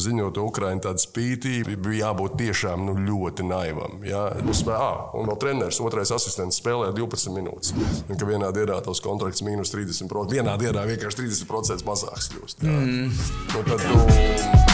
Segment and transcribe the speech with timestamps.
[0.00, 4.00] ziņot Ukraiņu tādu spītību, bija jābūt tiešām nu, ļoti naivam.
[4.06, 4.26] Ja?
[4.54, 7.74] Spē, à, un vēl treneris, otrais asistents spēlē 12 minūtes.
[8.08, 10.34] Un ka vienā dienā tos kontrakts mīnus 30%.
[10.34, 12.66] Vienā dienā vienkārši 30% mazāks kļūst.
[12.66, 12.78] Ja?
[12.78, 13.12] Mm.
[13.54, 14.73] Nu, tad, nu,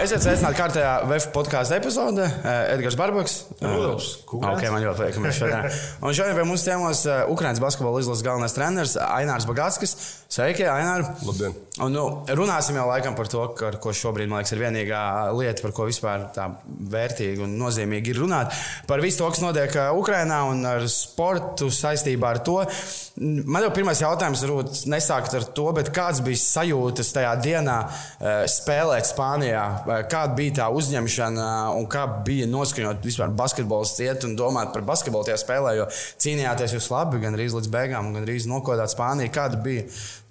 [0.00, 2.24] Esiet sveicināti kārtējā VF podkāstu epizodē.
[2.72, 3.34] Edgars Barbaks.
[4.32, 5.66] Ok, man ļoti patīk, ka mēs šodien.
[6.08, 9.92] Un šodien pie mums ciemos Ukraiņas basketbola izlases galvenais treneris Ainārs Bagātskis.
[10.30, 11.04] Sveiki, Ainār!
[11.26, 11.56] Labdien!
[11.82, 12.04] Un, nu,
[12.38, 15.02] runāsim jau laikam par to, ka, ko šobrīd, man liekas, ir vienīgā
[15.36, 16.46] lieta, par ko vispār tā
[16.92, 18.54] vērtīgi un nozīmīgi ir runāt.
[18.88, 22.60] Par visu to, kas notiek Ukrajinā un ar sportu saistībā ar to.
[23.20, 27.78] Man jau pirmais jautājums varbūt nesākt ar to, bet kāds bija sajūtas tajā dienā
[28.54, 29.66] spēlēt Spānijā?
[30.10, 31.46] Kāda bija tā uzņemšana
[31.78, 35.88] un kā bija noskaņot vispār basketbols ciet un domāt par basketbolu tajā spēlē, jo
[36.22, 39.32] cīnījāties jūs labi, gan arī līdz beigām, gan arī nokodāt Spāniju.
[39.34, 39.86] Kāda bija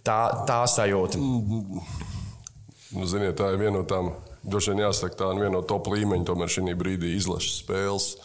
[0.06, 1.20] tā, tā sajūta?
[1.20, 5.92] Nu, ziniet, tā ir viena no tām, droši vien jāsaka, tā ir viena no top
[5.94, 8.16] līmeņa, tomēr šī brīdī izlases spēles.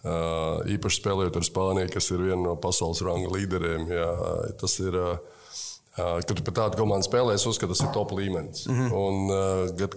[0.00, 3.84] Uh, īpaši spēlējot ar Spāniju, kas ir viena no pasaules ranga līderiem.
[3.92, 4.06] Jā,
[4.62, 5.39] tas ir, uh,
[6.26, 8.66] kad tu pie tāda komandas spēlē, es uzskatu, tas ir top līmenis.
[8.68, 8.92] Mm -hmm.
[9.00, 9.88] Un, uh,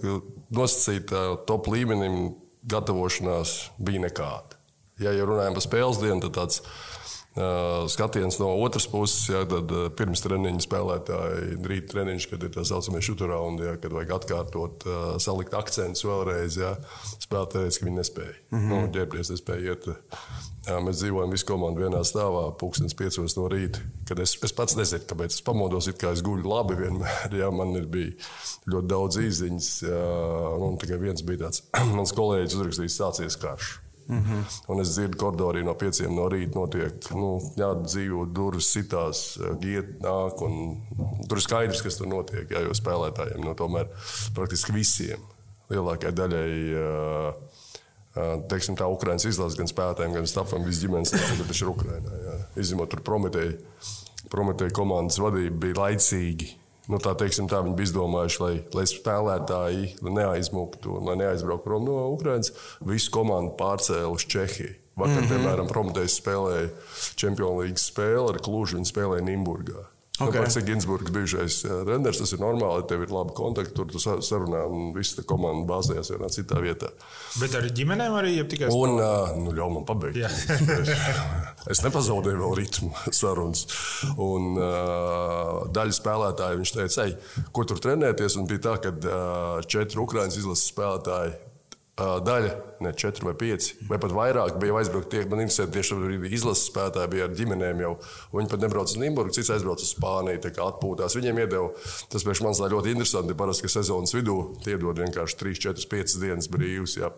[0.50, 4.58] nosacīt uh, top līmenim, gatavošanās bija nekāda.
[5.02, 6.62] Ja jau runājam par spēles dienu, tad tāds
[7.90, 13.02] skatiens no otras puses, ja, tad pirms treniņa spēlētāji, rīta treniņš, kad ir tā saucamie
[13.02, 14.86] šuturaundi, ja, kad vajag atkārtot,
[15.22, 16.58] salikt akcentus vēlreiz.
[16.60, 16.76] Ja,
[17.18, 18.34] spēlētāji teica, ka viņi nespēja.
[18.50, 18.70] Mm -hmm.
[18.70, 19.88] nu, ģērbties nespēja iet.
[20.64, 23.82] Jā, mēs dzīvojam visi komandi vienā stāvā, pūkstens piecos no rīta.
[24.08, 27.34] Kad es, es pats nezinu, kāpēc es pamodos, it kā es guļu labi vienmēr.
[27.40, 28.14] Jā, man ir bija
[28.72, 29.70] ļoti daudz īziņas.
[29.84, 30.04] Jā,
[30.64, 31.66] un tikai viens bija tāds,
[31.98, 33.74] mans kolēģis uzrakstījis sācies karš.
[34.06, 34.42] Mm -hmm.
[34.68, 40.00] Un es dzirdu, ka koridorī no pieciem no rīta notiek nu, dzīvo durvis, sitās, giet,
[40.00, 40.36] nāk.
[41.28, 42.50] Tur ir skaidrs, kas tur notiek.
[42.50, 43.88] Jā, jo spēlētājiem nu, tomēr
[44.34, 45.18] praktiski visiem
[45.70, 47.34] lielākajai daļai.
[48.48, 52.10] Teiksim, tā Ukraiņas izlase gan spēlētājiem, gan stāvam, visas ģimenes tas ir Ukraiņā.
[52.56, 53.56] Izņemot tur Prometēju,
[54.30, 59.90] Prometēju komandas vadība bija laicīgi nu, tā, teiksim, tā viņi bija izdomājuši, lai, lai spēlētāji
[60.04, 62.52] neaizmuktu, lai neaizbrauktu prom no Ukrainas.
[62.84, 64.74] Visu komandu pārcēla uz Čehiju.
[64.94, 65.30] Vakar, mm -hmm.
[65.32, 66.68] piemēram, Prometējs spēlēja
[67.18, 68.76] Champions League spēli ar Klužu.
[68.76, 69.93] Viņi spēlēja Nimburgā.
[70.14, 70.38] Okay.
[70.38, 72.20] Pats ir Ginsburgs, bijušais treneris.
[72.20, 76.12] Tas ir normāli, tev ir labi kontakti, tur tu sarunā un viss tā komanda bāzējas
[76.14, 76.92] vienā citā vietā.
[77.40, 78.94] Bet ar ģimenēm arī ir tikai un,
[79.42, 80.22] nu, ļauj man pabeigt.
[81.74, 83.64] es nepazaudēju vēl ritmu sarunas.
[84.14, 87.16] Un uh, daļa spēlētāju viņš teica, ej,
[87.50, 88.38] ko tur trenēties.
[88.38, 91.34] Un bija tā, ka uh, četri Ukraiņas izlases spēlētāji
[91.94, 95.12] daļa, ne četri vai pieci, vai pat vairāk bija aizbraukt.
[95.12, 95.94] Tie, man interesē, tieši
[96.34, 97.92] izlases spēlētāji bija ar ģimenēm jau.
[98.32, 101.14] Viņi pat nebrauca uz Nimburgu, cits aizbrauca uz Spāniju, tā kā atpūtās.
[101.14, 101.70] Viņiem iedeva,
[102.10, 106.18] tas priekš manis ļoti interesanti, parasti, ka sezonas vidū tie dod vienkārši 3, 4, 5
[106.24, 106.98] dienas brīvs.
[106.98, 107.12] Jā.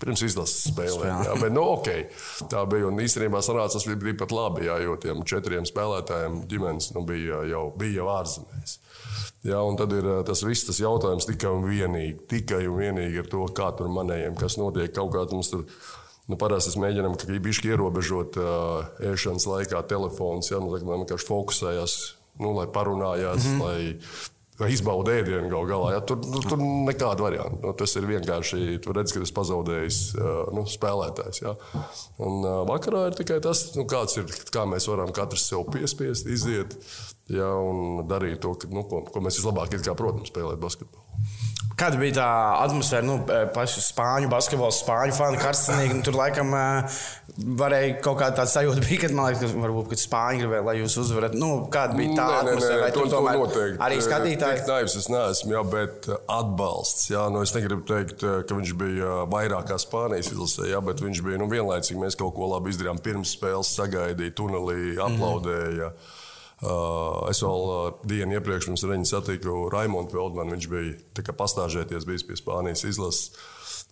[0.00, 1.26] Pirms izlases spēlēm.
[1.26, 2.06] Jā, bet, nu, okay.
[2.48, 2.86] Tā bija.
[2.88, 7.42] Un īstenībā sanāca, tas bija pat labi, jā, jo tiem četriem spēlētājiem ģimenes nu, bija
[7.50, 8.78] jau, bija ārzemēs.
[9.46, 13.22] Jā, un tad ir eh, tas viss tas jautājums tikai un vienīgi, tikai un vienīgi
[13.22, 14.92] ar to, kā tur manējiem, kas notiek.
[14.96, 15.64] Kaut kā mums tur
[16.28, 21.26] nu, parasti mēs mēģinām, bijuši ierobežot uh, ēšanas laikā telefons, ja, nu, tā, lai vienkārši
[21.26, 21.94] fokusējās,
[22.44, 23.64] nu, lai parunājās, mm -hmm.
[24.60, 25.94] lai izbauda ēdienu gal galā.
[25.94, 26.02] Ja?
[26.04, 27.62] Tur, nu, tur nekāda varianta.
[27.64, 31.40] Nu, tas ir vienkārši, tur redz, ka tas pazaudējis uh, nu, spēlētājs.
[31.46, 31.56] Ja?
[32.20, 36.76] Un vakarā ir tikai tas, nu, kāds ir, kā mēs varam katrs sev piespiest, iziet
[37.30, 41.06] ja, un darīt to, nu, ko, ko mēs vislabāk protam, spēlēt basketbolu.
[41.80, 42.26] Kāda bija tā
[42.66, 43.06] atmosfēra?
[43.06, 45.96] Nu, e, paši spāņu basketbola, spāņu fani, karstnieki.
[45.96, 46.64] Nu, tur laikam e,
[47.60, 50.98] varēja kaut kāda tāda sajūta, bija, kad, man liekas, varbūt, kad spāņi gribēja, lai jūs
[51.00, 51.38] uzvarat.
[51.40, 52.82] Nu, kāda bija tā nē, atmosfēra?
[52.82, 53.80] Nē, nē, to, to noteikti.
[53.86, 54.62] Arī skatītāji.
[54.68, 57.08] Naivs es neesmu, jā, bet atbalsts.
[57.14, 61.00] Jā, nu, es negribu teikt, e, ka viņš bija vairāk kā Spānijas izlasē, jā, bet
[61.00, 62.00] viņš bija nu, vienlaicīgi.
[62.02, 65.94] Mēs kaut ko labi izdarījām pirms spēles, sagaidīja tunelī, aplaudēja.
[65.94, 66.18] Mm -hmm.
[66.60, 70.52] Uh, es vēl uh, dienu iepriekš pirms reņģa satiku Raimonu Feldmanu.
[70.52, 73.30] Viņš bija pastāžēties, bijis pie Spānijas izlases.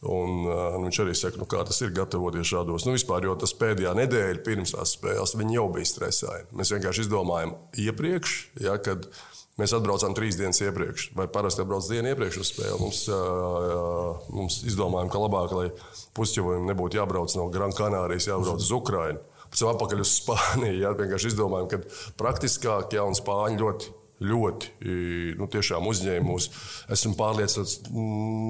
[0.05, 2.85] Un, uh, viņš arī saka, nu, kā tas ir gatavoties šādos.
[2.85, 6.47] Nu, vispār, jo tas pēdējā nedēļa pirms tās spēles, jau bija stresaini.
[6.61, 7.57] Mēs vienkārši izdomājām
[7.87, 8.37] iepriekš,
[8.67, 9.09] ja, kad
[9.59, 12.79] mēs atbraucām trīs dienas iepriekš, vai parasti atbrauc dienu iepriekš uz spēli.
[12.85, 15.73] Mums, uh, mums izdomājām, ka labāk, lai
[16.21, 20.83] pusķevojiem nebūtu jābrauc no Gran Canārijas, jābrauc uz Ukrajinu pēc tam atpakaļ uz Spāniju.
[20.83, 21.81] Jā, vienkārši izdomājām, ka
[22.21, 23.95] praktiskāk, ja un Spāņi ļoti.
[24.19, 24.95] Ļoti
[25.39, 26.49] nu, uzņēma mūs.
[26.91, 27.77] Esmu pārliecināts,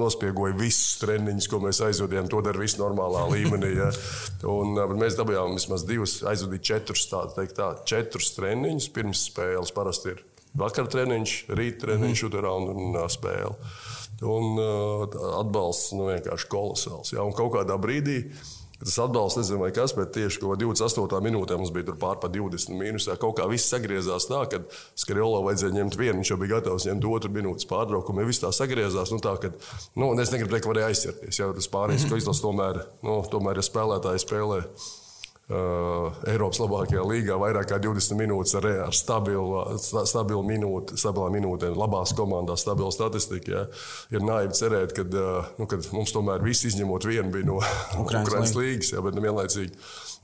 [0.01, 2.31] nospiegoju visus treniņus, ko mēs aizvadījām.
[2.33, 3.75] To dara viss normālā līmenī.
[3.77, 3.91] Ja.
[4.49, 9.75] Un, mēs dabūjām vismaz divus, aizvadīt četrus, tā, teikt, tā, četrus treniņus pirms spēles.
[9.77, 10.25] Parasti ir
[10.57, 12.33] vakar treniņš, rīt treniņš, mm.
[12.73, 13.53] un uh, spēle.
[14.25, 14.57] Un
[15.39, 17.13] atbalsts nu, vienkārši kolosāls.
[17.13, 17.23] Ja?
[17.29, 18.23] Un kaut kādā brīdī
[18.79, 21.19] Tas atbalsts, nezinu, kas, bet tieši 28.
[21.25, 23.17] minūtē mums bija pār pa 20 mīnusā.
[23.19, 24.61] Kaut kā viss sagriezās tā, ka
[24.99, 28.23] Skriolo vajadzēja ņemt vienu, viņš jau bija gatavs ņemt otru minūtes pārtraukumu.
[28.29, 29.51] Viss tā sagriezās, nu tā, ka,
[29.99, 31.43] nu, es negribu teikt, ka varēja aizķerties.
[31.43, 34.63] Jā, tas pārējais, ko izlases tomēr, nu, tomēr ja spēlētāji spēlē.
[35.49, 41.71] Uh, Eiropas labākajā līgā vairāk kā 20 minūtes ar, ar stabilu, stabilu minūti, stabilā minūtē,
[41.73, 43.55] labās komandās, stabila statistika.
[43.55, 43.63] Ja.
[44.13, 47.57] Ir naivi cerēt, ka uh, nu, mums tomēr viss izņemot vienu bija no
[48.03, 49.73] Ukraiņas līgas, ja, bet nu, vienlaicīgi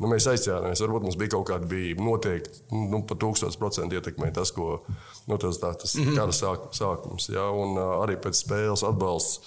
[0.03, 0.83] nu, mēs aizķērāmies.
[0.85, 4.83] Varbūt mums bija kaut kāda bija noteikti, nu, pa tūkstoš procentu ietekmē tas, ko
[5.31, 6.21] nu, tas, tā, tas mm -hmm.
[6.21, 7.31] kara sāk, sākums.
[7.33, 9.41] Ja, un uh, arī pēc spēles atbalsts.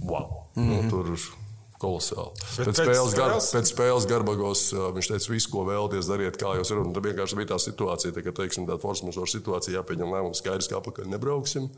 [0.00, 0.48] Wow!
[0.56, 0.68] Mm -hmm.
[0.68, 0.88] nu, mhm.
[0.88, 1.39] tur
[1.80, 2.34] kolosāli.
[2.40, 4.64] Pēc, pēc spēles, gar, pēc spēles Garbagos
[4.96, 6.92] viņš teica, visu, ko vēlaties, dariet, kā jūs varat.
[6.96, 10.68] Tad vienkārši bija tā situācija, tā, ka, teiksim, tāda force majeure situācija jāpieņem lēmums, skaidrs,
[10.70, 11.70] ka apakaļ nebrauksim.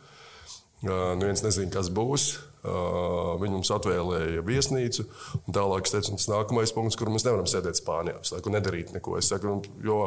[0.83, 2.33] Uh, neviens nezina, kas būs.
[2.63, 5.07] Uh, viņi mums atvēlēja viesnīcu.
[5.55, 8.19] Tālāk, es teicu, tas nākamais punkts, kur mēs nevaram sēdēt Spānijā.
[8.23, 9.15] Es saku, nedarīt neko.
[9.21, 10.01] Es saku, jo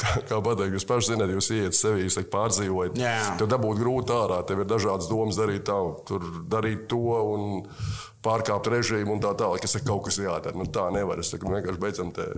[0.00, 2.98] kā, kā pateikt, jūs paši zināt, jūs iet sevi, jūs pārdzīvojat.
[3.40, 7.02] Tev dabūt grūti ārā, tev ir dažādas domas darīt tā, tur darīt to
[7.34, 7.66] un
[8.24, 9.66] pārkāpt režīmu un tā tālāk.
[9.66, 10.56] Es saku, kaut kas jādara.
[10.56, 11.20] Nu, tā nevar.
[11.20, 12.30] Es saku, vienkārši beidzam te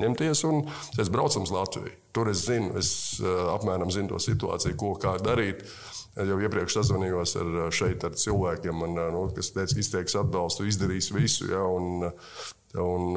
[0.00, 0.64] ņemties un
[1.00, 1.94] es braucu uz Latviju.
[2.14, 2.90] Tur es zinu, es
[3.22, 5.62] uh, apmēram zinu to situāciju, ko kā darīt.
[6.18, 11.12] Jau iepriekš sazvanījos ar, šeit ar cilvēkiem, man, nu, kas teica, ka izteiks atbalstu, izdarīs
[11.14, 11.46] visu.
[11.52, 12.02] Ja, un,
[12.78, 13.16] un,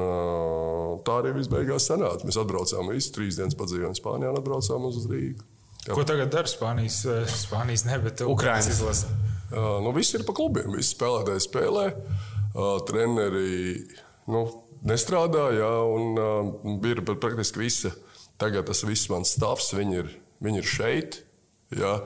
[1.06, 2.26] tā arī viss beigās sanāca.
[2.26, 5.46] Mēs atbraucām visu trīs dienas padzīvojām Spānijā un atbraucām uz Rīgu.
[5.84, 5.92] Jā.
[5.92, 7.02] Ko tagad dara Spānijas,
[7.44, 9.10] Spānijas ne, bet Ukraiņas izlase?
[9.54, 10.72] Uh, nu, viss ir pa klubiem.
[10.74, 13.84] Visi spēlētāji spēlē, uh, treneri
[14.32, 14.46] nu,
[14.88, 15.50] nestrādā.
[15.54, 17.92] Jā, un, uh, ir praktiski visa.
[18.40, 20.08] Tagad tas viss mans stāvs, viņi ir,
[20.42, 21.20] viņi ir šeit.
[21.76, 21.98] Jā.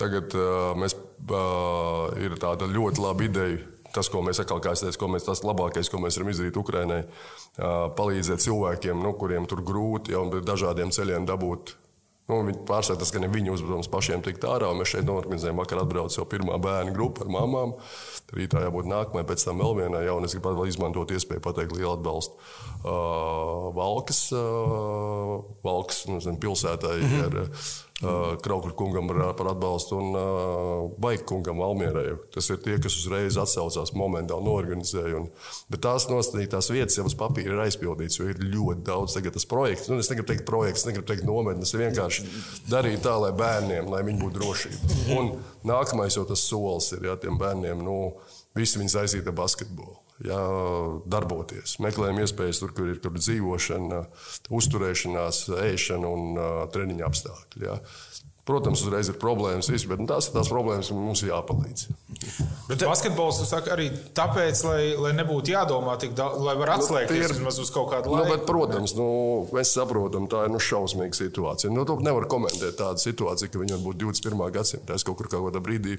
[0.00, 3.60] Tagad uh, mēs, uh, ir tāda ļoti laba ideja.
[3.96, 7.00] Tas, ko mēs atkal, kā es teicu, mēs, tas labākais, ko mēs varam izdarīt Ukraiņai,
[7.96, 11.76] palīdzēt cilvēkiem, nu, kuriem tur grūti jau dažādiem ceļiem dabūt
[12.26, 14.72] Nu, viņi tas, ka ne viņu uzdevums pašiem tikt ārā.
[14.74, 17.76] Mēs šeit norganizējām, vakar atbrauc jau pirmā bērnu grupa ar mamām.
[18.34, 20.02] Rītā jābūt nākamajai, pēc tam vēl vienai.
[20.08, 26.40] Jā, un es gribu izmantot iespēju pateikt lielu atbalstu uh, Valkas, uh, Valkas nu, zin,
[26.42, 26.96] pilsētai.
[26.98, 27.26] Mm -hmm.
[27.28, 30.16] ar, Kraukļa kungam par, atbalstu un
[31.00, 32.10] Baigta kungam Valmierai.
[32.34, 35.22] Tas ir tie, kas uzreiz atsaucās momentāli norganizēja.
[35.22, 35.30] Un,
[35.72, 39.48] bet tās nostādītās vietas jau uz papīra ir aizpildītas, jo ir ļoti daudz tagad tas
[39.48, 39.88] projekts.
[39.88, 42.26] Nu, es negribu teikt projekts, negribu teikt nometnes, es vienkārši
[42.68, 44.96] darīju tā, lai bērniem, lai viņi būtu drošībā.
[45.16, 48.00] Un nākamais jau tas solis ir, ja tiem bērniem, nu,
[48.56, 50.42] visi viņi saistīti ar basketbolu jā,
[51.10, 51.76] darboties.
[51.84, 54.04] Meklējam iespējas tur, kur ir tur dzīvošana,
[54.56, 57.66] uzturēšanās, ēšana un uh, treniņa apstākļi.
[57.68, 57.80] Jā.
[58.46, 61.80] Protams, uzreiz ir problēmas, visi, bet nu, tās ir tās problēmas, kas mums ir jāpalīdz.
[62.68, 67.24] Bet basketbols saka, arī tāpēc, lai, lai nebūtu jādomā tik daudz, lai varētu nu, atslēgties
[67.24, 68.28] nu, vismaz uz kaut kādu laiku.
[68.28, 69.08] Nu, bet, protams, nu,
[69.50, 71.72] mēs saprotam, tā ir nu, šausmīga situācija.
[71.74, 74.46] Nu, nevar komentēt tādu situāciju, ka viņi var būt 21.
[74.60, 74.94] gadsimtā.
[74.94, 75.98] Es kaut kur kādā brīdī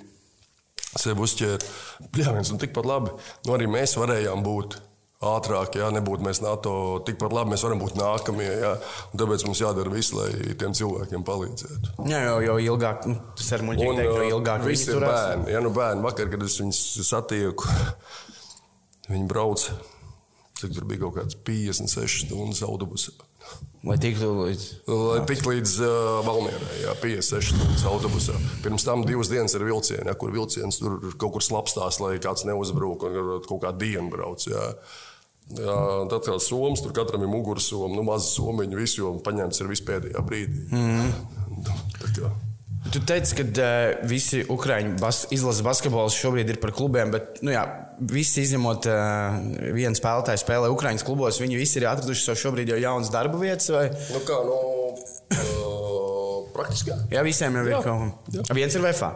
[0.95, 1.71] sev uzķēra.
[2.21, 3.15] Jā, viens un tikpat labi.
[3.47, 4.79] Nu, arī mēs varējām būt
[5.27, 6.71] ātrāk, ja nebūtu mēs NATO,
[7.05, 8.49] tikpat labi mēs varam būt nākamie.
[8.61, 8.73] Ja?
[9.11, 10.29] Un tāpēc mums jādara viss, lai
[10.59, 11.95] tiem cilvēkiem palīdzētu.
[12.11, 15.53] Jā, jau, jau ilgāk, nu, tas ir muļķīgi teikt, jo ilgāk viņi ir bērni.
[15.55, 16.05] Ja, nu, bērni.
[16.05, 17.71] Vakar, kad es viņus satieku,
[19.09, 19.65] viņi brauc,
[20.61, 23.17] cik tur bija kaut kāds 56 stundas autobusā.
[23.87, 25.89] Lai tiktu līdz, Lai tiktu līdz uh,
[26.25, 28.35] Valmierai, jā, 56 stundas autobusā.
[28.63, 32.43] Pirms tam divas dienas ir vilcieni, ja, kur vilciens tur kaut kur slapstās, lai kāds
[32.49, 34.43] neuzbrūk un kaut kā dienu brauc.
[34.49, 34.71] Jā.
[35.55, 35.77] Jā,
[36.11, 40.25] tad kā somas, tur katram ir mugursoma, nu, maza somiņa, visu jau paņemts ir vispēdējā
[40.27, 40.65] brīdī.
[40.75, 41.13] Mm.
[42.93, 47.51] Tu teici, ka uh, visi Ukrāņu bas izlases basketbols šobrīd ir par klubiem, bet nu,
[47.51, 47.63] jā,
[48.11, 49.37] visi izņemot uh,
[49.75, 51.41] vienu spēlētāju, spēlē Ukrāņas klubos.
[51.43, 53.69] Viņi visi ir atraduši sev šobrīd jau jaunas darba vietas.
[53.73, 53.87] Vai?
[54.13, 54.57] Nu kā, nu,
[55.35, 56.93] uh, praktiski.
[56.93, 58.51] Jā, jā visiem jau ir kaut kas.
[58.55, 59.13] Viens ir VFA.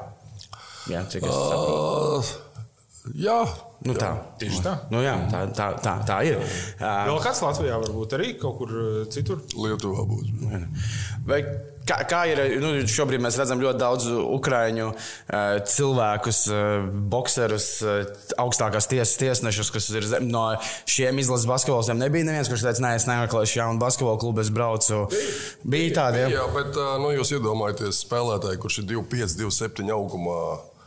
[0.91, 1.83] Jā, cik es saprotu.
[2.21, 3.41] Uh, jā.
[3.81, 4.11] Nu, tā.
[4.37, 4.75] Tieši tā.
[4.93, 6.37] Nu, jā, tā, tā, tā, tā ir.
[6.77, 8.73] Vēl kāds Latvijā varbūt arī kaut kur
[9.13, 9.41] citur?
[9.57, 10.33] Lietuvā būs.
[11.25, 11.41] Vai
[11.81, 14.91] Kā, kā ir, nu, šobrīd mēs redzam ļoti daudz ukrāņu
[15.71, 16.41] cilvēkus,
[17.11, 18.11] bokserus, uh,
[18.41, 20.43] augstākās tiesas tiesnešus, kas ir zem, no
[20.89, 22.03] šiem izlases basketboliem.
[22.03, 25.07] Nebija neviens, kurš teica, nē, es nemeklēšu jaunu basketbolu klubu, es braucu.
[25.09, 26.23] Bija, bija tādi.
[26.27, 30.41] Jā, jā bet nu, jūs iedomājaties spēlētāju, kurš ir 2,5, 2,7 augumā.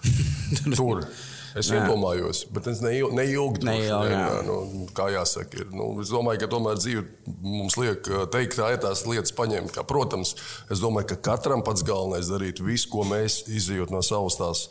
[0.76, 1.06] Tur.
[1.54, 1.78] Es jā.
[1.78, 4.00] iedomājos, bet es neilgi Neilgi, jā.
[4.10, 5.68] jā, nu, kā jāsaka, ir.
[5.70, 7.04] Nu, es domāju, ka tomēr dzīve
[7.46, 9.70] mums liek teikt, tā ir tās lietas paņemt.
[9.76, 10.34] Kā, protams,
[10.66, 14.64] es domāju, ka katram pats galvenais darīt visu, ko mēs izjūt no savas tās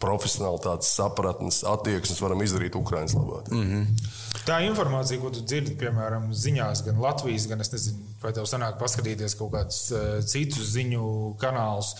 [0.00, 3.42] profesionālitātes, sapratnes, attieksmes varam izdarīt Ukraiņas labā.
[3.52, 4.22] Mm -hmm.
[4.44, 8.76] Tā informācija, ko tu dzirdi, piemēram, ziņās, gan Latvijas, gan es nezinu, vai tev sanāk
[8.80, 11.04] paskatīties kaut kādus uh, citus ziņu
[11.40, 11.94] kanālus,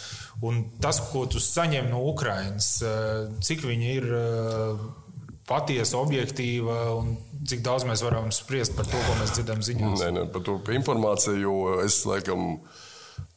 [0.45, 4.85] un tas, ko tu saņem no Ukraiņas, uh, cik viņi ir uh,
[5.49, 7.15] patiesa, objektīva un
[7.49, 10.05] cik daudz mēs varam spriest par to, ko mēs dzirdam ziņās.
[10.05, 12.59] Nē, nē, par to informāciju, jo es laikam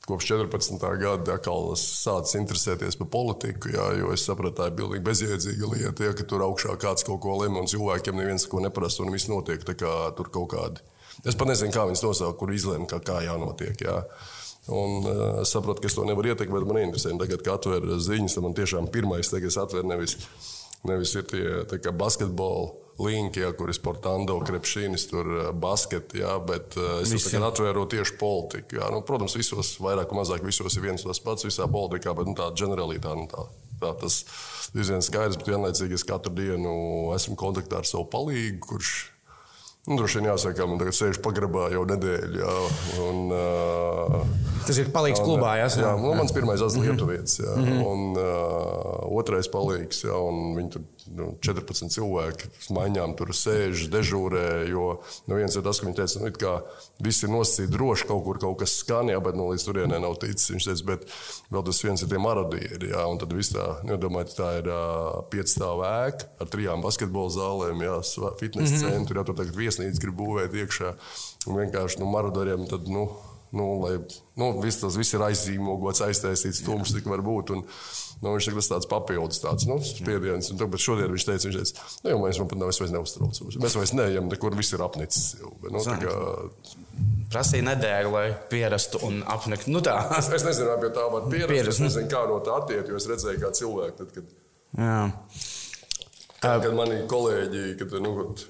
[0.07, 0.83] kopš 14.
[1.01, 6.05] gada atkal sācis interesēties par politiku, jā, jo es sapratu, tā ir pilnīgi bezjēdzīga lieta,
[6.07, 9.27] ja, ka tur augšā kāds kaut ko lemj un cilvēkiem neviens ko neprasa un viss
[9.31, 10.85] notiek tur kaut kādi.
[11.27, 13.83] Es pat nezinu, kā viņas nosaukt, kur izlēma, kā, kā jānotiek.
[13.83, 13.99] Jā.
[14.67, 17.11] Un, uh, es saprotu, ka es to nevaru ietekmēt, man interesē.
[17.19, 20.17] Tagad, kad atver ziņas, tad man tiešām pirmais, tagad es atveru nevis,
[20.87, 26.77] nevis ir tie basketbola linki, ja, kur ir sportando, krepšīnis, tur eh, basketi, ja, bet
[26.79, 27.37] uh, es Visi.
[27.37, 28.79] atvēru tieši politiku.
[28.79, 28.89] Ja.
[28.93, 32.35] Nu, protams, visos vairāk vai mazāk visos ir viens tas pats visā politikā, bet nu,
[32.37, 33.19] tā ģenerālitāte.
[33.19, 33.45] Nu, tā,
[33.83, 34.21] tā, tas
[34.73, 36.73] ir viens skaidrs, bet vienlaicīgi es katru dienu
[37.15, 38.95] esmu kontaktā ar savu palīgu, kurš
[39.87, 42.41] Nu, droši vien jāsaka, man tagad sēž pagrabā jau nedēļu.
[42.41, 42.55] Jā,
[43.05, 44.17] un, uh,
[44.67, 45.69] Tas ir palīgs un, klubā, jā?
[45.79, 47.85] Jā, nu, mans pirmais tas lietuvietis, jā, mm -hmm.
[47.87, 50.83] un uh, otrais palīgs, jā, un viņi tur
[51.15, 56.23] nu, 14 cilvēki maiņām tur sēž, dežūrē, jo nu, viens ir tas, ka viņi teica,
[56.23, 56.53] nu, ka
[57.03, 60.17] viss ir nosacīti droši, kaut kur kaut kas skan, jā, bet nu, līdz turienē nav
[60.21, 60.51] ticis.
[60.51, 61.07] Viņš teica, bet
[61.53, 64.71] vēl tas viens ir tie marodieri, jā, un tad viss tā, nu, domāju, tā ir
[64.71, 67.97] uh, piecstāv ēka ar trijām basketbola zālēm, jā,
[68.41, 68.83] fitnes mm -hmm.
[68.83, 70.93] centru, jā, tur tagad vies viesnīcu grib būvēt iekšā.
[71.47, 73.07] Un vienkārši nu, marodoriem tad, nu,
[73.55, 73.97] nu, lai
[74.39, 77.53] nu, viss tas viss ir aizzīmogots, aiztaisīts, tums, cik var būt.
[77.55, 77.63] Un,
[78.23, 80.51] nu, viņš ir tāds papildus tāds, nu, spiediens.
[80.51, 83.59] Un, bet šodien viņš teica, viņš teica, nu, jau mēs pat vairs neuztraucos.
[83.63, 85.37] Mēs vairs neejam, nekur viss ir apnicis.
[85.67, 86.17] Nu, kā...
[87.27, 89.69] Prasīja nedēļu, lai pierastu un apniktu.
[89.73, 89.97] Nu, tā.
[90.17, 91.51] es, es nezinu, vai pie tā var pierast.
[91.51, 91.73] pierast.
[91.75, 93.97] Es nezinu, kā no tā attiekt, jo es redzēju, kā cilvēki.
[93.99, 94.29] Tad, kad,
[94.77, 94.99] Jā.
[96.37, 98.43] Kad, kad mani kolēģi, kad, nu, kad,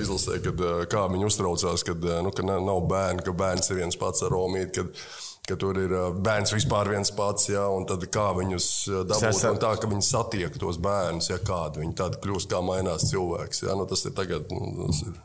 [0.00, 4.24] izlasē, kad, kā viņi uztraucās, kad nu, ka nav bērnu, ka bērns ir viens pats
[4.26, 4.84] ar Romītu.
[4.84, 5.06] Kad,
[5.44, 5.92] ka tur ir
[6.24, 8.68] bērns vispār viens pats, ja, un tad kā viņus
[9.10, 13.10] dabūt, un tā, ka viņi satiek tos bērnus, ja kādi viņi tad kļūst, kā mainās
[13.10, 13.66] cilvēks.
[13.66, 14.48] Ja, nu, tas ir tagad.
[14.48, 15.18] Nu, tas ir.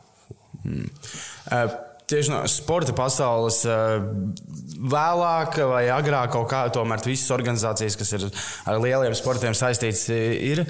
[0.60, 0.90] Hmm.
[1.48, 1.78] Uh,
[2.10, 3.96] tieši no sporta pasaules eh,
[4.80, 8.26] vēlāk vai agrāk kaut kā tomēr visas organizācijas, kas ir
[8.70, 10.64] ar lieliem sportiem saistītas, ir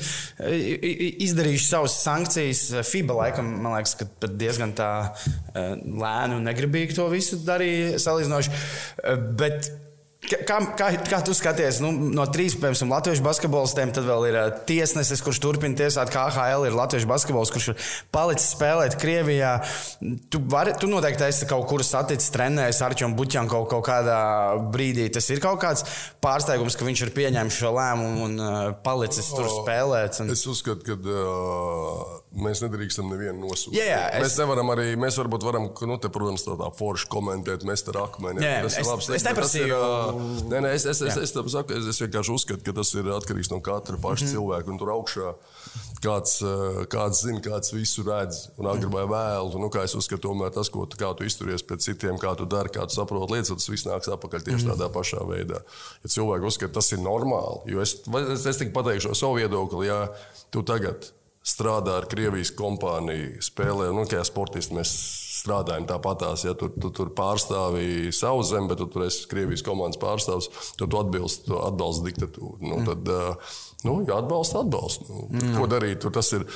[1.27, 2.65] izdarījušas savas sankcijas.
[2.91, 8.59] FIBA laikam, man liekas, ka diezgan tā eh, lēni un negribīgi to visu darīja salīdzinoši.
[9.05, 9.71] Eh, bet
[10.21, 14.51] Kā, kā, kā tu skaties nu, no trīs piemēram, latviešu basketbolistiem, tad vēl ir uh,
[14.69, 19.55] tiesnesis, kurš turpina tiesāt KHL, ir latviešu basketbols, kurš ir palicis spēlēt Krievijā.
[20.29, 24.19] Tu, vari, tu noteikti esi kaut kur saticis, trenējis ar Čomu Buķanu kaut, kaut kādā
[24.75, 25.09] brīdī.
[25.15, 25.87] Tas ir kaut kāds
[26.21, 30.21] pārsteigums, ka viņš ir pieņēmis šo lēmumu un uh, palicis tur spēlēt.
[30.21, 30.35] Un...
[30.37, 33.81] Es uzskatu, ka uh, mēs nedrīkstam nevienu nosūtīt.
[33.81, 34.29] Jā, jā, es...
[34.29, 38.45] Mēs nevaram arī, mēs varbūt varam, nu, te, protams, tādā forši komentēt, mēs te akmeni.
[38.45, 39.09] Jā, tas ir labs.
[39.09, 39.81] Es, es neprasīju.
[40.17, 43.11] Nē, nē, es, es, es, es, es, saku, es, es vienkārši uzskatu, ka tas ir
[43.15, 44.33] atkarīgs no katra paša mm.
[44.35, 44.73] cilvēka.
[44.73, 45.35] Un tur augšā
[46.05, 48.43] kāds, eh, kāds zina, kāds visu redz.
[48.61, 49.61] Un agri vai vēlu.
[49.61, 52.73] Nu, kā es uzskatu, tomēr tas, ko tu, tu izturies pret citiem, kā tu dari,
[52.73, 54.75] kā tu saproti lietas, tas viss nāks atpakaļ tieši mm.
[54.75, 55.63] tādā pašā veidā.
[56.05, 60.07] Ja cilvēki uzskata, tas ir normāli, jo es, es, es tikai pateikšu savu viedokli, ja
[60.55, 61.13] tu tagad
[61.47, 64.93] strādā ar Krievijas kompāniju, spēlē, nu, kā sportisti mēs
[65.41, 66.45] strādājam tāpatās.
[66.47, 70.93] Ja tur, tu, tur pārstāvi savu zemi, bet tu tur esi Krievijas komandas pārstāvs, tad
[70.93, 72.59] tu atbilst, tu atbalsti diktatūru.
[72.63, 73.11] Nu, tad,
[73.87, 75.09] nu, jāatbalsta, atbalsta.
[75.11, 75.57] Nu, mm.
[75.59, 76.03] Ko darīt?
[76.05, 76.47] Tur tas ir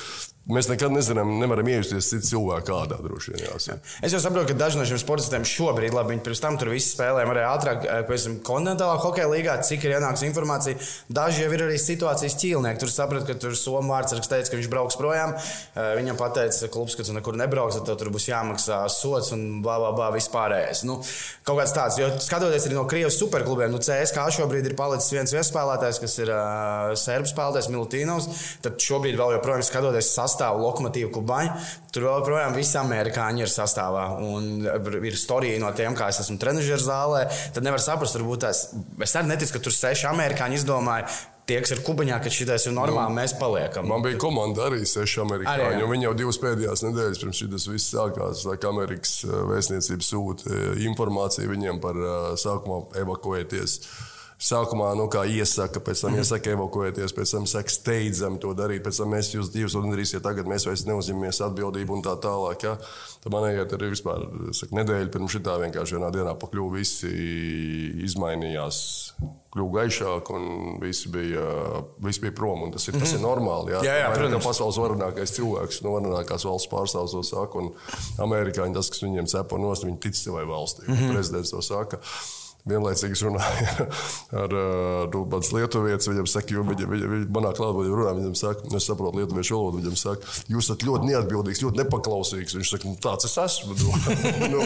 [0.44, 3.46] Mēs nekad nezinām, nevaram iejusties citu cilvēku kādā droši vien.
[3.46, 3.78] Jāsaka.
[4.04, 6.90] Es jau saprotu, ka daži no šiem sportistiem šobrīd, labi, viņi pirms tam tur visi
[6.92, 10.76] spēlēja arī ātrāk, eh, tam kontinentālā hokeja līgā, cik ir ienākusi informācija.
[11.08, 12.78] Daži jau ir arī situācijas ķīlnieki.
[12.78, 15.32] Tur sapratu, ka tur Somijas vārds teica, ka viņš brauks projām.
[15.32, 19.78] Eh, viņam pateica, klubs, ka tu nekur nebrauks, tad tur būs jāmaksā sots un bla,
[19.78, 20.84] bla, bla, vispārējais.
[20.84, 21.00] Nu,
[21.42, 25.32] kaut kāds tāds, jo skatoties arī no Krievijas superklubiem, nu CSK šobrīd ir palicis viens
[25.32, 28.28] viespēlētājs, kas ir uh, serbu spēlētājs Milutīnovs.
[28.60, 31.58] Tad šobrīd vēl joprojām skatoties sastāvā sastāvu lokomotīvu kubaņu.
[31.94, 34.08] Tur joprojām visi amerikāņi ir sastāvā.
[34.18, 34.66] Un
[35.06, 37.22] ir storija no tiem, kā es esmu trenižera zālē.
[37.54, 38.66] Tad nevar saprast, varbūt tās.
[39.04, 41.08] Es arī neticu, ka tur seši amerikāņi izdomāja.
[41.44, 43.84] Tie, kas ir kubaņā, ka šis ir normāli, nu, mēs paliekam.
[43.90, 45.74] Man bija komanda arī seši amerikāņi.
[45.76, 48.46] Arī, viņi jau divas pēdējās nedēļas pirms šis viss sākās.
[48.64, 53.76] Amerikas eh, vēstniecība sūta eh, informāciju viņiem par eh, sākumā evakuēties
[54.44, 58.98] Sākumā, nu, kā iesaka, pēc tam iesaka evakuēties, pēc tam saka steidzami to darīt, pēc
[59.00, 62.66] tam mēs jūs divus nedarīsiet, tagad mēs vairs neuzņemamies atbildību un tā tālāk.
[62.66, 62.74] Ja?
[63.22, 67.14] Tad man iet arī vispār, saka, nedēļa pirms šitā vienkārši vienā dienā pakļuva visi
[68.04, 68.82] izmainījās,
[69.56, 70.46] kļuva gaišāk un
[70.82, 71.48] visi bija,
[72.04, 72.68] visi bija prom.
[72.76, 73.72] Tas ir, tas ir normāli.
[73.78, 74.36] Jā, Jā, jā, protams.
[74.42, 77.64] kā pasaules varenākais cilvēks, no varenākās valsts pārstāvs to saka,
[78.28, 80.84] amerikāņi tas, kas viņiem cepa nost, viņi tic savai valstī.
[80.84, 81.16] Mm -hmm.
[81.16, 82.04] Prezidents to saka.
[82.64, 83.84] Vienlaicīgi es runāju
[84.42, 86.08] ar uh, pats lietuvietis.
[86.08, 89.58] Viņam saka, jo viņa, viņa, viņa manā klātbūtnē runā, viņam saka, nu, es saprotu lietuviešu
[89.58, 89.82] valodu.
[89.82, 92.56] Viņam saka, jūs esat ļoti neatbildīgs, ļoti nepaklausīgs.
[92.56, 93.76] Viņš saka, nu, tāds es esmu.
[94.44, 94.62] Nu, nu,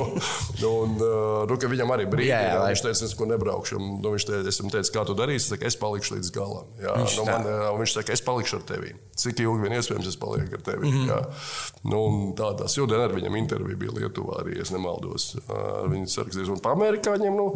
[0.60, 3.78] nu, un, uh, nu, ka viņam arī brīdī, Jā, jā, viņš teica, es neko nebraukšu.
[3.80, 6.70] Nu, viņš teica, es teicu, kā tu darīsi, es, saku, es palikšu līdz galam.
[6.82, 8.94] Jā, Viņš nu, man, un viņš saka, es palikšu ar tevi.
[9.18, 10.90] Cik ilgi vien iespējams es palieku ar tevi.
[10.90, 11.08] Mm.
[11.08, 11.68] -hmm.
[11.92, 12.02] nu,
[12.38, 15.30] tādā šodien ar viņam intervija bija Lietuvā arī, es nemaldos.
[15.48, 17.38] Viņi sarakstīs un pa amerikāņiem.
[17.38, 17.52] Nu,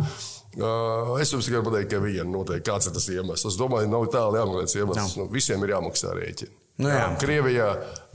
[1.22, 3.46] es jums tikai pateiktu, ka viena noteikti kāds ir tas iemesls.
[3.48, 5.16] Es domāju, nav tālu jāmeklē iemesls.
[5.20, 6.52] Nu, visiem ir jāmaksā rēķini.
[6.82, 7.06] Nu, jā.
[7.20, 7.68] Krievijā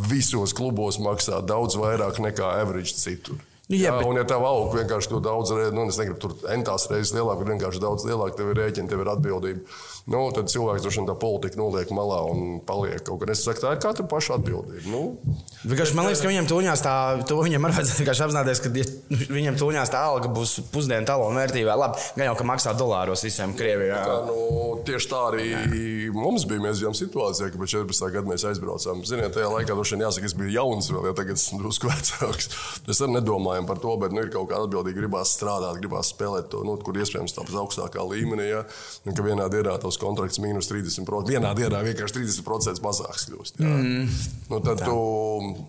[0.10, 3.38] visos klubos maksā daudz vairāk nekā average citur.
[3.68, 6.36] Nu, jā, jā, bet- un, ja tev aug vienkārši to daudz nu, es negribu tur
[6.54, 9.78] entās reizes lielāk, bet vienkārši daudz lielāk, tev ir rēķini, tev ir atbildība.
[10.08, 13.32] Nu, tad cilvēks droši vien tā politika noliek malā un paliek kaut kur.
[13.34, 14.86] Es saku, tā ir katra paša atbildība.
[14.88, 15.02] Nu,
[15.68, 16.94] Vienkārši man liekas, ka viņam tūņās tā,
[17.28, 18.86] to viņam arī vajadzētu apzināties, ka ja
[19.36, 21.76] viņam tūņās tā alga būs pusdienu talonu vērtībā.
[21.76, 23.98] Labi, gan jau, ka maksā dolāros visiem Krievijā.
[24.08, 24.38] Tā, nu,
[24.88, 25.48] tieši tā arī
[26.16, 26.64] mums bija.
[26.68, 29.04] Mēs bijām situācijā, ka pēc 14 gadiem mēs aizbraucām.
[29.08, 32.52] Ziniet, tajā laikā droši vien jāsaka, es biju jauns, vēl ja tagad esmu drusku vecāks.
[32.88, 36.52] Mēs arī nedomājam par to, bet nu, ir kaut kā atbildīgi, gribās strādāt, gribās spēlēt
[36.54, 38.50] to, nu, kur iespējams tāds augstākā līmenī.
[38.54, 38.64] Ja?
[39.08, 43.60] Un ka vienā dienā tavs kontrakts mīnus 30%, vienā dienā vienkārši 30% mazāks kļūst.
[43.60, 43.74] Ja?
[43.74, 44.08] Mm.
[44.52, 45.68] Nu, tad tu.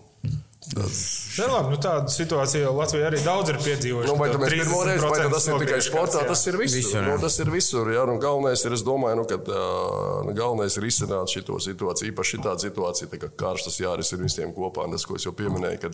[0.59, 4.09] Tas, Ne, labi, nu tādu situāciju jau Latvijā arī daudz ir piedzīvojuši.
[4.09, 6.27] Nu, vai tad mēs pirmo reizi, vai tas ir tikai sportā, jā.
[6.27, 6.79] tas ir visur.
[6.81, 7.05] Visur, jā.
[7.07, 7.91] nu, tas ir visur.
[7.93, 12.11] Jā, nu, galvenais ir, es domāju, nu, ka uh, galvenais ir izsināt šo situāciju.
[12.11, 14.89] Īpaši tāda situācija, tā kā karš tas jārisina visiem kopā.
[14.89, 15.93] Un tas, ko es jau pieminēju, ka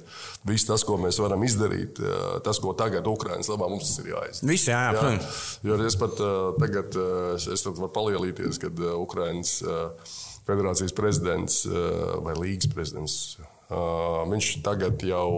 [0.49, 4.13] viss tas, ko mēs varam izdarīt, uh, tas, ko tagad Ukraiņas labā mums tas ir
[4.15, 4.49] jāizdara.
[4.49, 5.41] Visi, jā, jā, protams.
[5.69, 10.15] Jo es pat uh, tagad uh, es, tad varu palielīties, kad uh, Ukraiņas uh,
[10.49, 13.35] federācijas prezidents uh, vai līgas prezidents.
[13.65, 15.29] Uh, viņš tagad jau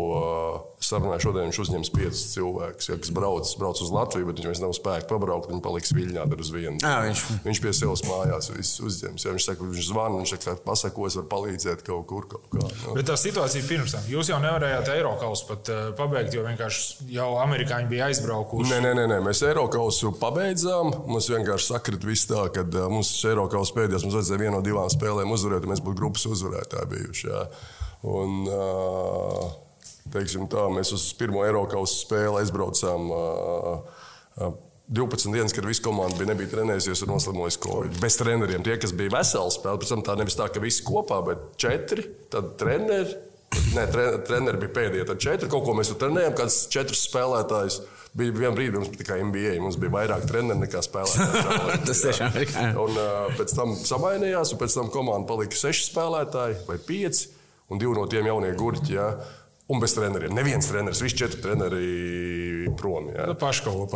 [0.77, 4.47] uh, sarunāja, šodien viņš uzņems piecus cilvēkus, ja, kas brauc, brauc uz Latviju, bet viņš
[4.51, 5.49] vairs nav spēks pabraukt.
[5.51, 6.77] Viņi paliks viļņā dar uz vienu.
[6.85, 8.51] Ā, viņš- viņš pie sevis mājās
[8.85, 9.25] uzņems.
[9.25, 12.27] Ja, viņš saka, viņš zvana, viņš saka, pasaka, ko es varu palīdzēt kaut kur.
[12.29, 12.93] Kaut kā, nu.
[12.93, 14.05] Bet tā situācija pirms tam.
[14.07, 18.69] Jūs jau nevarējāt Eiropas pat uh, pabeigt, jo vienkārši jau amerikāņi bija aizbraukuši.
[18.71, 19.19] Nē, nē, nē, nē.
[19.25, 20.93] mēs Eiropasu pabeidzām.
[21.09, 24.89] Mums vienkārši sakrita viss tā, ka uh, mums Eiropas pēdējās mums vajadzēja vienu no divām
[24.93, 27.27] spēlēm uzvarēt, un mēs būtu grupas uzvarētāji bijuši.
[27.33, 27.47] Jā.
[28.07, 29.66] Un, uh,
[30.13, 33.11] teiksim tā, mēs uz pirmo Eiropas spēli aizbraucām.
[33.11, 33.99] Uh,
[34.41, 34.55] uh,
[34.87, 37.97] 12 dienas, kad visa komanda bija, nebija trenējusies un noslimojusi Covid.
[37.99, 38.63] Bez treneriem.
[38.63, 42.05] Tie, kas bija veseli spēlētāji, pēc tam tā nevis tā, ka visi kopā, bet četri,
[42.31, 43.17] tad treneri.
[43.75, 45.49] Nē, tre, treneri bija pēdējie, tad četri.
[45.51, 47.81] Kaut ko mēs tur trenējām, kāds četrus spēlētājus.
[48.17, 49.57] Bija viena brīdi, mums bija tikai NBA.
[49.63, 51.81] Mums bija vairāk treneri nekā spēlētāji.
[51.89, 52.53] Tas tiešām ir.
[52.53, 52.69] jā.
[52.79, 57.27] Un, uh, pēc tam samainījās, un pēc tam komanda palika seši spēlētāji vai pieci,
[57.67, 58.95] un divi no tiem jaunie gurķi.
[58.95, 59.09] Jā.
[59.67, 60.31] Un bez treneriem.
[60.31, 63.09] Neviens treneris, visi četri treneri prom.
[63.11, 63.25] Jā.
[63.27, 63.35] Nu,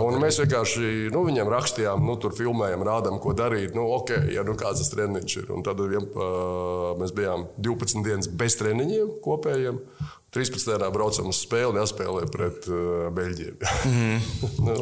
[0.04, 3.72] Un mēs vienkārši nu, viņam rakstījām, nu, tur filmējām, rādām, ko darīt.
[3.78, 5.46] Nu, ok, ja nu kāds tas treniņš ir.
[5.56, 6.10] Un tad vien,
[7.00, 9.80] mēs bijām 12 dienas bez treniņiem kopējiem.
[10.32, 10.64] 13.
[10.64, 13.58] dienā braucam uz spēli jāspēlē pret uh, Beļģiem.
[13.84, 14.28] Mm.
[14.68, 14.76] nu,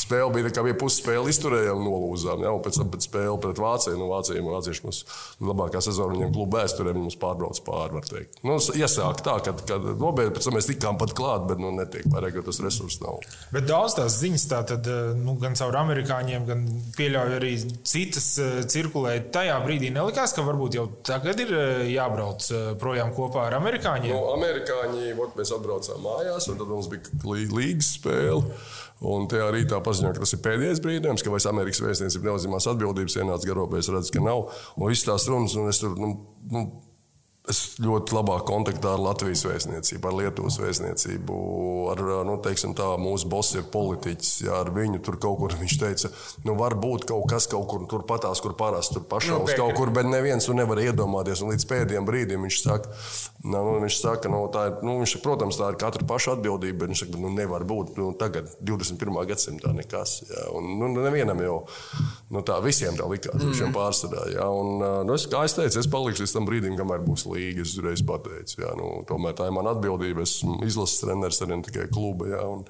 [0.00, 2.40] spēle bija kā bija pusspēle, izturējām, nolūzām.
[2.48, 3.98] Un pēc tam spēle pret Vāciju.
[4.00, 5.02] Nu, Vācija, Vācieši mums
[5.44, 8.40] labākā sezona viņiem klubu vēsturē, mums pārbrauc pāri, var teikt.
[8.48, 9.52] Nu, iesāk tā, ka,
[10.00, 13.20] nobeigts, pēc tam mēs tikām pat klāt, bet nu, netiek vairāk, jo tas resurs nav.
[13.52, 16.64] Bet daudz tās ziņas, tā tad, eh, nu, gan caur amerikāņiem, gan
[16.96, 17.52] pieļauju arī
[17.84, 19.28] citas eh, cirkulēt.
[19.36, 21.54] Tajā brīdī nelikās, ka varbūt jau tagad ir
[21.92, 22.48] jābrauc
[22.80, 24.16] projām kopā ar amerikāņiem.
[24.16, 24.24] Nu,
[24.78, 28.44] amerikāņi, vot, mēs atbraucām mājās, un tad mums bija lī- līgas spēle.
[29.00, 33.14] Un tajā rītā paziņoja, ka tas ir pēdējais brīdis, ka vairs Amerikas vēstniecība neuzņemās atbildības.
[33.20, 34.48] Ienāca garobē, es redzu, ka nav.
[34.76, 35.94] Un viss tās runas, un es tur.
[35.96, 36.64] Nu, nu,
[37.48, 41.36] Es ļoti labā kontaktā ar Latvijas vēstniecību, ar Lietuvas vēstniecību,
[41.94, 44.32] ar nu, teiksim, tā, mūsu boss ir politiķis.
[44.44, 46.10] Jā, ar viņu tur kaut kur viņš teica,
[46.44, 49.78] nu, varbūt kaut kas kaut kur tur patās, kur parasti tur pašā uz Nu, kaut
[49.78, 51.40] kur, bet neviens to nevar iedomāties.
[51.40, 52.92] Un līdz pēdējiem brīdim viņš saka,
[53.48, 56.92] nu, viņš saka nu, tā ir, nu, viņš, protams, tā ir katra paša atbildība, bet
[56.92, 59.16] viņš saka, nu, nevar būt nu, tagad, 21.
[59.32, 60.18] gadsimtā nekas.
[60.28, 61.56] Jā, un, nu, nevienam jau
[62.34, 63.56] nu, tā visiem tā likās, mm.
[63.56, 63.74] -hmm.
[63.76, 64.28] pārsvarā.
[65.08, 67.37] Nu, es, kā es teicu, es palikšu līdz tam brīdim, kamēr būs līnija.
[67.38, 67.64] Līga.
[67.64, 70.26] Es uzreiz pateicu, jā, nu, tomēr tā ir mana atbildība.
[70.26, 72.28] Esmu izlases treneris arī tikai kluba.
[72.34, 72.64] Jā, un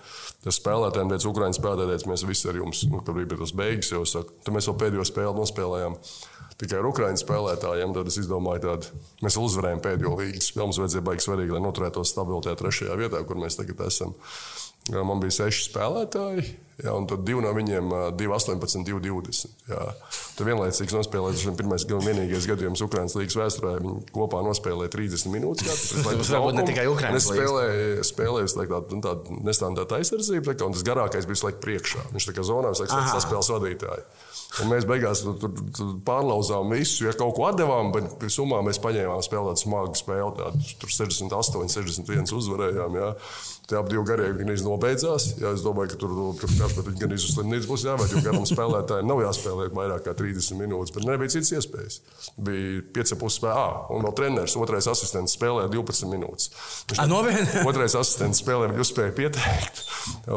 [0.44, 4.04] tas spēlētājiem, teica, Ukraiņas spēlētājiem, mēs visi ar jums, nu, kad bija tas beigas, jau
[4.08, 5.98] saka, tad mēs vēl pēdējo spēli nospēlējām
[6.58, 7.92] tikai ar Ukraiņas spēlētājiem.
[7.96, 10.66] Tad es domāju, ka mēs uzvarējām pēdējo līgas spēli.
[10.68, 14.16] Mums vajadzēja baigi svarīgi, lai noturētos stabilitātē trešajā vietā, kur mēs tagad esam.
[14.94, 16.44] Man bija seši spēlētāji,
[16.80, 19.50] jā, un tad divi no viņiem- 2, 18, 2, 20.
[19.68, 19.82] Jā.
[20.38, 23.72] Tad vienlaicīgi nospēlēja šis pirmais un vienīgais gadījums Ukraiņas līnijas vēsturē.
[23.82, 25.66] Viņi kopā nospēlēja 30 minūtes.
[25.66, 28.06] Tas varbūt ne tikai Ukraiņas līnijas.
[28.06, 32.06] Spēlēja, spēlēja tādu, nu, tādu nestandarta aizsardzību, tā, un tas garākais bija slēgt priekšā.
[32.14, 34.06] Viņš tā kā zonā saspēles vadītāji.
[34.62, 38.80] Un mēs beigās tur, tur, tur pārlauzām visu, ja kaut ko devām, bet summā mēs
[38.80, 40.32] paņēmām spēlēt smagu spēli.
[40.38, 42.96] Tādu, tur 68, 61 uzvarējām.
[43.02, 43.10] Jā.
[43.68, 45.26] Tie ap divi garie gan nobeidzās.
[45.36, 49.10] Jā, es domāju, ka tur, tur kāds gan uz slimnīcas būs jāvērt, jo garam spēlētājiem
[49.10, 51.98] nav jāspēlē vairāk kā 30 minūtes, bet nebija citas iespējas.
[52.40, 56.48] Bija 5,5 spēlē, un vēl treneris, otrais asistents spēlēja 12 minūtes.
[56.88, 57.06] Viņš, A,
[57.68, 59.84] otrais asistents spēlēja, viņš uzspēja pieteikt.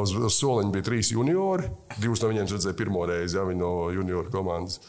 [0.02, 1.72] Uz, uz soliņa bija trīs juniori,
[2.04, 4.84] divus no viņiem redzēja pirmo reizi, ja viņi no junioru komandas.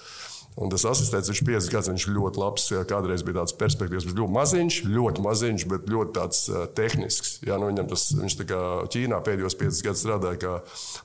[0.60, 2.66] Un tas asistents, ir 5 gadus, viņš ļoti labs.
[2.90, 7.38] Kādreiz bija tāds perspektīvs, viņš ļoti maziņš, ļoti maziņš, bet ļoti tāds uh, tehnisks.
[7.46, 8.62] Jā, nu, viņam tas, viņš tā kā
[8.92, 10.56] Ķīnā pēdējos 5 gadus strādāja kā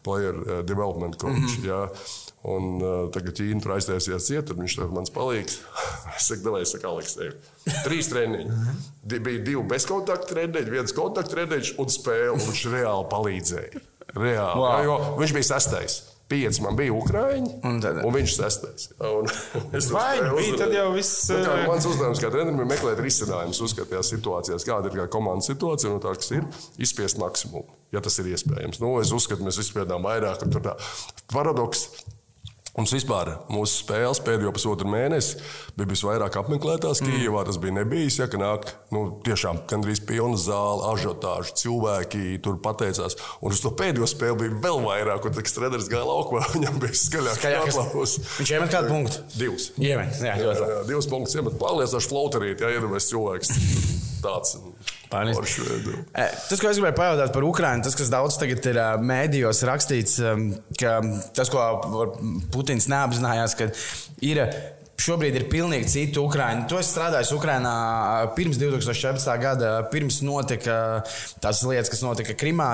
[0.03, 0.35] player
[0.67, 1.39] development coach.
[1.39, 1.69] Mm -hmm.
[1.69, 1.81] jā.
[2.47, 5.61] Un uh, tagad Ķīna tur aiztaisījās ciet, tad viņš tur mans palīgs.
[6.17, 7.39] es saku, devai, saka, Aleks, tev.
[7.87, 8.51] Trīs treniņi.
[9.03, 13.81] Di bija divi bezkontaktu treniņi, viens kontaktu treniņš un spēle, un viņš reāli palīdzēja.
[14.15, 14.59] Reāli.
[14.59, 14.69] Wow.
[14.71, 16.16] Jā, jo viņš bija sastais.
[16.27, 18.89] Pieci man bija ukrāņi, un, tad, un viņš sestais.
[18.99, 19.29] Un,
[19.95, 21.29] Vai bija tad jau viss?
[21.31, 25.47] Nu, kā, mans uzdevums kā trenerim ir meklēt risinājumus uzskatījās situācijās, kāda ir kā komandas
[25.53, 26.43] situācija, un tā, kas ir,
[26.83, 28.81] izspiest maksimumu, ja tas ir iespējams.
[28.83, 30.75] Nu, es uzskatu, mēs izspiedām vairāk, un tur tā
[31.31, 31.87] paradoks
[32.77, 35.39] Mums vispār mūsu spēles pēdējo pusotru mēnesi
[35.73, 37.09] bija visvairāk apmeklētās mm.
[37.09, 37.41] Kijavā.
[37.47, 43.17] Tas bija nebijis, ja nāk nu, tiešām gandrīz pilna zāle, ažiotāža, cilvēki tur pateicās.
[43.41, 46.43] Un uz to pēdējo spēli bija vēl vairāk, un tas treneris gāja laukumā.
[46.55, 48.19] Viņam bija skaļāk aplausos.
[48.37, 49.25] Viņš iemet kādu punktu?
[49.33, 49.71] Divus.
[49.81, 51.57] Iemet, jā, jā, jā, divus punktus iemet.
[51.57, 53.57] Pārliecinoši flauterīt, ja iedomājas cilvēks.
[54.21, 54.57] Tāds.
[56.13, 60.17] Tas, ko es gribēju pajautāt par Ukrajinu, tas, kas daudz tagad ir mēdījos rakstīts,
[60.79, 60.97] ka
[61.37, 62.07] tas, ko
[62.53, 63.71] Putins neapzinājās, ka
[64.25, 64.43] ir
[64.97, 66.63] Šobrīd ir pilnīgi cita Ukraina.
[66.65, 67.73] Tu esi strādājis Ukrajinā
[68.33, 69.29] pirms 2014.
[69.43, 70.77] gada, pirms notika
[71.43, 72.71] tās lietas, kas notika Krimā,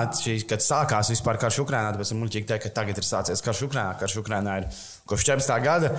[0.48, 1.92] kad sākās vispār karš Ukrajinā.
[1.92, 3.98] Tāpēc man liekas, ka tagad ir sācies karš Ukrajinā.
[4.00, 4.70] Karš Ukrajinā ir
[5.04, 5.60] kopš 14.
[5.68, 5.92] gada.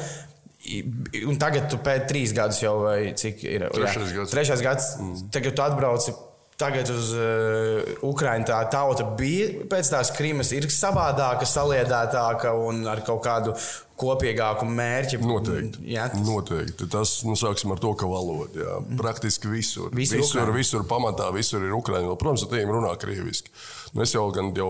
[1.25, 3.67] Un tagad tu pēc trīs gadus jau, vai cik ir?
[3.75, 4.31] Trešais gads.
[4.33, 4.93] Trešais gads.
[5.01, 5.27] Mm.
[5.35, 6.15] Tagad tu atbrauci.
[6.55, 13.01] Tagad uz uh, Ukraiņu tā tauta bija pēc tās krimas, ir savādāka, saliedētāka un ar
[13.03, 13.51] kaut kādu
[13.99, 15.19] kopīgāku mērķi.
[15.19, 15.83] Noteikti.
[15.91, 16.23] Jā, tas...
[16.23, 16.87] Noteikti.
[16.91, 18.55] Tas, nu, sāksim ar to, ka valoda.
[18.55, 18.77] Jā.
[18.79, 18.99] Mm.
[19.01, 19.89] Praktiski visur.
[19.95, 22.15] Visur, visur, visur pamatā, visur ir Ukraiņa.
[22.23, 23.51] Protams, ar tiem runā krieviski.
[23.91, 24.69] Nu, es jau gan jau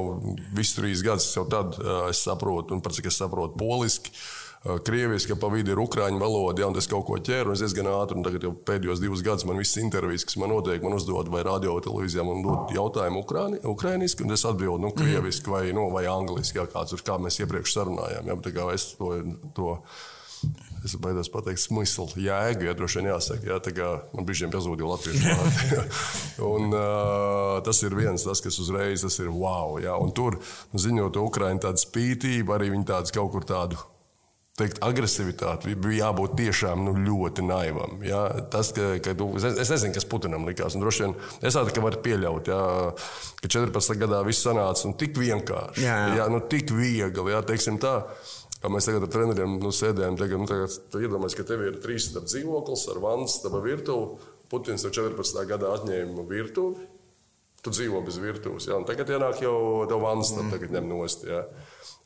[0.58, 4.10] visu trīs gadus jau tad uh, saprotu, un par cik es saprotu poliski.
[4.10, 7.62] Uh, krieviski, ka pa vidu ir ukrāņu valoda, ja tas kaut ko ķer, un es
[7.62, 10.98] diezgan ātri, un tagad jau pēdējos divus gadus man visas intervijas, kas man notiek, man
[10.98, 15.64] uzdod vai radio televīzijā, man dod jautājumu ukrāni, ukrāniski, un es atbildu, nu, krieviski vai,
[15.76, 19.14] nu, vai angliski, ja kāds ir, kā mēs iepriekš sarunājām, ja, bet kā es to,
[19.58, 19.78] to
[20.86, 23.48] Es baidos pateikt, smyslu, jēgu, ja droši vien jāsaka.
[23.50, 25.80] Jā, tā kā man brīžiem pazūd jau latviešu vārdi.
[26.52, 29.80] un uh, tas ir viens, tas, kas uzreiz tas ir wow.
[29.82, 30.38] Jā, un tur,
[30.76, 33.82] nu, ziņot Ukraiņu tādu spītību, arī viņi tādu kaut kur tādu
[34.60, 37.98] teikt, agresivitāte bija jābūt tiešām nu, ļoti naivam.
[38.08, 38.22] Ja?
[38.52, 40.78] Tas, ka, ka tu, es, es nezinu, kas Putinam likās.
[40.80, 42.62] Droši vien es tādu varu pieļaut, ja?
[43.42, 44.00] ka 14.
[44.00, 46.16] gadā viss sanāca nu, tik vienkārši, jā, jā.
[46.22, 46.30] Ja?
[46.32, 47.36] Nu, tik viegli.
[47.36, 47.44] Ja?
[47.46, 48.00] Teiksim, tā,
[48.66, 52.08] Kā mēs tagad ar treneriem nu, sēdējām, tagad, nu, tagad iedomājamies, ka tev ir trīs
[52.16, 54.32] dzīvoklis ar vannu, stāva virtuvi.
[54.50, 55.44] Putins jau 14.
[55.46, 56.88] gadā atņēma virtuvi.
[57.66, 58.70] Tu dzīvo bez virtuves.
[58.70, 58.78] Ja?
[58.86, 59.58] Tagad ienāk jau
[59.90, 60.54] tev vannas, mm.
[60.54, 61.26] tagad ņem nost.
[61.26, 61.48] Ja?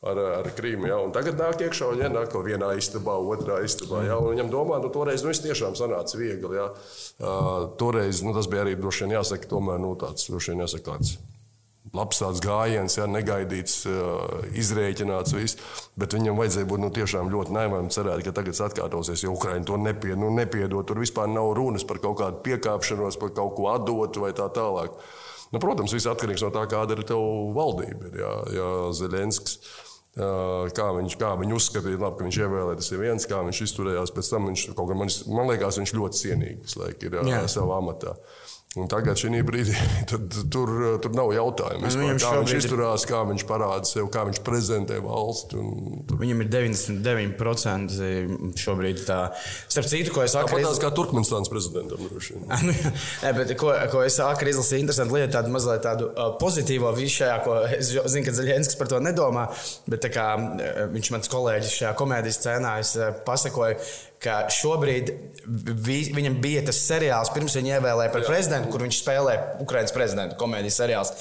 [0.01, 0.87] ar, ar Krīmu.
[0.89, 0.99] Ja?
[1.03, 4.03] Un tagad nāk iekšā, un ienāk kaut vienā istabā, otrā istabā.
[4.07, 4.19] Ja?
[4.21, 6.55] Un viņam domā, nu, toreiz nu, tiešām sanāca viegli.
[6.59, 6.69] Ja?
[7.19, 10.93] Uh, toreiz nu, tas bija arī droši vien jāsaka, tomēr nu, tāds droši vien jāsaka
[10.93, 11.17] tāds.
[11.95, 13.79] Labs tāds gājiens, ja, negaidīts,
[14.61, 15.57] izrēķināts, viss.
[15.97, 19.79] Bet viņam vajadzēja būt nu, tiešām ļoti naivam, cerēt, ka tagad atkārtosies, jo Ukraiņa to
[19.81, 20.85] nepie, nu, nepiedod.
[20.85, 25.01] Tur vispār nav runas par kaut kādu piekāpšanos, par kaut ko atdotu vai tā tālāk.
[25.49, 27.21] Nu, protams, viss atkarīgs no tā, kāda ir tev
[27.55, 28.11] valdība.
[28.13, 29.59] Ja, ja Zelenskis
[30.19, 34.11] Kā viņš, kā viņš uzskatīja, labi, ka viņš ievēlēja, tas ir viens, kā viņš izturējās.
[34.15, 37.43] Pēc tam viņš man, man liekas, viņš ļoti cienīgs laik, ir jā.
[37.51, 38.15] savā amatā.
[38.77, 39.73] Un tagad, šī brīdī,
[40.11, 40.69] tad, tur,
[41.01, 41.87] tur nav jautājumu.
[41.87, 45.57] Vispār, kā viņš izturās, kā viņš parāda sev, kā viņš prezentē valsti.
[46.05, 46.19] Tur...
[46.19, 47.95] Viņam ir 99%
[48.61, 49.01] šobrīd.
[49.07, 49.17] Tā.
[49.65, 52.05] Starp citu, ko es saku, ir tas kā Turkmenistānas prezidentam.
[52.69, 56.09] Nu, Nē, bet, ko, ko es saku, ir izlasīt interesantu lietu, tādu mazliet tādu
[56.41, 59.47] pozitīvo visu šajā, ko es zinu, ka Zaļenskis par to nedomā.
[59.89, 60.27] Bet kā,
[60.93, 62.93] viņš mans kolēģis šajā komēdijas scēnā, es
[63.25, 63.79] pasakoju,
[64.23, 65.11] ka šobrīd
[65.85, 68.31] vi, viņam bija tas seriāls, pirms viņa ievēlēja par Jā.
[68.33, 71.13] prezidentu, kur viņš spēlē Ukraiņas prezidentu komēdijas seriāls.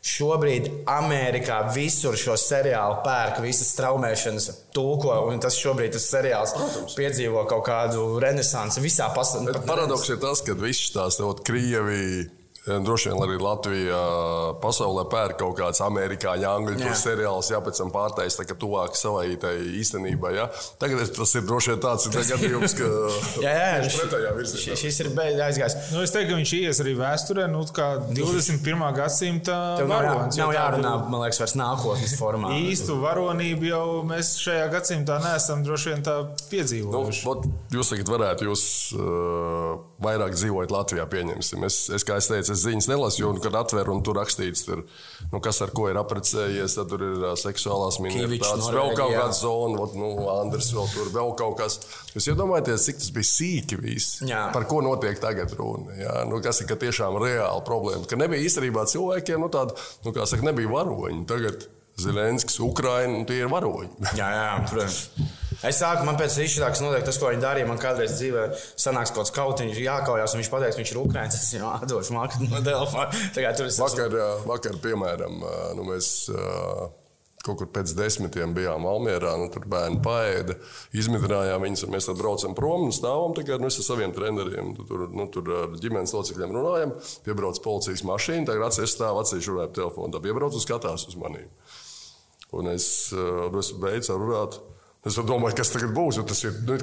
[0.00, 6.96] Šobrīd Amerikā visur šo seriālu pērk, visas traumēšanas tulko, un tas šobrīd tas seriāls Protams.
[6.96, 9.60] piedzīvo kaut kādu renesansi visā pasaulē.
[9.68, 14.00] Paradoks ir tas, ka viss tās Krievija Droši vien arī Latvijā
[14.60, 19.30] pasaulē pērk kaut kāds amerikāņu, angļu seriāls, jā, pēc tam pārtaisa tā, tuvāk savai
[19.80, 20.34] īstenībai.
[20.36, 20.44] Ja?
[20.80, 22.90] Tagad tas ir droši vien tāds gadījums, ka
[23.40, 24.76] jā, jā, viņš pretējā virzienā.
[24.82, 25.76] Šis ir aizgājis.
[25.94, 28.84] Nu, es teiktu, ka viņš ies arī vēsturē, nu, kā 21.
[28.98, 30.36] gadsimta varonis.
[30.36, 32.52] Nav, nav jārunā, man liekas, vairs nākotnes formā.
[32.60, 36.18] Īstu varonību jau mēs šajā gadsimtā neesam droši vien tā
[36.52, 37.24] piedzīvojuši.
[37.24, 38.64] Nu, jūs tagad varētu, jūs
[39.00, 41.64] uh, vairāk dzīvojat Latvijā, pieņemsim.
[41.68, 44.82] Es, es kā es teicu, es ziņas nelasu, un kad atver un tur rakstīts, tur,
[45.32, 49.36] nu, kas ar ko ir apprecējies, tad tur ir uh, seksuālās minoritātes, vēl kaut kāda
[49.36, 51.80] zona, ot, nu, Andris vēl tur, vēl kaut kas.
[52.14, 54.46] Jūs iedomājaties, cik tas bija sīki viss, jā.
[54.54, 55.94] par ko notiek tagad runa.
[55.98, 56.16] Jā?
[56.30, 60.50] Nu, kas ir tiešām reāla problēma, ka nebija īstenībā cilvēkiem, nu, tāda, nu, kā saka,
[60.50, 61.26] nebija varoņi.
[61.30, 61.68] Tagad
[62.00, 63.90] Zelenskis, Ukraina, un tie ir varoņi.
[64.20, 65.00] jā, jā, protams.
[65.60, 67.68] Es sāku, man pēc izšķirākas notiek tas, ko viņi darīja.
[67.68, 68.46] Man kādreiz dzīvē
[68.80, 71.36] sanāks kaut kāds kautiņš, jākaujās, un viņš pateiks, viņš ir Ukrāņš.
[71.40, 73.10] Es viņam atdošu mākslu no telefona.
[73.82, 74.16] Vakar,
[74.48, 75.36] vakar, piemēram,
[75.76, 76.08] nu, mēs
[77.44, 80.56] kaut kur pēc desmitiem bijām Almjerā, nu, tur bērni paēda,
[80.96, 84.74] izmitrinājām viņus, un mēs tad braucam prom un stāvam tikai nu, ar saviem treneriem.
[84.88, 89.76] Tur, nu, tur ar ģimenes locekļiem runājam, piebrauc policijas mašīna, tagad atceļ stāv, atceļ runāju
[89.80, 91.48] telefonu, tā piebrauc un skatās uz maniem.
[92.56, 92.86] Un es,
[93.60, 94.58] es beidzu runāt.
[95.06, 96.18] Es domāju, kas tagad būs.
[96.28, 96.76] Tas ir nu,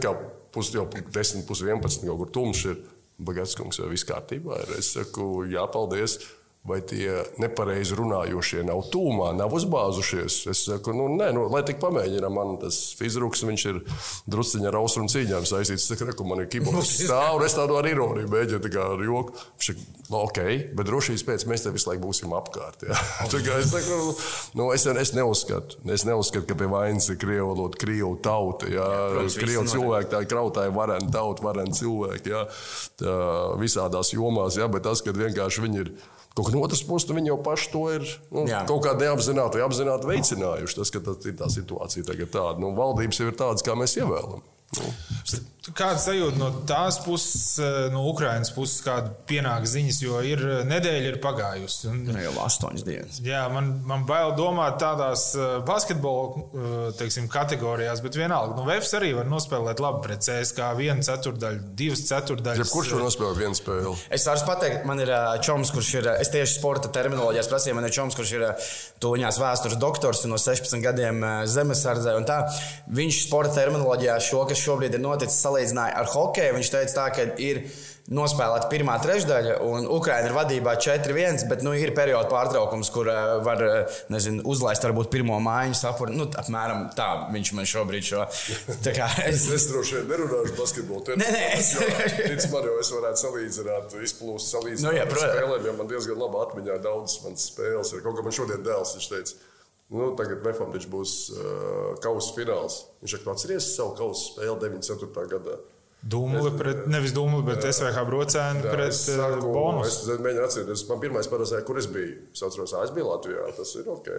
[0.53, 2.77] pus, jau 10, pus 11, kaut kur tumšs.
[3.17, 4.59] Bagāts kungs, vai viss kārtībā?
[4.61, 4.75] Ir.
[4.77, 6.19] Es saku, jā, paldies
[6.67, 10.39] vai tie nepareizi runājošie nav tūmā, nav uzbāzušies.
[10.51, 12.27] Es saku, nu, nē, nu, lai tik pamēģina.
[12.33, 13.79] Man tas fizruks, viņš ir
[14.27, 15.87] drusciņā ar austrumu cīņām saistīts.
[15.87, 19.03] Es saku, man ir kibors stāv, un es tādu ar ironiju mēģinu, tā kā ar
[19.05, 19.37] joku.
[19.55, 20.41] Viņš saka, nu, ok,
[20.75, 22.83] bet drošības pēc mēs te visu laiku būsim apkārt.
[22.89, 22.99] Ja?
[23.61, 24.01] es, saku,
[24.59, 28.67] nu, es, es neuzskatu, es neuzskatu, ka pie vainas ir krievu valoda, krievu tauta.
[28.73, 28.89] Ja?
[29.39, 32.35] Krievu cilvēki, tā ir krautāja varena tauta, varena cilvēki.
[32.35, 32.43] Ja?
[32.99, 33.17] Tā,
[33.63, 34.67] visādās jomās, ja?
[34.71, 35.95] bet tas, ka vienkārši viņi ir
[36.37, 38.59] Kaut no otras puses, viņi jau paši to ir nu, Jā.
[38.69, 40.77] kaut kā neapzināti vai apzināti veicinājuši.
[40.77, 42.61] Tas, ka tas ir tā situācija tagad tāda.
[42.61, 44.53] Nu, valdības jau ir tādas, kā mēs ievēlamies.
[44.77, 44.91] Nu.
[45.75, 50.61] Kāda sajūta no tās puses, eh, no Ukrainas puses, kāda pienāk ziņas, jo ir eh,
[50.67, 51.89] nedēļa ir pagājusi.
[51.91, 53.19] Un, nu, jau astoņas dienas.
[53.25, 59.13] Jā, man, man bail domāt tādās eh, basketbola teiksim, kategorijās, bet vienalga, nu, Vēfs arī
[59.15, 60.71] var nospēlēt labi pret CSK.
[60.77, 62.59] Vienu ceturdaļu, divas ceturdaļas.
[62.59, 63.93] Ja kurš var nospēlēt vienu spēli?
[64.13, 65.11] Es varu pateikt, man ir
[65.45, 68.45] čoms, kurš ir, es tieši sporta terminoloģijās prasīju, man ir čoms, kurš ir
[69.03, 72.17] tuņās vēstures doktors no 16 gadiem zemesardzē.
[72.97, 76.57] Viņš sporta terminoloģijā šo, kas šobrīd ir noticis, salīdzināja ar hokeju.
[76.57, 77.63] Viņš teica, tā, ka ir
[78.07, 83.33] nospēlēta pirmā trešdaļa, un Ukraiņa ir vadībā 4-1, bet nu, ir perioda pārtraukums, kur uh,
[83.43, 86.15] var uh, nezinu, uzlaist varbūt pirmo mājiņu sapuri.
[86.15, 88.23] Nu, apmēram tā viņš man šobrīd šo.
[88.97, 91.17] Kā, es es droši vien nerunāšu basketbolu.
[91.19, 95.67] Nē, nē, es domāju, man jau es varētu salīdzināt, izplūst salīdzināt nu, jā, ar spēlēm,
[95.67, 98.07] jo man diezgan labi atmiņā daudzas manas spēles ir.
[98.07, 99.46] Kaut kā man šodien dēls, viņš teica,
[99.93, 102.81] Nu, tagad taču būs uh, kausa fināls.
[103.03, 105.27] Viņš ir atceries savu kausa spēli 94.
[105.31, 105.55] gadā.
[106.07, 110.03] Dūmuli pret, nevis dūmuli, bet jā, SVH brocēni pret saku, bonus.
[110.03, 112.19] Es mēģinu atcerēties, man pirmais paredzēja, kur es biju.
[112.35, 114.11] Es atceros, es biju Latvijā, tas ir ok.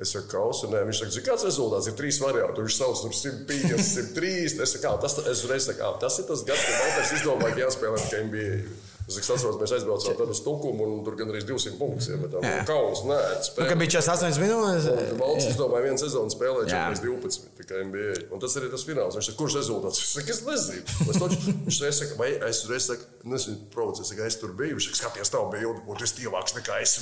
[0.00, 2.64] Es saku, kausa, nē, viņš saka, kāds rezultāts ir trīs varianti.
[2.64, 4.32] Viņš sauc tur 150, 103.
[4.64, 8.24] Es saku, tas, es reiz saku, tas ir tas gads, kad Valters izdomāja, ka jāspēlē
[8.30, 8.56] NBA.
[9.04, 12.44] Es atceros, mēs aizbraucām uz Stūkumu un tur gandrīz 200 punktus iemetām.
[12.64, 13.66] Kauns, nē, spēlē.
[13.68, 14.86] Kad bija 48 minūtes?
[15.18, 18.14] Valsts izdomāja vienu sezonu spēlēt 12 tikai NBA.
[18.32, 19.18] Un tas arī tas fināls.
[19.18, 20.00] Viņš saka, kurš rezultāts?
[20.00, 20.96] Es saku, es nezinu.
[21.12, 21.36] Es toč,
[21.66, 24.78] viņš saka, vai es reiz saku, nezinu, provocēs, ka es tur biju.
[24.78, 26.96] Viņš saka, skaties, tavu bildi, būtu es tievāks nekā es.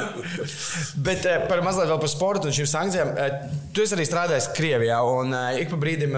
[1.08, 3.12] Bet eh, par mazliet vēl par sportu un šīm sankcijām.
[3.18, 6.14] Eh, tu esi arī strādājis Krievijā un eh, ik pa brīdim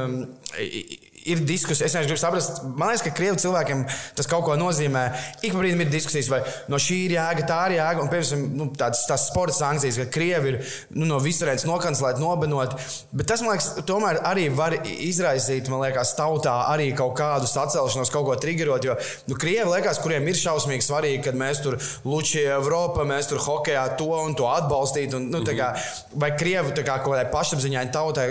[1.28, 1.86] ir diskusija.
[1.86, 3.84] Es vienkārši gribu saprast, man liekas, ka krievu cilvēkiem
[4.18, 5.04] tas kaut ko nozīmē.
[5.46, 6.40] Ik brīdim ir diskusijas, vai
[6.72, 8.02] no šī ir jēga, tā ir jēga.
[8.02, 10.58] Un, piemēram, nu, tādas tās sporta sankcijas, ka krievi ir
[10.96, 12.74] nu, no visurētas nokancelēti, nobenot.
[13.14, 18.12] Bet tas, man liekas, tomēr arī var izraisīt, man liekas, tautā arī kaut kādu sacelšanos,
[18.12, 18.88] kaut ko triggerot.
[18.88, 18.98] Jo
[19.30, 23.86] nu, krievi liekas, kuriem ir šausmīgi svarīgi, kad mēs tur Lučija Eiropa, mēs tur hokejā
[24.00, 25.20] to un to atbalstītu.
[25.20, 25.72] Un, nu, kā,
[26.18, 28.28] vai krievu kā, kaut kādai pašapziņai tautai,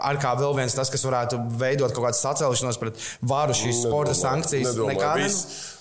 [0.00, 4.14] ar kā vēl viens tas, kas varētu veidot kaut kādas sacelšanos pret varu šīs sporta
[4.16, 4.76] sankcijas.
[4.76, 5.28] Nekāda.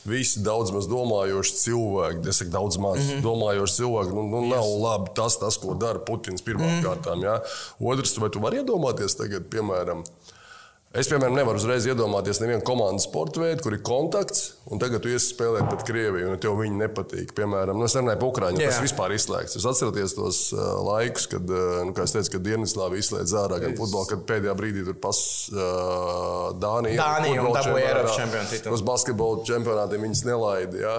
[0.02, 3.22] Visi daudz maz domājoši cilvēki, es saku, daudz maz mm -hmm.
[3.22, 4.16] domājoši cilvēki.
[4.18, 4.80] Nu, nu, nav yes.
[4.82, 6.88] labi tas, tas, ko dara Putins pirmām mm -hmm.
[6.88, 7.22] kārtām.
[7.24, 7.36] Ja?
[7.80, 10.02] Otrs, vai tu vari iedomāties tagad, piemēram,
[10.92, 15.30] Es, piemēram, nevaru uzreiz iedomāties nevienu komandas sporta veidu, kur ir kontakts, un tagad iesi
[15.30, 17.30] spēlēt pret Krieviju, un tev viņi nepatīk.
[17.38, 19.56] Piemēram, nu, es runāju par Ukrāņu, tas vispār izslēgts.
[19.56, 23.62] Es atceros tos uh, laikus, kad, uh, nu, kā es teicu, kad Dienvidslāvija izslēdz ārā
[23.64, 25.22] gan futbolu, kad pēdējā brīdī tur pas
[25.54, 27.00] uh, Dānija.
[27.00, 28.76] Dānija un dabūja Eiropas čempionu titulu.
[28.76, 30.84] Uz basketbola čempionātiem viņas nelaida.
[30.84, 30.98] Ja?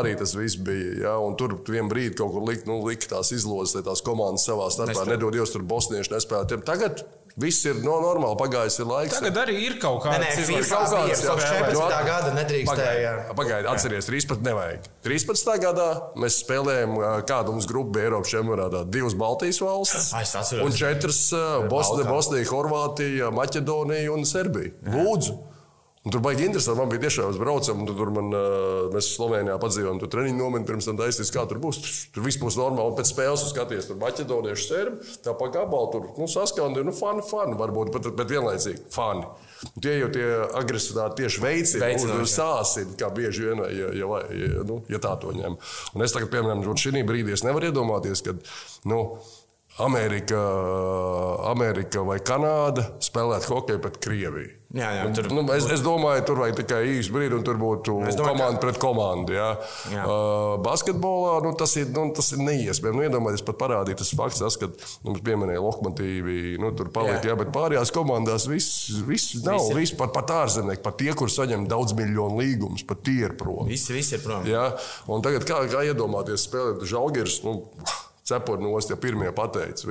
[0.00, 0.96] Arī tas viss bija.
[1.04, 1.14] Ja?
[1.22, 4.66] Un tur vienā brīdī kaut kur likt, nu, likt tās izlozes, lai tās komandas savā
[4.74, 6.58] starpā nedod Dievs, tur bosnieši nespēlē.
[6.66, 7.06] Tagad
[7.38, 9.14] Viss ir no normāli pagājis ir laiks.
[9.14, 10.64] Tagad arī ir kaut kāda līnija.
[10.66, 12.00] Kaut kāds jau 14.
[12.08, 13.12] gada nedrīkstēja.
[13.38, 14.42] Pagaidiet, atcerieties, 13.
[14.48, 14.88] nevajag.
[15.06, 15.52] 13.
[15.62, 16.96] gadā mēs spēlējām,
[17.30, 18.82] kāda mums grupa bija Eiropas čempionātā.
[18.90, 20.10] Divas Baltijas valstis
[20.58, 21.20] un četras
[21.70, 24.74] Bosnija, Bosnija, Horvātija, Maķedonija un Serbija.
[24.90, 25.38] Lūdzu!
[26.06, 26.78] Un tur baigi interesanti.
[26.78, 28.30] Man bija tiešām, mēs braucam, un tur man,
[28.94, 31.80] mēs Slovenijā padzīvojam, tur treniņu nometni pirms tam taisīs, kā tur būs.
[32.14, 32.92] Tur viss būs normāli.
[32.92, 37.24] Un pēc spēles skaties, tur maķedonieši, serbi, tā pa gabalu tur nu, saskandi, nu, fani,
[37.26, 39.26] fani, varbūt, bet, bet vienlaicīgi fani.
[39.68, 40.26] Un tie jau tie
[40.60, 45.34] agresivitāti tieši veicina, un sāsina, kā bieži vien, ja, ja, ja, nu, ja tā to
[45.34, 45.58] ņem.
[45.98, 48.38] Un es tagad, piemēram, šī brīdī nevaru iedomāties, ka.
[48.88, 49.18] Nu,
[49.78, 50.38] Amerika,
[51.50, 54.54] Amerika vai Kanāda spēlēt hokeju pret Krieviju.
[54.76, 57.94] Jā, jā, tur, nu, es, es domāju, tur vajag tikai īsu brīdi, un tur būtu
[58.02, 58.62] domāju, komanda ka...
[58.66, 59.32] pret komandu.
[59.32, 59.46] Jā.
[59.94, 60.02] Jā.
[60.04, 62.98] Uh, basketbolā nu, tas, ir, nu, tas ir neiespējami.
[62.98, 67.16] Nu, iedomājieties, pat parādīt tas fakts, tas, ka nu, mums pieminēja lokomotīvi, nu, tur paliek,
[67.22, 67.32] jā.
[67.32, 69.62] Jā, bet pārējās komandās viss, viss nav.
[69.62, 69.78] Visi.
[69.78, 73.64] Viss, pat, pat ārzemnieki, pat tie, kur saņem daudz miljonu līgumus, pat tie ir prom.
[73.70, 74.44] Visi, visi ir prom.
[74.48, 74.68] Jā,
[75.08, 77.40] un tagad kā, kā iedomāties spēlēt Žalgiris?
[77.48, 77.62] Nu,
[78.28, 79.88] cepuri nost, ja pirmie pateica.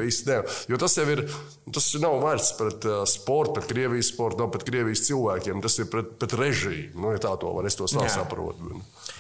[0.70, 1.26] Jo tas jau ir,
[1.74, 5.62] tas nav vērts pret uh, sportu, pret Krievijas sportu, nav pret Krievijas cilvēkiem.
[5.66, 6.96] Tas ir pret, pret režīmu.
[7.02, 8.78] Nu, ja tā to var, es to saprotu.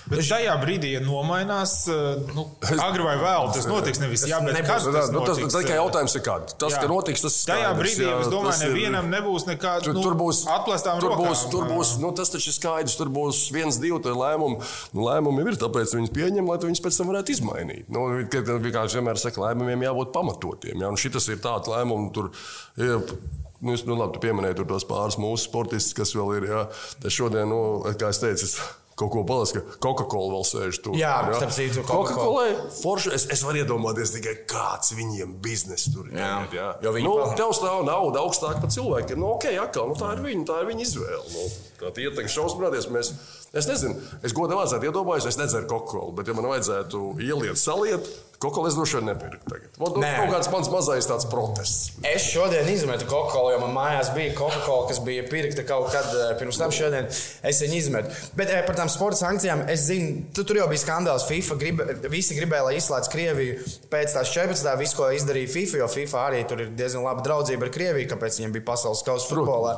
[0.07, 2.45] Bet šajā brīdī, ja nomainās, eh, nu,
[2.79, 5.75] agri vai vēl, tas notiks nevis jā, bet nebūs, kas tas nu, tas, tas tikai
[5.75, 6.55] jautājums ir kāds.
[6.55, 6.83] Tas, jā.
[6.83, 7.65] ka notiks, tas skaidrs.
[7.65, 11.27] Tajā brīdī, jā, es domāju, nevienam nebūs nekāda nu, tur būs, atplēstām tur rokām.
[11.27, 14.61] Būs, tur būs, nu, tas taču ir skaidrs, tur būs viens, divi lēmumi.
[14.95, 17.91] Nu, lēmumi ir, tāpēc viņus pieņem, lai viņus pēc tam varētu izmainīt.
[17.91, 20.83] Nu, vienkārši vienmēr saka, lēmumiem jābūt pamatotiem.
[20.87, 22.31] Un šitas ir tāds lēmums, tur
[22.77, 23.13] ir.
[23.57, 26.51] Nu, es, nu, labi, tu pieminēji tos pāris mūsu sportistus, kas vēl ir.
[26.51, 26.65] Jā.
[27.01, 27.61] Tas šodien, nu,
[27.97, 28.59] kā es teicu, es
[28.97, 30.95] kaut ko palas, ka Coca-Cola vēl sēž tur.
[30.97, 31.37] Jā, jā.
[31.37, 32.45] starp citu, Coca-Cola.
[32.79, 36.17] Forši, es, es varu iedomāties tikai kāds viņiem biznesa tur ir.
[36.17, 36.69] Jā, jā.
[36.81, 39.21] jo viņi nu, tev stāv nauda augstāk par cilvēkiem.
[39.21, 41.25] Nu, ok, atkal, nu, tā ir viņa, tā ir viņa izvēle.
[41.35, 41.45] Nu,
[41.83, 42.89] tā ietekme šausmināties.
[42.93, 43.13] Mēs,
[43.53, 48.09] es nezinu, es godam vajadzētu iedomāties, es nedzeru Coca-Cola, bet ja man vajadzētu ieliet, saliet,
[48.37, 49.49] Kokolu es droši vien nepirku.
[49.49, 49.95] Tagad.
[49.97, 51.95] Man ir kaut kāds mans mazais tāds protests.
[52.05, 56.35] Es šodien izmetu Kokolu, jo man mājās bija Coca-Cola, kas bija pirkta kaut kad eh,
[56.37, 56.69] pirms tam.
[56.73, 58.13] Šodien es viņu izmetu.
[58.37, 61.25] Bet eh, par tām sporta sankcijām es zinu, tu, tur jau bija skandāls.
[61.25, 61.81] FIFA grib,
[62.13, 64.69] visi gribēja, lai izslēdz Krieviju pēc tās 14.
[64.83, 68.37] visu, ko izdarīja FIFA, jo FIFA arī tur ir diezgan laba draudzība ar Krieviju, kāpēc
[68.37, 69.73] viņiem bija pasaules kausa futbolā.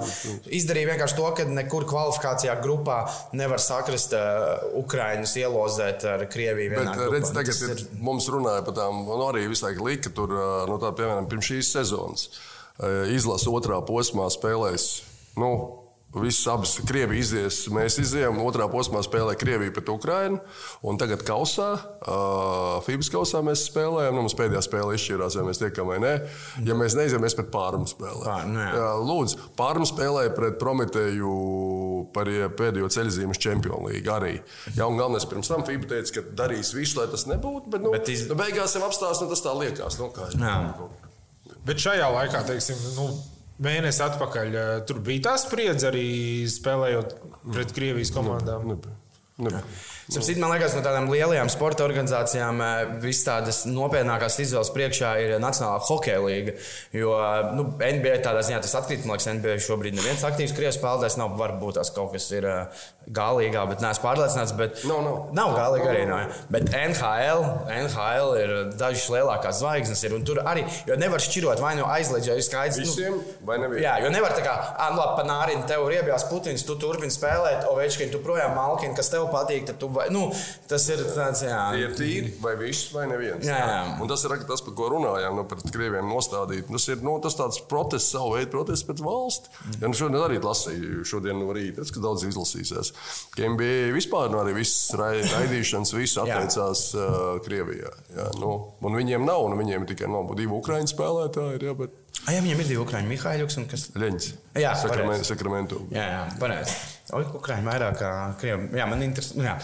[0.59, 2.99] Izdarīja vienkārši to, ka nekur kvalifikācijā grupā
[3.39, 6.75] nevar sakrast uh, Ukraiņus ielozēt ar Krieviju.
[6.75, 10.09] Bet, redz, tagad ir, ir mums runā runāja par tām, un arī visu laiku lika
[10.09, 10.33] tur,
[10.69, 12.29] nu, tā, piemēram, pirms šīs sezonas
[13.11, 15.03] izlasa otrā posmā spēlēs.
[15.39, 15.78] Nu,
[16.09, 18.39] Visas abas Krievijas izies, mēs izējām.
[18.41, 20.39] Otrā posmā spēlē Krievija pret Ukrajinu.
[20.81, 24.17] Un tagad kausā, uh, FIBAS kausā mēs spēlējam.
[24.17, 26.15] Nu, mums pēdējā spēle izšķirās, vai mēs tiekam vai nē.
[26.65, 28.25] Ja mēs neizējām, mēs pret pārmu spēlējam.
[28.25, 31.37] Pār, nu jā, lūdzu, pārmu spēlēja pret Prometēju
[32.15, 34.35] par pēdējo ceļzīmes čempionu līgu arī.
[34.73, 37.69] Jā, un galvenais pirms tam FIBA teica, ka darīs visu, lai tas nebūtu.
[37.69, 38.25] Bet, nu, bet iz...
[38.31, 40.01] nu, beigās jau apstāsta, nu, tas tā liekas.
[40.01, 40.31] Nu, kā,
[41.69, 43.11] bet šajā laikā, teiksim, nu,
[43.63, 44.57] mēnesi atpakaļ
[44.89, 46.07] tur bija tā spriedze arī
[46.49, 47.15] spēlējot
[47.49, 48.73] pret Krievijas komandām.
[48.73, 48.79] Ne,
[49.45, 49.63] ne, ne.
[50.09, 55.35] Sapcīt, man liekas, no tādām lielajām sporta organizācijām eh, visas tādas nopietnākās izvēles priekšā ir
[55.37, 56.55] Nacionālā hokeja līga.
[56.97, 57.11] Jo
[57.53, 61.35] nu, NBA tādā ziņā tas atkrīt, man liekas, NBA šobrīd neviens aktīvs krievs spēlētājs nav.
[61.37, 62.81] Varbūt tās kaut kas ir uh,
[63.13, 64.55] galīgā, bet neesmu pārliecināts.
[64.57, 65.19] Bet Nav, nav.
[65.37, 66.01] nav galīga arī.
[66.09, 66.17] No,
[66.57, 67.45] bet NHL,
[67.77, 70.03] NHL ir dažas lielākās zvaigznes.
[70.09, 70.65] Ir, tur arī
[70.99, 72.81] nevar šķirot vai nu aizliedz, jo ir skaidrs.
[72.81, 73.85] Visiem vai nevienam?
[73.85, 77.13] Jā, jo nevar tā kā, ah, nu, labi, panāriņš, tev ir iebjās Putins, tu turpini
[77.13, 80.23] spēlēt, o veids, ka tu projām malkini, kas tev patīk, tad tu, vai, nu,
[80.71, 81.59] tas ir tāds, jā.
[81.75, 83.45] Tie ir tīri, vai viss, vai neviens.
[83.47, 83.79] Jā, jā.
[84.01, 86.69] Un tas ir tas, par ko runājām, nu, pret krieviem nostādīt.
[86.71, 89.51] Tas ir nu, tas tāds protests, savu veidu protests pret valsti.
[89.77, 92.93] Ja, nu, šodien arī lasīju, šodien no rīta, tas, ka daudz izlasīsies.
[93.35, 97.91] Ka NBA vispār nu, arī viss rai- raidīšanas, viss atteicās uh, Krievijā.
[98.15, 101.65] Jā, nu, un viņiem nav, un viņiem ir tikai no, divi ukraiņu spēlētāji.
[101.69, 101.97] Jā, bet
[102.27, 103.83] Ah, jā, viņam ir divi ukrāņi, Mihaiļuks un kas.
[103.95, 104.25] Leņķis.
[104.59, 105.27] Jā, Sakramen, pareizi.
[105.29, 105.77] Sakramentu.
[105.95, 106.73] Jā, jā, pareizi.
[107.09, 108.67] Oi, Ukrāņi vairāk kā Krievi.
[108.77, 109.39] Jā, man interesē.
[109.41, 109.55] Jā.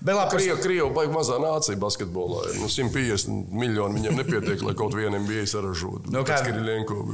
[0.00, 2.44] Bet labi, Krievija, Krievija baigi mazā nācija basketbolā.
[2.56, 6.08] Nu, 150 miljoni viņiem nepietiek, lai kaut vienam bija saražotu.
[6.14, 6.38] Nu, kā-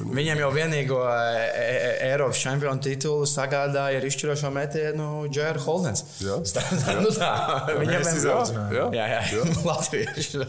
[0.06, 0.12] nu.
[0.14, 6.04] Viņam jau vienīgo e, e, Eiropas čempionu titulu sagādāja ar izšķirošo metienu Džēra Holdens.
[6.22, 6.38] Jā.
[6.54, 7.32] Tā, nu tā.
[7.80, 8.70] Viņam ir izaudzinājām.
[8.78, 8.86] Jā.
[8.94, 9.48] Jā, jā, jā.
[9.70, 10.44] Latvieši.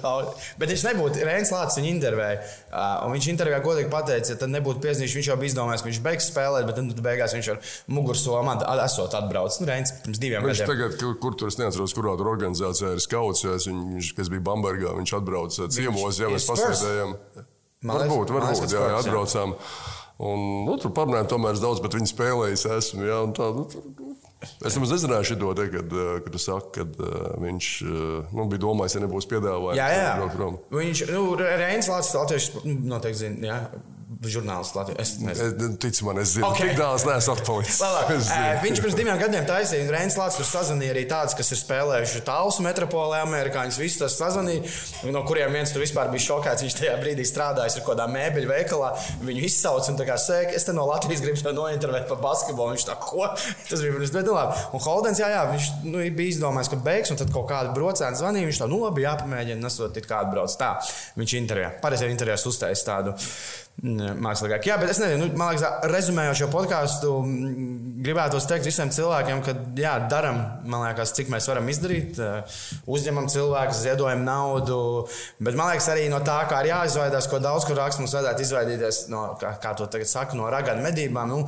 [0.61, 2.45] Bet viņš nebūtu Rēns Lācis viņa intervēja.
[3.07, 6.01] Un viņš intervijā godīgi pateica, ja tad nebūtu piezīmējis, viņš jau bija izdomājis, ka viņš
[6.05, 7.59] beigs spēlēt, bet tad beigās viņš ar
[7.91, 9.61] mugursomu at- esot atbraucis.
[9.61, 10.69] Nu, Rēns pirms diviem Viņš gadiem.
[10.71, 13.45] tagad, kur, tur es neatceros, kurā tur organizācijā ir skauts.
[13.45, 17.15] es viņš, kas bija Bambergā, viņš atbrauca ciemos, ja mēs pasēdējām.
[17.81, 19.55] Varbūt, varbūt, ka jā, jā, atbraucām.
[20.21, 23.07] Un, nu, tur parunājām tomēr daudz, bet viņi spēlējas esmu.
[23.09, 24.19] Jā, tā, nu, tur-
[24.65, 28.47] Es nemaz nezināju šo te, kad, eh, kad tu saki, kad uh, viņš uh, nu,
[28.49, 29.77] bija domājis, ja nebūs piedāvājums.
[29.77, 30.29] Jā, jā.
[30.33, 30.57] prom.
[30.73, 33.59] Viņš, nu, Reinis Latvijas, nu, noteikti zina, jā,
[34.29, 34.99] žurnālists Latvijas.
[35.01, 35.69] Es nezinu.
[35.71, 36.53] Es- Tici man, es zinu, Ok.
[36.55, 36.69] okay.
[36.69, 37.79] tik daudz neesmu atpalicis.
[38.65, 42.21] Viņš pirms diviem gadiem taisīja, un Reinis Lācis tur sazvanīja arī tādus, kas ir spēlējuši
[42.27, 43.79] tālus metropolē, amerikāņus.
[43.81, 44.61] Visus tas sazvanīja,
[45.09, 46.65] no kuriem viens tur vispār bija šokēts.
[46.67, 48.91] Viņš tajā brīdī strādājis ar kaut kādā mēbeļu veikalā.
[49.25, 52.75] Viņu izsauc un tā kā sēž, es te no Latvijas gribu nointervēt par basketbolu.
[52.75, 53.25] Viņš tā, ko?
[53.69, 54.53] Tas bija pirms gadiem.
[54.75, 58.17] Un Holdens, jā, jā, viņš nu, bija izdomājis, ka beigs, un tad kaut kāda brocēna
[58.19, 58.49] zvanīja.
[58.51, 60.53] Viņš tā, nu labi, jāpamēģina, nesot it kādu brauc.
[60.61, 60.75] Tā,
[61.17, 63.17] viņš intervijā, pareizajā intervijā uztaisīja tādu.
[63.81, 64.67] Mm, Mākslinieks.
[64.67, 69.43] Jā, bet es nezinu, nu, man liekas, rezumējot šo podkāstu, mm, gribētu teikt visiem cilvēkiem,
[69.45, 72.19] ka jā, darām, man liekas, cik mēs varam izdarīt.
[72.19, 72.57] eh,
[72.91, 74.81] Uzņemam cilvēku, ziedojam naudu.
[75.39, 78.47] Bet man liekas, arī no tā, kā ir jāizvairās, ko daudz kur raksta, mums vajadzētu
[78.47, 81.31] izvairīties no, kā, kā to tagad saka, no raganu medībām.
[81.31, 81.45] Nu,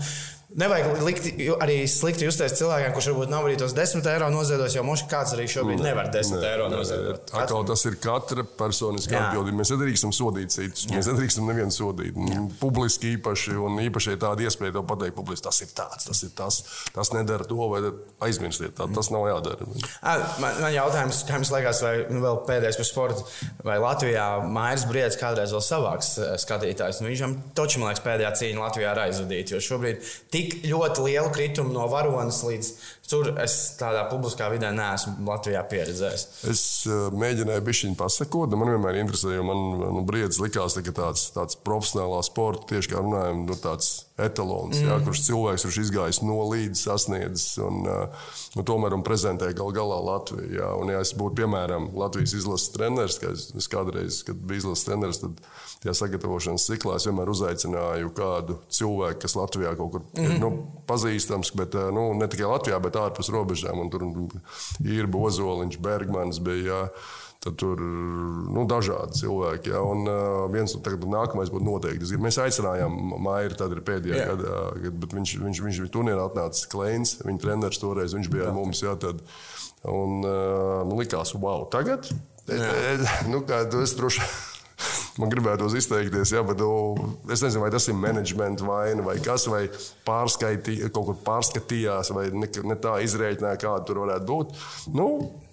[0.53, 1.27] Nevajag likt,
[1.63, 5.33] arī slikti justies cilvēkiem, kurš varbūt nav arī tos 10 eiro noziedos, jo mums kāds
[5.33, 7.31] arī šobrīd nevar 10 Nē, eiro noziedot.
[7.41, 9.23] Atkal tas ir katra personiska Jā.
[9.31, 9.63] atbildība.
[9.63, 10.85] Mēs nedrīkstam sodīt citus.
[10.91, 12.19] Mēs nedrīkstam nevienu sodīt.
[12.19, 16.21] Un Publiski īpaši, un īpaši ir tāda iespēja to pateikt, publiski tas ir tāds, tas
[16.27, 16.59] ir tas,
[16.93, 17.81] tas nedara to, vai
[18.29, 18.75] aizmirstiet.
[18.77, 19.65] Tā, tas nav jādara.
[20.05, 23.25] Ā, Man, man jautājums, kā jums liekas, vai nu, vēl pēdējais par sportu,
[23.65, 27.01] vai Latvijā Mairis Briedis kādreiz vēl savāks eh, skatītājs?
[27.03, 31.31] Nu, viņam taču, man liekas, pēdējā cīņa Latvijā ir aizvadīta, jo šobrīd tik ļoti lielu
[31.35, 32.73] kritumu no varonas līdz
[33.13, 36.23] tur es tādā publiskā vidē neesmu Latvijā pieredzējis.
[36.49, 40.83] Es uh, mēģināju bišķiņu pasakot, un man vienmēr interesēja, jo man nu, briedis likās tā,
[40.87, 43.91] tāds, tāds profesionālā sporta, tieši kā runājam, nu, tāds
[44.21, 44.87] etalons, mm.
[44.87, 49.73] jā, kurš cilvēks ir izgājis no līdz sasniedzis un uh, nu, tomēr un prezentē gal
[49.75, 50.49] galā Latviju.
[50.61, 54.63] Jā, un, ja es būtu, piemēram, Latvijas izlases treneris, kā es, es kādreiz, kad biju
[54.63, 55.43] izlases treneris, tad
[55.83, 60.23] tajā sagatavošanas ciklā es vienmēr uzaicināju kādu cilvēku, kas Latvijā kaut kur mm.
[60.23, 60.53] ir nu,
[60.89, 63.83] pazīstams, bet uh, nu, ne tikai Latvijā, bet ārpus robežām.
[63.83, 64.07] Un tur
[64.87, 66.63] ir Bozoliņš, Bergmans bija.
[66.63, 66.81] Jā.
[67.43, 69.73] Tad tur nu, dažādi cilvēki.
[69.73, 72.07] Ja, un uh, viens no tagad, nākamais būtu noteikti.
[72.07, 74.29] Es Mēs aicinājām Mairu, tad ir pēdējā Jā.
[74.29, 78.55] gadā, kad, viņš, viņš, viņš bija turnīrā atnācis Kleins, viņa treneris toreiz, viņš bija ar
[78.55, 78.85] mums.
[78.85, 79.19] Jā, tad,
[79.83, 82.07] un uh, nu, likās, wow, tagad?
[82.47, 82.63] E,
[83.27, 84.31] nu, kā, esi droši.
[85.21, 89.45] Man gribētos izteikties, jā, bet nu, es nezinu, vai tas ir menedžmenta vaina vai kas,
[89.51, 89.67] vai
[90.07, 94.55] pārskaitī, kaut kur pārskatījās, vai ne, ne tā izreikināja, kāda tur varētu būt.
[94.97, 95.09] Nu,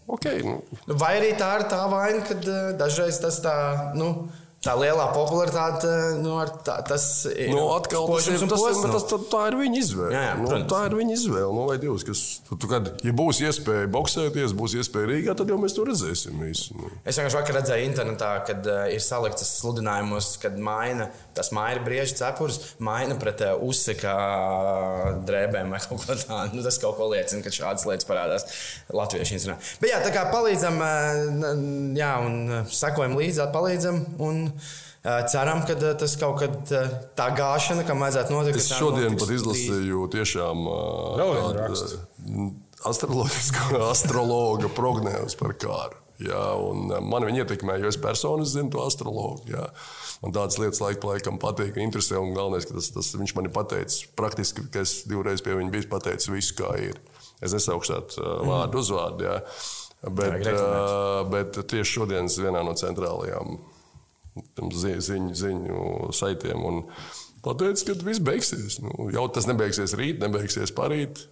[0.08, 0.28] ok.
[0.46, 0.56] Nu,
[1.02, 3.56] Vai arī tā ir tā vaina, ka uh, dažreiz tas tā.
[4.00, 4.30] Nu,
[4.60, 5.88] Tā lielā popularitāte,
[6.20, 6.34] nu,
[6.66, 7.48] tā, tas ir.
[7.48, 8.90] Nu, atkal, tas ir, tas, posms, nu.
[8.92, 10.10] tas, tā ir viņa izvēle.
[10.12, 10.66] Jā, jā, nu, protams.
[10.68, 11.54] tā ir viņa izvēle.
[11.56, 15.48] Nu, vai Dievs, kas, tu, tu, kad, ja būs iespēja boxēties, būs iespēja Rīgā, tad
[15.48, 16.44] jau mēs to redzēsim.
[16.44, 16.92] Visu, nu.
[17.08, 21.08] Es vienkārši vakar redzēju internetā, kad uh, ir saliktas sludinājumos, kad maina
[21.40, 26.58] tas maina brieža cepures, maina pret uh, uzsika uh, drēbēm vai kaut ko tādu.
[26.58, 28.46] Nu, tas kaut ko liecina, ka šādas lietas parādās
[28.94, 29.74] latviešu instrumentā.
[29.82, 30.78] Bet jā, tā kā palīdzam,
[31.40, 32.38] n- jā, un
[32.70, 34.04] sekojam līdzi, palīdzam.
[34.22, 34.46] Un,
[35.00, 36.56] Ceram, ka tas kaut kad
[37.16, 38.58] tā gāšana, kam vajadzētu notikt.
[38.60, 41.78] Es šodien pat izlasīju tiešām tādu,
[43.94, 45.96] astrologa prognēzi par kāru.
[46.20, 46.40] Jā,
[47.00, 49.40] man viņa ietekmē, jo es personiski zinu to astrologu.
[49.48, 49.70] Jā.
[50.20, 52.18] Man tādas lietas laika pa laikam patīk, interesē.
[52.20, 55.72] Un galvenais, ka tas, tas viņš man ir pateicis praktiski, ka es divreiz pie viņa
[55.72, 57.00] biju pateicis visu, kā ir.
[57.40, 59.24] Es nesaukšu tādu uh, vārdu uzvārdu.
[59.24, 59.38] Jā.
[60.16, 63.58] Bet, uh, bet tieši šodienas vienā no centrālajām
[64.72, 65.80] zi, ziņu, ziņu
[66.16, 66.82] saitiem un
[67.44, 68.78] pateica, ka viss beigsies.
[68.84, 71.24] Nu, jau tas nebeigsies rīt, nebeigsies parīt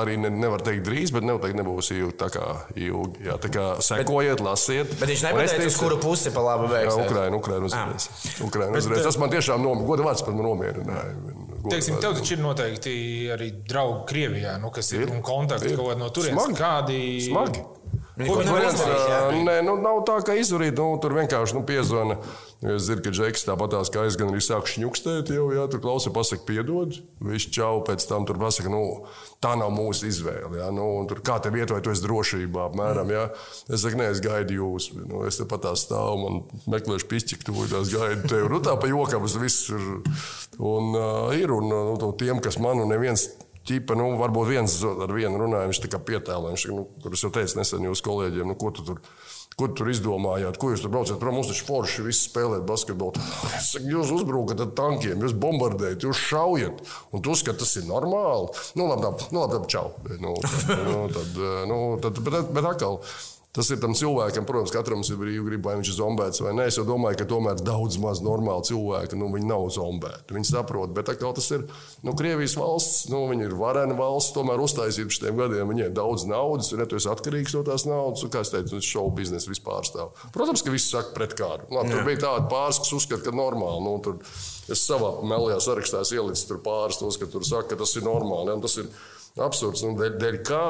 [0.00, 2.14] arī ne, nevar teikt drīz, bet noteikti nebūs ilgi.
[2.20, 2.46] Tā kā
[2.78, 3.24] ilgi.
[3.26, 4.94] Jā, tā kā sekojiet, bet, lasiet.
[5.00, 6.94] Bet viņš nepateica, uz kuru pusi pa labi veiks.
[6.94, 7.70] Jā, Ukraina, Ukraina.
[7.74, 8.08] Ah.
[8.46, 9.06] Ukraina uzvarēs.
[9.08, 11.16] Tas man tiešām nom, goda vārds par nomierināja.
[11.60, 12.94] Teiksim, tev taču ir noteikti
[13.34, 16.40] arī draugi Krievijā, nu, kas ir, ir un kontakti kaut kādā no turienes.
[16.40, 16.56] Smagi.
[16.60, 17.02] Kādi...
[17.26, 17.66] Smagi.
[18.28, 19.40] Ko viņi var izdarīt?
[19.46, 20.76] Nē, nu, nav tā, ka izdarīt.
[20.78, 22.16] Nu, tur vienkārši nu, piezvana.
[22.60, 25.80] Es zinu, ka Džeks tāpat tās kā es gan arī sāku šņukstēt, jau jā, tur
[25.80, 26.98] klausa, pasaka, piedod.
[27.24, 28.82] Viņš čau pēc tam tur pasaka, nu,
[29.40, 30.58] tā nav mūsu izvēle.
[30.60, 33.12] Jā, nu, tur kā tev iet, vai tu esi drošībā, apmēram.
[33.16, 33.26] Jā.
[33.72, 34.90] Es saku, nē, es gaidu jūs.
[35.00, 36.42] Nu, es te pat tā stāvu, man
[36.76, 38.50] meklēšu pišķiku, tu tās gaidu tevi.
[38.52, 39.86] Nu, tā pa jokam, tas viss ir.
[40.60, 43.30] Un uh, ir, un nu, tiem, kas man un neviens
[43.68, 46.54] ķipa, nu, varbūt viens ar vienu runāja, viņš tā kā pietēlē.
[46.54, 49.02] Viņš, nu, es jau teicu nesen jūsu kolēģiem, nu, ko tu tur.
[49.58, 50.56] Ko tu tur izdomājāt?
[50.56, 51.18] Ko jūs tur braucat?
[51.20, 53.20] Prom mums taču forši visi spēlēt basketbolu.
[53.60, 56.80] Saku, jūs uzbrukat ar tankiem, jūs bombardējat, jūs šaujat.
[57.12, 58.48] Un tu uzskati, tas ir normāli.
[58.78, 59.90] Nu, labi, labi, nu, labi čau.
[60.22, 63.02] Nu, tad, nu, tad, nu, tad, bet, bet atkal.
[63.50, 66.68] Tas ir tam cilvēkam, protams, katram ir brīvi griba, vai viņš ir zombēts vai nē.
[66.70, 70.36] Es domāju, ka tomēr daudz maz normāli cilvēki nu, nav zombēti.
[70.36, 71.64] Viņi saprot, bet atkal tas ir
[72.06, 75.66] nu, Krievijas valsts, nu, viņi ir varena valsts, tomēr uztaisīt šiem gadiem.
[75.66, 78.54] Viņiem ir daudz naudas, un ja tu esi atkarīgs no tās naudas, un kā es
[78.54, 80.14] teicu, šovu biznesu vispār stāv.
[80.30, 81.66] Protams, ka visi saka pret kāru.
[81.74, 83.82] Labi, tur bija tādi pāris, kas uzskata, ka normāli.
[83.82, 84.22] Nu, tur,
[84.70, 88.54] es savā melnajā sarakstā ielicu pāris tos, ka tur saka, ka tas ir normāli.
[88.54, 89.82] Ja, tas ir absurds.
[89.82, 90.66] Nu, dēļ, dēļ kā?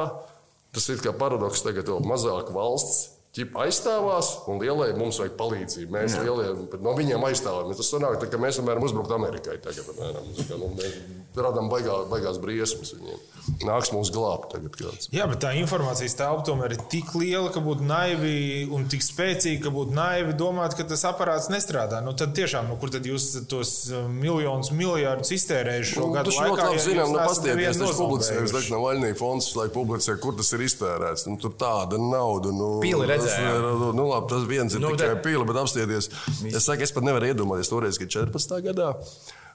[0.74, 5.92] Tas ir kā paradoks, tagad jau mazāk valsts ķipa aizstāvās, un lielie mums vajag palīdzību.
[5.94, 6.48] Mēs lielie,
[6.82, 7.78] no viņiem aizstāvamies.
[7.78, 9.58] Tas sanāk, tā, ka mēs vienmēr uzbruktu Amerikai.
[9.62, 10.96] Tagad, apmēram, kā, nu, mēs
[11.36, 13.26] radām baigā, baigās briesmas viņiem.
[13.64, 15.08] Nāks mūs glābt tagad kāds.
[15.14, 19.62] Jā, bet tā informācijas telpa tomēr ir tik liela, ka būtu naivi un tik spēcīga,
[19.64, 22.02] ka būtu naivi domāt, ka tas aparāts nestrādā.
[22.04, 26.34] Nu, tad tiešām, nu, kur tad jūs tos uh, miljonus, miljardus iztērējuši šo nu, gadu
[26.36, 26.50] laikā?
[26.50, 30.66] Ļoti labi zinām, nu, pastieties, tas publicējas, Lekna Vaļnī fonds, lai publicē, kur tas ir
[30.68, 31.26] iztērēts.
[31.30, 32.54] Nu, tur tāda nauda.
[32.54, 33.58] Nu, Pili redzēja.
[33.64, 35.20] Nu, nu, labi, tas viens ir nu, tikai tā...
[35.26, 36.12] pīle, bet apstieties.
[36.52, 38.60] Es saku, es pat nevaru iedomāties toreiz, ka 14.
[38.70, 38.94] gadā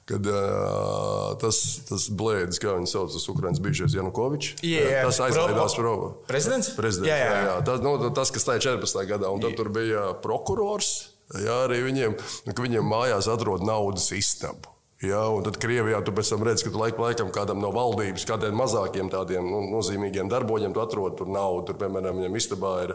[0.05, 5.77] kad uh, tas, tas blēdis, kā viņi sauc, tas Ukraiņas bijušais Janukovičs, yeah, tas aizlaidās
[5.79, 6.19] prom.
[6.29, 6.69] Prezidents?
[6.77, 7.31] Prezidents jā, jā.
[7.31, 7.57] jā, jā.
[7.65, 9.01] Tas, nu, tas, kas ir 14.
[9.09, 10.93] gadā, un tad tur bija prokurors,
[11.33, 14.74] jā, arī viņiem, nu, viņiem mājās atrod naudas istabu.
[15.03, 17.67] Ja, un tad Krievijā tu pēc tam redz, ka tu laik pa laikam kādam no
[17.75, 21.65] valdības, kādiem mazākiem tādiem nu, nozīmīgiem darboņiem, tu atrod tur naudu.
[21.67, 22.93] Tur, piemēram, viņam istabā ir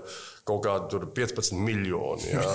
[0.49, 2.47] kaut kādi 15 miljoni, ja,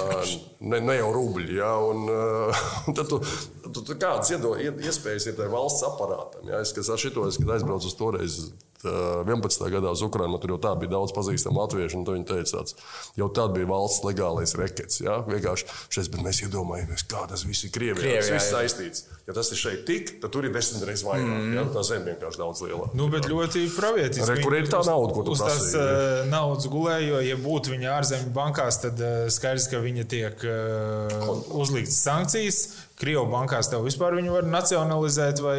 [0.66, 1.60] ne, ne jau rubļi.
[1.60, 2.10] Ja, un,
[2.90, 3.22] un tad tu,
[3.70, 6.50] tu, tu kādas iespējas ir valsts aparātam.
[6.50, 8.40] Ja, es, kas ar šito, es, kad aizbraucu uz toreiz
[8.86, 9.70] 11.
[9.72, 10.40] gadā uz Ukrajinu.
[10.42, 12.76] Tur jau tā bija daudz pazīstamu latviešu, un viņi teica, tāds,
[13.18, 15.02] jau tad bija valsts legālais rekets.
[15.06, 15.22] Ja?
[15.30, 18.02] Vienkārši šeit, mēs iedomājamies, kā tas viss ir Krievijā.
[18.04, 19.08] Krievijā tas viss saistīts.
[19.26, 21.26] Ja tas ir šeit tik, tad tur ir desmit reizes vairāk.
[21.26, 21.56] Mm.
[21.58, 21.64] Ja?
[21.74, 22.94] Tā zeme vienkārši daudz lielāka.
[22.94, 24.28] Nu, bet ļoti pravietiski.
[24.30, 27.74] Re, kur ir tā nauda, ko tu uz tās uh, naudas gulēji, jo, ja būtu
[27.74, 32.62] viņa ārzemju bankās, tad uh, skaidrs, ka viņa tiek uh, uzliktas sankcijas.
[32.96, 35.58] Krievijas bankās tev vispār viņu var nacionalizēt vai,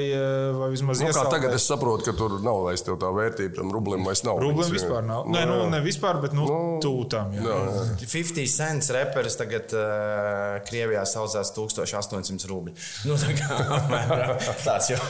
[0.57, 1.35] vai vismaz nu, iesaldēt.
[1.35, 4.41] Tagad es saprotu, ka tur nav vairs tā vērtība tam rublim vairs nav.
[4.41, 5.29] Rublim vispār nav.
[5.29, 7.35] Nē, nu, ne vispār, bet nu, nu tūtām.
[7.37, 7.45] Jā.
[7.45, 7.83] Jā, jā.
[8.09, 12.73] 50 cents reperis tagad uh, Krievijā saucās 1800 rubļi.
[13.05, 13.56] Nu, tā kā
[14.67, 15.01] tāds jau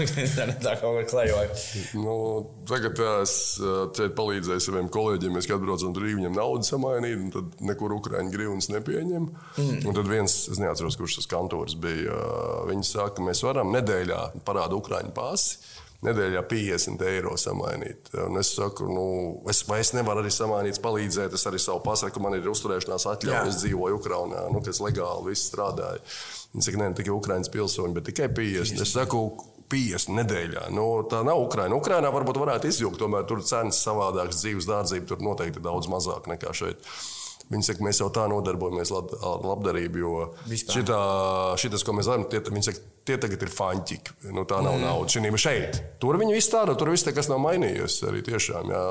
[0.62, 1.48] tā kaut kā klejoja.
[1.98, 2.16] Nu,
[2.68, 5.36] tagad es šeit palīdzēju saviem kolēģiem.
[5.36, 9.30] Mēs katru braucam tur viņam naudu samainīt, un tad nekur Ukraiņu grīvus nepieņem.
[9.56, 9.82] Mm.
[9.86, 12.16] Un tad viens, es neatceros, kurš tas kantors bija
[12.66, 15.58] Viņi saka, mēs varam nedēļā parādīt Ukrāņu pasi.
[16.04, 18.10] Nedēļā 50 eiro samainīt.
[18.26, 19.06] Un es saku, nu,
[19.48, 21.34] es, es nevaru arī samainīt, palīdzēt.
[21.38, 23.46] Es arī savu pasaku, man ir uzturēšanās atļauja.
[23.48, 26.02] Es dzīvoju Ukrajinā, nu, kas legāli viss strādāja.
[26.52, 28.84] Viņi saka, ne tikai Ukraiņas pilsoņi, bet tikai 50.
[28.84, 29.24] Es saku,
[29.72, 30.68] 50 nedēļā.
[30.74, 31.76] Nu, tā nav Ukraiņa.
[31.80, 36.52] Ukraiņā varbūt varētu izjūgt, tomēr tur cenas savādākas, dzīves dārdzība tur noteikti daudz mazāk nekā
[36.56, 36.90] šeit.
[37.50, 40.14] Viņi saka, mēs jau tā nodarbojamies ar labdarību, jo
[40.50, 41.00] šitā,
[41.62, 44.16] šitas, ko mēs darām, tie, viņi saka, tie tagad ir fanķiki.
[44.34, 44.84] Nu, tā nav mm.
[44.84, 45.10] nauda.
[45.12, 45.78] Šī šeit.
[46.02, 47.98] Tur viņi viss tāda, tur viss nekas nav mainījies.
[48.08, 48.82] Arī tiešām, jā,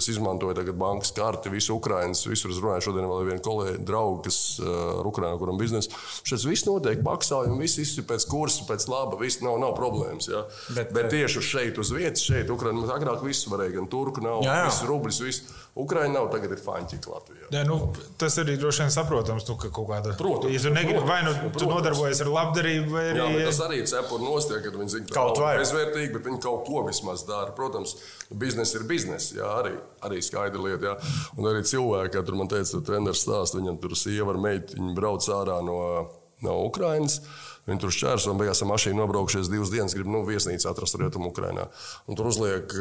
[0.00, 2.86] es izmantoju tagad bankas karti, visu Ukraiņas, visur es runāju.
[2.88, 5.92] Šodien vēl ir viena kolēģa, drauga, kas ar Ukraiņu, kuram biznesa.
[6.26, 10.30] Šis viss notiek maksājumi, viss ir pēc kursa, pēc laba, viss nav, nav problēmas.
[10.30, 10.44] Jā.
[10.76, 14.62] Bet, Bet tieši šeit uz vietas, šeit Ukraiņā, agrāk viss varēja, gan turku nav, jā,
[14.62, 14.70] jā.
[14.70, 15.60] viss rublis, viss.
[15.74, 17.48] Ukraiņa nav, tagad ir fanķika Latvijā.
[17.50, 17.76] Jā, nu,
[18.20, 20.12] tas arī droši vien saprotams, nu, ka kaut kāda.
[20.20, 23.24] Protams, ja tu negribi, vai nu tu nodarbojies ar labdarību, vai arī.
[23.40, 26.62] Jā, tas arī cepuri nostiek, kad viņi zina, ka kaut vai bezvērtīgi, bet viņi kaut
[26.68, 27.50] ko vismaz dara.
[27.58, 27.96] Protams,
[28.30, 29.74] biznesa ir biznesa, jā, arī,
[30.06, 30.92] arī skaidra lieta.
[30.92, 31.16] Jā.
[31.40, 34.94] Un arī cilvēki, kad tur man teica, ka treneris stāsta, viņam tur sieva ar meitiņu
[34.94, 35.80] brauc ārā no,
[36.46, 37.18] no Ukrainas.
[37.64, 41.30] Viņi tur šķērso un beigās ar mašīnu nobraukšies divas dienas, grib nu, viesnīcu atrast rietumu
[41.30, 41.64] Ukrajinā.
[42.10, 42.74] Un tur uzliek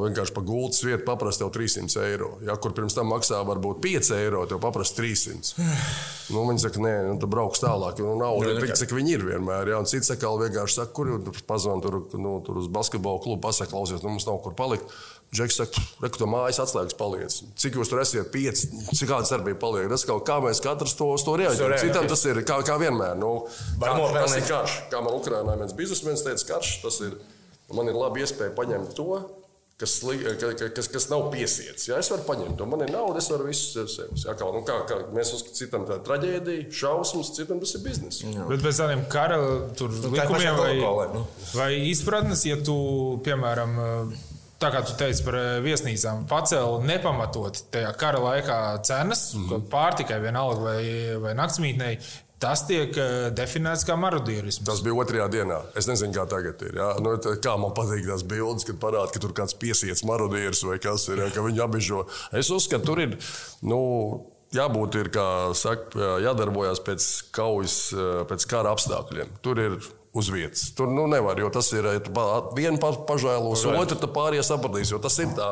[0.00, 2.32] vienkārši pa gultas vietu, paprasti jau 300 eiro.
[2.42, 5.68] Ja, kur pirms tam maksā varbūt 5 eiro, tev paprasti 300.
[6.34, 8.02] nu, viņi saka, nē, nu, tu brauks tālāk.
[8.02, 9.70] Nu, nauda ir tik, cik viņi ir vienmēr.
[9.70, 13.38] Ja, un cits atkal vienkārši saka, kur ir pazvan tur, nu, tur uz basketbola klubu,
[13.46, 14.90] pasaka, klausies, nu, mums nav kur palikt.
[15.34, 17.36] Džeks saka, reku, to mājas atslēgas paliec.
[17.58, 18.28] Cik jūs tur esat?
[18.30, 19.88] Pieci, cik kāda darbība paliek?
[19.90, 21.78] Tas kaut kā mēs katrs to, to reaģējam.
[21.82, 23.16] Citam tas ir kā, kā vienmēr.
[23.18, 23.32] Nu,
[23.82, 24.76] kā, tas ir karš.
[24.92, 26.76] Kā man Ukrainā viens biznesmenis teica, karš.
[26.84, 27.16] Tas ir,
[27.74, 29.08] man ir labi iespēja paņemt to,
[29.80, 29.96] kas,
[30.76, 31.88] kas, kas nav piesiets.
[31.88, 34.20] Ja, es varu paņemt to, man ir nauda, es varu visu sevi.
[34.22, 38.30] Ja, kā, nu, kā, kā mēs uzskatām, tā ir traģēdija, šausmas, citam tas ir biznesa.
[38.52, 40.76] Bet pēc tādiem kara nu, likumiem vai,
[41.16, 41.24] nu.
[41.56, 42.78] vai izpratnes, ja tu,
[43.26, 43.74] piemēram,
[44.64, 50.18] tā kā tu teici par eh, viesnīcām, pacēla nepamatot tajā kara laikā cenas, mm pārtikai
[50.22, 50.82] vienalga vai,
[51.22, 51.96] vai naktsmītnei.
[52.42, 54.66] Tas tiek uh, definēts kā marodierisms.
[54.66, 55.60] Tas bija otrajā dienā.
[55.78, 56.74] Es nezinu, kā tagad ir.
[56.76, 56.90] Ja?
[57.00, 61.06] Nu, kā man patīk tās bildes, kad parāda, ka tur kāds piesiets marodieris vai kas
[61.08, 61.30] ir, ja?
[61.32, 62.04] ka viņi apbežo.
[62.36, 63.16] Es uzskatu, tur ir.
[63.64, 63.80] Nu,
[64.54, 69.38] jābūt ir, kā saka, jādarbojas pēc kaujas, eh, pēc kara apstākļiem.
[69.46, 69.78] Tur ir
[70.14, 70.68] uz vietas.
[70.76, 71.88] Tur nu, nevar, jo tas ir
[72.56, 75.50] viena pažēlos, otru pārējie sapratīs, jo tas ir tā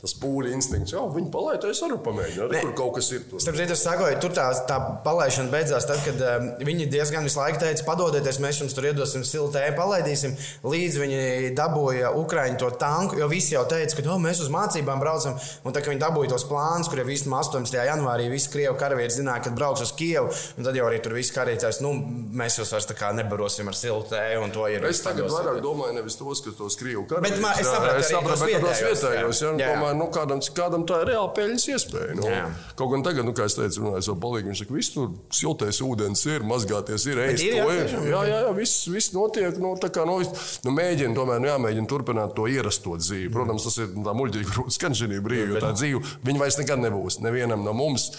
[0.00, 0.94] tas pūļu instinkts.
[0.94, 2.46] Jā, viņi palaida, es arī pamēģinu.
[2.46, 3.24] Arī tur kaut kas ir.
[3.36, 7.60] Starp citu, sakoju, tur tā, tā palaišana beidzās tad, kad um, viņi diezgan visu laiku
[7.60, 10.36] teica, padodieties, mēs jums tur iedosim siltēju, palaidīsim.
[10.64, 11.20] Līdz viņi
[11.58, 15.36] dabūja Ukraiņu to tanku, jo visi jau teica, ka oh, mēs uz mācībām braucam.
[15.64, 17.78] Un tad, kad viņi dabūja tos plānus, kur jau īstenībā 18.
[17.90, 21.34] janvārī visi krievu karavīri zināja, kad brauks uz Kievu, un tad jau arī tur viss
[21.34, 21.92] karītājs, nu,
[22.40, 24.86] mēs jūs vairs tā kā nebarosim ar siltēju un to ir.
[24.88, 27.36] Es tagad vairāk domāju nevis tos, kas tos krievu karavīrus.
[27.36, 29.42] Bet man, es sapratu, es sapratu, bet tos vietējos.
[29.44, 29.70] Jā, jā.
[29.74, 32.16] Domāju, nu, kādam, kādam tā ir reāla peļņas iespēja.
[32.18, 32.46] Nu, Jā.
[32.78, 35.80] kaut gan tagad, nu, kā es teicu, runāju savu palīgu, viņš saka, viss tur siltais
[35.84, 37.94] ūdens ir, mazgāties ir, ēst to ir.
[38.10, 39.60] Jā, jā, jā viss, viss notiek.
[39.62, 40.18] Nu, kā, nu,
[40.66, 43.32] nu, mēģina, tomēr, nu, jāmēģina turpināt to ierasto dzīvi.
[43.34, 47.20] Protams, tas ir tā muļķīgi skan šī brīva, jo tā dzīve, viņa vairs nekad nebūs
[47.24, 48.10] nevienam no mums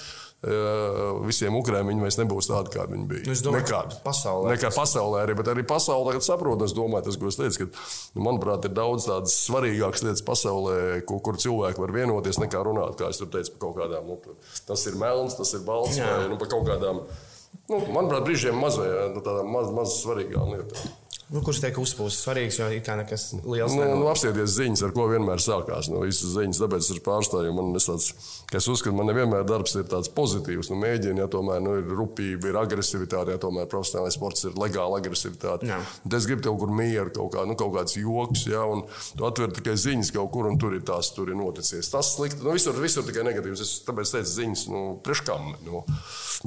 [0.41, 3.25] visiem ukrāņiem vairs nebūs tādi, kādi viņi bija.
[3.27, 3.97] Nu, es domāju, Nekādi.
[4.01, 4.55] Pasaulē.
[4.55, 7.83] Nekā pasaulē arī, bet arī pasaulē tagad saprotu, es domāju, tas, ko es teicu, ka,
[8.15, 12.97] nu, manuprāt, ir daudz tādas svarīgākas lietas pasaulē, kur, kur cilvēki var vienoties, nekā runāt,
[12.97, 16.09] kā es tur teicu, par kaut kādām, nu, tas ir melns, tas ir balts, Jā.
[16.09, 17.03] vai nu, par kaut kādām,
[17.69, 20.89] nu, manuprāt, brīžiem mazajām, nu, tādām maz, maz svarīgām lietām.
[21.31, 23.71] Nu, kurš tiek uzpūsts svarīgs, jo ir kā nekas liels.
[23.77, 25.87] Nu, nu, apsieties ziņas, ar ko vienmēr sākās.
[25.87, 27.53] Nu, visas ziņas, tāpēc es pārstāju.
[27.55, 28.09] Man es, tāds,
[28.59, 30.67] es uzskatu, man nevienmēr darbs ir tāds pozitīvs.
[30.73, 34.99] Nu, mēģini, ja tomēr nu, ir rupība, ir agresivitāte, ja tomēr profesionālais sports ir legāla
[34.99, 35.71] agresivitāte.
[36.11, 38.83] Es gribu kaut kur mieru, kaut, kā, nu, kaut kāds joks, ja, un
[39.15, 41.93] tu atver tikai ziņas kaut kur, un tur ir tās, tur ir noticies.
[41.95, 43.63] Tas slikti, nu, visur, visur tikai negatīvs.
[43.63, 45.47] Es tāpēc teicu ziņas, nu, priekškam.
[45.63, 45.85] Nu.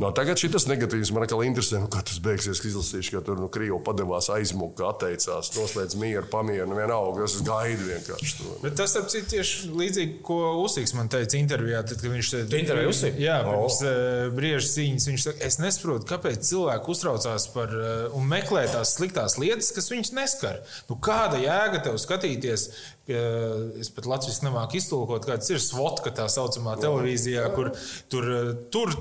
[0.02, 3.40] No, tagad šis negatīvs man atkal interesē, nu, kā tas beigsies, ka izlasīšu, ka tur
[3.40, 7.24] nu, Krievi padevās aizmukt ka atteicās, noslēdz mieru, pamieru, vienalga.
[7.26, 8.54] Es gaidu vienkārši to.
[8.62, 12.60] Bet tas, ap cik tieši līdzīgi, ko Usiks man teica intervijā, tad, kad viņš te
[12.60, 13.20] intervijā Usiks?
[13.22, 13.88] Jā, pirms oh.
[13.90, 18.96] Eh, brieža cīņas, viņš saka, es nesaprotu, kāpēc cilvēki uztraucās par eh, un meklē tās
[18.98, 20.60] sliktās lietas, kas viņus neskar.
[20.90, 22.68] Nu, kāda jēga tev skatīties
[23.04, 27.68] Es pat Latvijas nemāku iztulkot, kāds ir svotka tā saucamā televīzijā, kur
[28.08, 28.28] tur,
[28.72, 28.92] tur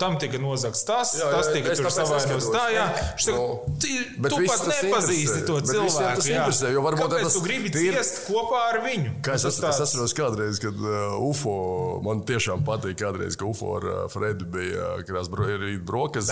[0.00, 2.84] tam tika nozagts tas, jā, jā, tas tika tur savainots tā, jā.
[3.24, 6.18] Saka, nu, tu pat nepazīsti to cilvēku.
[6.20, 7.96] Tas interesē, jo varbūt tas tu gribi tīr...
[7.96, 9.14] ciest kopā ar viņu.
[9.24, 11.56] Kā es, es, es atceros kādreiz, kad uh, UFO,
[12.04, 15.80] man tiešām patīk kādreiz, ka UFO ar uh, Fredu bija, kad bija.
[15.80, 16.28] brokas,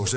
[0.00, 0.08] un,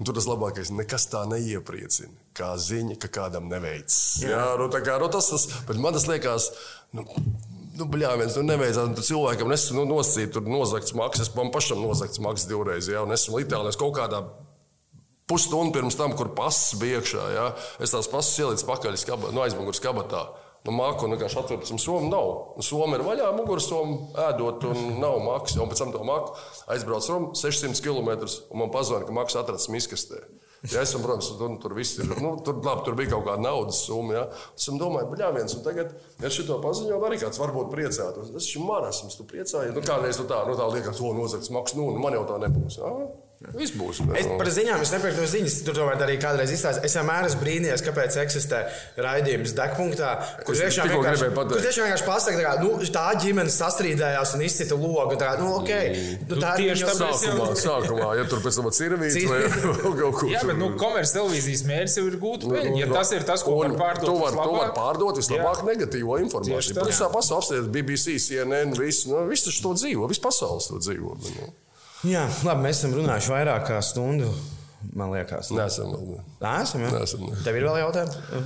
[0.00, 4.20] un tur tas labākais, nekas tā neiepriecina kā ziņa, ka kādam neveicas.
[4.24, 6.52] Jā, nu, kā, nu, tas, tas, bet man tas liekas.
[6.96, 7.06] Nu,
[7.80, 8.90] Nu, bļā, viens nu, neveicās.
[8.92, 12.90] Nu, cilvēkam es nu, nosacīju, tur nozagts maksas, man pašam nozagts maksas divreiz.
[12.92, 14.20] Jā, un esmu Itālijā kaut kādā
[15.30, 17.24] pusstundu pirms tam, kur pasas bija iekšā.
[17.36, 17.46] Jā.
[17.80, 20.26] Es tās pasas ielicu pakaļ skaba, no aizmugures kabatā.
[20.66, 22.30] Nu, māku vienkārši atvērt, un somu nav.
[22.58, 25.56] Nu, Somija ir vaļā, mugursomu ēdot, un nav maksas.
[25.62, 26.34] Un pēc tam to māku
[26.74, 28.10] aizbrauc Romu 600 km,
[28.50, 30.20] un man pazvanīja, ka maksas atrasts miskastē.
[30.68, 32.10] Ja esmu, protams, tur, tur viss ir.
[32.20, 34.18] Nu, tur, labi, tur bija kaut kāda naudas summa.
[34.18, 34.24] Ja.
[34.58, 38.28] Es domāju, ka viens un tagad, ja šito paziņoju, arī kāds varbūt priecātos.
[38.34, 39.72] Tas ir marasms, tu priecājies.
[39.76, 42.76] Nu, kādreiz tu tā, nu, tā liekas, o, nozagts maksas, nu, man jau tā nebūs.
[42.82, 42.92] Ja.
[43.40, 44.02] Viss būs.
[44.20, 46.84] Es par ziņām, es nepiekrītu no ziņas, tur tomēr arī kādreiz izstāstīju.
[46.84, 48.58] Es vienmēr esmu brīnījies, kāpēc eksistē
[49.00, 50.10] raidījums degpunktā,
[50.44, 54.76] kur tiešām vienkārši, kur tiešām vienkārši pasaka, tā, kā, nu, tā ģimene sastrīdējās un izcita
[54.76, 55.16] logu.
[55.22, 59.16] Tā, nu, okay, nu, tā ir tieši tāpēc Sākumā, sākumā, ja tur pēc tam cirvīts
[59.32, 59.40] vai
[60.02, 62.76] kaut ko Jā, bet nu, komerces televīzijas mērķis jau ir gūt peļņu.
[62.82, 65.68] Ja tas ir tas, ko var pārdot, Tu vari vislabāk, var pārdot vislabāk Jā.
[65.70, 66.76] negatīvo informāciju.
[66.76, 66.86] Tā.
[66.92, 71.16] Visā pasaulē apstāties BBC, CNN, viss, nu, viss to dzīvo, viss pasaules to dzīvo.
[71.24, 71.69] bet, Nu,
[72.08, 74.30] Jā, labi, mēs esam runājuši vairāk kā stundu.
[74.96, 76.04] Man liekas, Nē, Nesam vēl.
[76.40, 76.50] ne.
[76.62, 76.80] esam.
[76.80, 76.90] Ja?
[76.94, 77.34] Neesam, ne.
[77.44, 78.44] Tev ir vēl jautājumi?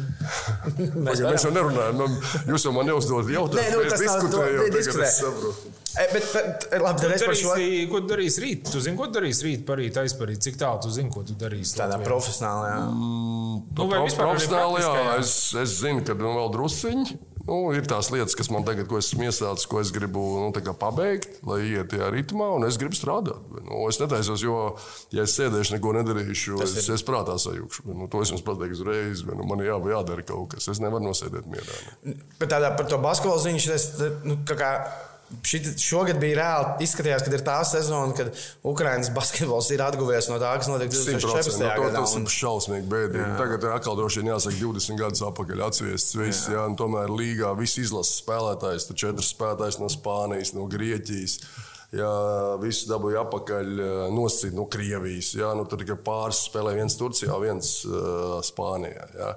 [1.07, 2.09] Mēs, mēs jau nerunājam, nu,
[2.51, 3.77] jūs jau man neuzdodat Nē, jautājumus.
[3.77, 5.07] nu, tas nav to- diskutējam, ne, tagad diskutē.
[5.07, 5.71] es saprotu.
[5.95, 7.53] E, bet, bet, labi, tad es par šo
[7.93, 8.65] ko tu darīsi rīt?
[8.75, 10.43] Tu zini, ko tu darīsi rīt, parīt, aizparīt?
[10.49, 11.77] Cik tālu tu zini, ko tu darīsi?
[11.79, 12.09] tādā Latvijā?
[12.11, 12.81] profesionālajā.
[12.91, 15.21] Nu, vai vispār arī profesionāli, jā, praktiskajā?
[15.23, 17.21] es, es zinu, ka nu, vēl drusciņi.
[17.45, 21.43] Nu, ir tās lietas, kas man tagad, ko esmu iesācis, ko es gribu nu, pabeigt,
[21.45, 23.43] lai iet tajā ritmā, un es gribu strādāt.
[23.67, 24.59] Nu, es netaisos, jo,
[25.13, 27.85] ja es sēdēšu, neko nedarīšu, es, es prātā sajūgšu.
[27.93, 30.71] Nu, to es jums pateikšu uzreiz, bet nu, man ir jā, jādara kaut kas.
[30.73, 31.81] Es nevaru nosēdēt mierā.
[32.09, 32.17] Nu.
[32.41, 33.91] Bet tādā par to basketbolu ziņu, šitas,
[34.25, 34.73] nu, kā,
[35.45, 38.31] šit, šogad bija reāli izskatījās, ka ir tā sezona, kad
[38.65, 41.59] Ukraiņas basketbols ir atguvies no tā, kas notika 2014.
[41.59, 42.01] 100% no gadā.
[42.05, 43.29] tas un- ir šausmīgi bēdīgi.
[43.41, 46.47] Tagad ir atkal droši vien jāsaka 20 gadus atpakaļ atsviests viss.
[46.49, 46.55] Jā.
[46.59, 51.39] Jā, un tomēr līgā visi izlases spēlētājs, tur četri spēlētājs no Spānijas, no Grieķijas.
[51.95, 52.09] Jā,
[52.59, 53.69] visu dabūja apakaļ,
[54.11, 55.29] nosīt no Krievijas.
[55.39, 59.05] Jā, nu, tur tikai pāris spēlē, viens Turcijā, viens uh, Spānijā.
[59.15, 59.29] Jā.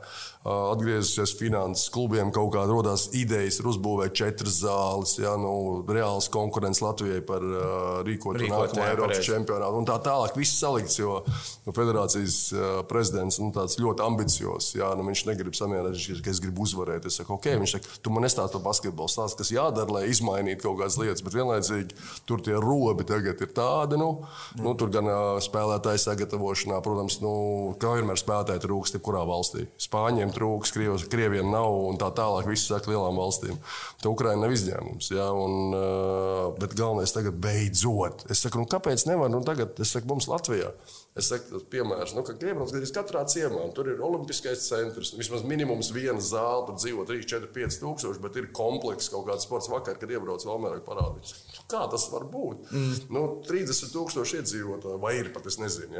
[0.48, 6.84] Atgriezusies finanses klubiem, kaut kādā rodās idejas, ir uzbūvēt četras zāles, jā, nu, reāls konkurence
[6.86, 7.66] Latvijai par uh,
[8.08, 9.82] rīkotu Rīkot, nākamo Eiropas čempionātu.
[9.82, 14.70] Un tā tālāk viss salikts, jo nu, federācijas uh, prezidents nu, ļoti ambiciozs.
[14.78, 17.10] Jā, nu, viņš negrib samierināties, ka es gribu uzvarēt.
[17.10, 20.64] Es saku, ok, viņš saka, tu man nestāsti par basketbolu, stāsti, kas jādara, lai izmainītu
[20.64, 21.26] kaut kādas lietas.
[21.26, 24.14] Bet vienlaicīgi tur tie robi tagad ir tādi, nu,
[24.62, 27.36] nu tur gan uh, spēlētāju sagatavošanā, protams, nu,
[27.82, 29.68] kā vienmēr spēlētāji trūkst, jebkurā valstī.
[29.82, 32.48] Spāņiem trūkst, Krievs, Krieviem nav un tā tālāk.
[32.50, 33.58] Viss saka lielām valstīm.
[34.04, 35.10] Tā Ukraina nav izņēmums.
[35.14, 38.28] Jā, un, uh, bet galvenais tagad beidzot.
[38.32, 39.32] Es saku, nu, kāpēc nevar?
[39.34, 40.72] Nu, tagad, es saku, mums Latvijā.
[41.18, 45.16] Es saku, tas piemērs, nu, ka Krievijas gandrīz katrā ciemā tur ir olimpiskais centrs.
[45.18, 49.48] Vismaz minimums viena zāle, tur dzīvo 3, 4, 5 tūkstoši, bet ir komplekss kaut kāds
[49.50, 51.34] sports vakar, kad iebrauc Valmērā parādīt.
[51.68, 52.70] Kā tas var būt?
[52.72, 52.92] Mm.
[53.12, 55.98] Nu, 30 tūkstoši iedzīvotāji, vai ir pat es nezinu.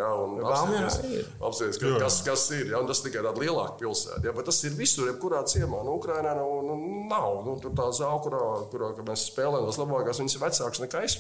[1.12, 1.26] Ir.
[1.44, 2.70] apstāties, ka, kas, kas ir.
[2.78, 4.22] Un tas tikai tāda lielāka pilsēta.
[4.24, 5.82] Jā, bet tas ir visur, jebkurā ciemā.
[5.84, 6.54] Nu, Ukrainā nav.
[6.64, 6.78] Nu,
[7.12, 7.42] nav.
[7.44, 8.40] Nu, tur tā zāle, kurā,
[8.72, 11.18] kurā ka mēs spēlējam, tas labākās, viņas ir vecākas nekā es.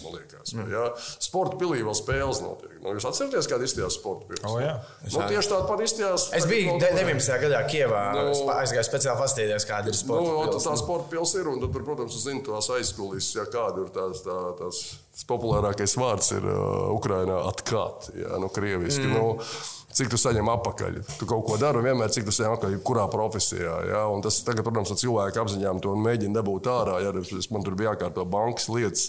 [0.55, 0.71] Mm.
[0.71, 0.85] Jā,
[1.27, 2.77] sporta pilī vēl spēles notiek.
[2.83, 4.53] Nu, jūs atceraties, kāda izstījās sporta pilsēta?
[4.53, 4.77] O, jā.
[5.11, 6.29] Nu, tieši tāda pati izstījās.
[6.39, 7.37] Es biju de- 19.
[7.43, 8.05] gadā Kievā.
[8.15, 10.55] Nu, Nu, aizgāju speciāli paskatīties, kāda ir Nu, sporta.
[10.55, 14.23] tā, tā sporta pilsēta ir, un tur, protams, zina tās aizkulisēs, ja kāda ir tās,
[14.25, 14.83] tā, tās,
[15.15, 19.07] tas populārākais vārds ir uh, Ukrainā atkāt, ja, nu, krieviski.
[19.09, 19.17] Mm.
[19.17, 20.97] Nu, Cik tu saņem atpakaļ?
[21.17, 23.77] Tu kaut ko dari, vienmēr cik tu saņem atpakaļ, kurā profesijā.
[23.89, 24.03] Ja?
[24.13, 26.99] Un tas tagad, protams, ar cilvēku apziņām to mēģina dabūt ārā.
[27.01, 27.13] Ja?
[27.55, 29.07] Man tur bija jākārto bankas lietas.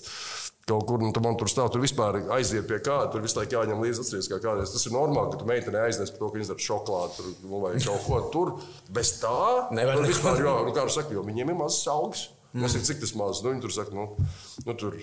[0.69, 3.11] Kaut kur nu, tu man tur stāv, tur vispār aiziet pie kāda.
[3.13, 4.73] Tur visu laiku jāņem līdzi atcerieties, kā kādreiz.
[4.73, 7.61] Tas ir normāli, ka tu meitene aiznes par to, ka viņas dara šokolādi tur, nu,
[7.65, 8.57] vai kaut ko tur.
[8.93, 9.39] Bez tā
[9.77, 12.29] Nevar jo, nu, kā jau saka, jo viņiem ir mazs augs.
[12.55, 12.65] Mm.
[12.65, 13.43] Es zinu, cik tas mazs.
[13.45, 14.17] Nu, viņi tur saka, nu,
[14.67, 14.97] nu tur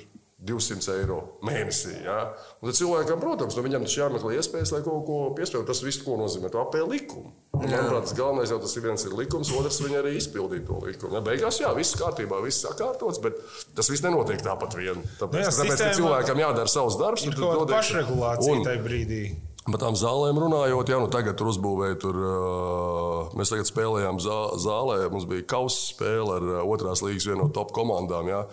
[0.45, 1.17] 200 eiro
[1.47, 1.93] mēnesī.
[2.05, 2.33] Ja?
[2.61, 5.69] Un tad cilvēkam, protams, nu, viņam taču jāmeklē iespējas, lai kaut ko piespēlētu.
[5.69, 7.31] Tas viss, ko nozīmē, to apēl likumu.
[7.55, 10.81] Un, manuprāt, tas galvenais jau tas ir viens ir likums, otrs viņi arī izpildīja to
[10.83, 11.15] likumu.
[11.15, 13.39] Ja, beigās, jā, viss kārtībā, viss sakārtots, bet
[13.77, 15.01] tas viss nenotiek tāpat vien.
[15.21, 17.25] Tāpēc, Nu jā, tāpēc ka sistēma- cilvēkam jādara savs darbs.
[17.25, 19.23] Ir kaut kāda dodies- pašregulācija Un- tajā brīdī.
[19.65, 21.95] Par tām zālēm runājot, jā, nu tagad tur uzbūvēja.
[22.03, 24.99] Tur, uh, mēs tagad spēlējām zā, zālē.
[25.09, 28.29] Mums bija kausa spēle ar otrās līgas vienu no top komandām.
[28.29, 28.43] Jā.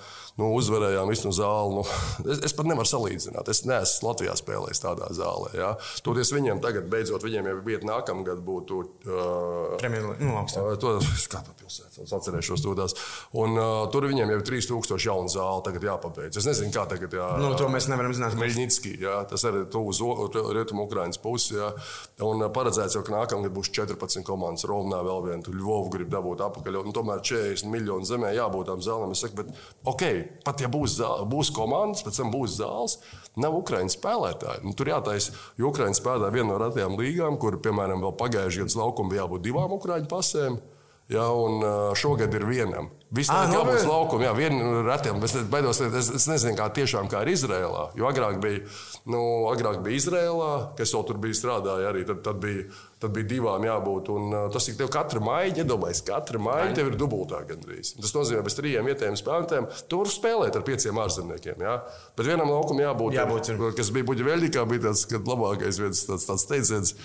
[0.40, 1.76] Nu, uzvarējām visu zāli.
[1.76, 1.82] Nu,
[2.32, 3.50] es, es pat nevaru salīdzināt.
[3.52, 5.52] Es neesmu Latvijā spēlējis tādā zālē.
[5.58, 5.70] Jā.
[6.06, 8.80] Toties viņiem tagad, beidzot, viņiem jau bija nākamgad būtu.
[9.04, 10.38] Uh, Premjerlīga, nu,
[11.60, 12.04] pilsētā.
[12.06, 12.96] Es atcerēšos to tās.
[13.36, 15.64] Un uh, tur viņiem jau ir 3000 jaunu zāli.
[15.68, 16.40] Tagad jāpabeidz.
[16.40, 17.12] Es nezinu, kā tagad.
[17.18, 18.38] Jā, Nu, to mēs nevaram zināt.
[18.40, 20.00] Meļņitski, jā, tas arī ir uz
[20.56, 21.58] rietumu Ukraiņas pusi.
[21.58, 21.68] Jā.
[22.24, 24.64] Un paredzēts jau, ka nākamgad būs 14 komandas.
[24.68, 26.80] Rovnā vēl viena, tur Lvovu grib dabūt apakaļ.
[26.82, 29.12] Un tomēr 40 miljonu zemē jābūt tām zālēm.
[29.12, 29.52] Es saku, bet,
[29.92, 30.04] ok,
[30.46, 30.98] pat ja būs,
[31.30, 32.98] būs komandas, pēc tam būs zāles,
[33.40, 34.64] nav Ukraiņas spēlētāji.
[34.66, 38.82] Nu, tur jātaisa, jo Ukraiņas spēlētāji viena no retajām līgām, kur, piemēram, vēl pagājušajā gadā
[38.82, 40.60] laukuma bija jābūt divām Ukraiņu pasēm.
[41.12, 41.60] Ja, un
[41.98, 42.86] šogad ir vienam.
[43.12, 45.18] Viss Ā, tā kā nu, būs bet- laukuma, jā, viena no retiem.
[45.26, 47.82] Es, baidos, es, es nezinu, kā tiešām kā ir Izrēlā.
[48.00, 48.62] Jo agrāk bija,
[49.12, 52.06] nu, agrāk bija Izrēlā, kas jau tur bija strādāja arī.
[52.08, 52.64] Tad, tad, bija,
[53.04, 54.08] tad bija divām jābūt.
[54.14, 57.92] Un, tas ir tev katra maiņa, iedomājies, katra maiņa tev ir dubultā gandrīz.
[58.00, 61.60] Tas nozīmē, bez trījiem vietējiem spēlētājiem tu vari spēlēt ar pieciem ārzemniekiem.
[61.68, 61.76] Jā?
[62.16, 63.60] Bet vienam laukumam jābūt, Jābūt ir.
[63.76, 66.96] kas bija Buļbuļsaktas, bija tas labākais vietas, tāds, tāds teiciens.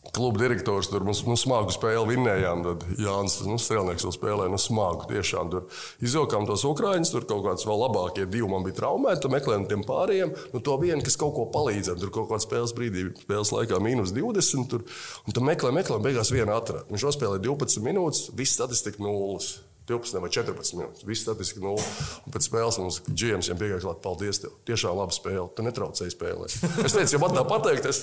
[0.00, 2.62] Kluba direktors tur mums nu, smagu spēli vinnējām.
[2.64, 5.04] Tad Jānis nu, Strēlnieks jau spēlēja nu, smagu.
[5.10, 5.68] Tiešām tur
[6.00, 7.12] izvilkām tos ukrāņus.
[7.12, 9.30] Tur kaut kāds vēl labākie divi man bija traumēti.
[9.30, 10.34] Meklējām tiem pārējiem.
[10.54, 12.00] Nu, to vienu, kas kaut ko palīdzēja.
[12.00, 14.70] Tur kaut kādā spēles brīdī, spēles laikā mīnus 20.
[14.72, 14.88] Tur,
[15.28, 16.88] un tur meklējām, meklējām, beigās vienu atrast.
[16.90, 19.58] Viņš nospēlēja 12 minūtes, viss statistika nulles.
[19.90, 21.04] 12 vai 14 minūtes.
[21.08, 21.84] Viss statistika nulle.
[22.26, 24.54] Un pēc spēles mums GMs viņam piegāja klāt, paldies tev.
[24.70, 25.48] Tiešām laba spēle.
[25.58, 26.56] Tu netraucēji spēlēt.
[26.86, 28.02] Es teicu, ja man tā pateikt, es,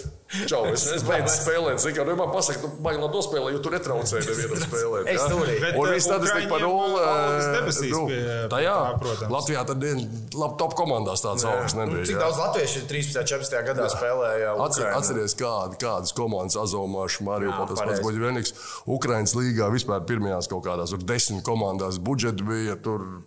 [0.50, 1.80] čau, es, es beidzu spēlēt.
[1.84, 5.10] Zinu, kā nu, man pasaka, tu baigi labi nospēlē, jo tu netraucēji nevienam spēlēt.
[5.14, 5.30] Es ja?
[5.64, 7.02] Bet, Un viss statistika par nulli.
[7.02, 8.62] eh, nu, tā,
[9.02, 9.32] protams.
[9.38, 10.02] Latvijā tad ir
[10.38, 12.06] labi top komandās tāds augsts Nu, nebija.
[12.10, 12.22] cik jā.
[12.26, 13.22] daudz latviešu 13.
[13.22, 13.62] un 14.
[13.70, 14.54] gadā spēlēja?
[14.66, 14.98] Atcer, Ukrainā?
[15.00, 18.02] atceries, kāda, kādas komandas Azomāšu, Mariju, Jā, tas pats.
[18.06, 18.54] Buļbuļsaktas.
[18.98, 21.44] Ukraiņas līgā vispār pirmajās kaut kādās, tur desmit
[21.78, 22.76] komandās budžeti bija.
[22.82, 23.24] Tur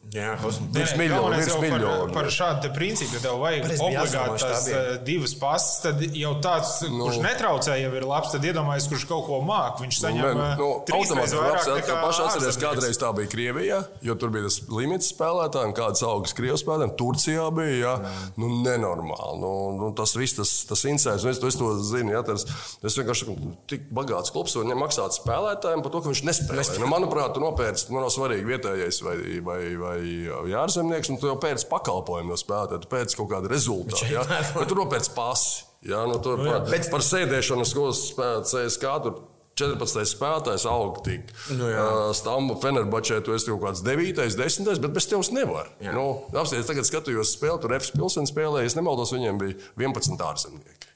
[1.39, 6.03] virs jau par, par šādu principu, ja tev vajag obligāti tās eh, divas pasas, tad
[6.03, 8.33] jau tāds, nu, kurš netraucē, jau ir labs.
[8.35, 9.81] Tad iedomājies, kurš kaut ko māk.
[9.85, 14.33] Viņš saņem Nē, eh, nu, automātiski nekā paši atceries, kādreiz tā bija Krievijā, jo tur
[14.35, 16.95] bija tas limits spēlētājiem, kādas augas Krievijas spēlētājiem.
[17.01, 17.95] Turcijā bija jā,
[18.41, 19.39] nu, nenormāli.
[19.41, 22.15] Nu, nu, tas viss, tas, tas insights, nu, es, to- es to zinu.
[22.15, 22.45] Jā, tas,
[22.83, 26.67] tas vienkārši ir tik bagāts klubs, un viņam maksāt spēlētājiem par to, ka viņš nespēlē.
[26.81, 29.17] Nu, manuprāt, tu nopērci, nu, nav svarīgi vietējais vai,
[29.47, 29.99] vai, vai,
[30.31, 34.07] vai ārzemnieks, un tu jau pēc pakalpojumu no spēlētāja, pēc kaut kāda rezultāta.
[34.13, 34.25] Jā,
[34.57, 35.67] bet tu nopērci pasi.
[35.89, 38.97] Jā, nu, tur par, Bet- par sēdēšanu uz skolas spēlēt CSK.
[39.07, 39.21] Tur
[39.61, 40.07] 14.
[40.09, 41.33] spēlētājs aug tik.
[41.53, 41.83] Nu, jā.
[41.83, 45.69] uh, Stambu Fenerbačē tu esi kaut kāds 9, 10, bet bez tevis nevar.
[45.85, 45.93] Jā.
[45.97, 50.89] Nu, apsties, tagad skatījos spēli, tur Efes pilsēna spēlēja, es nemaldos, viņiem bija 11 ārzemnieki.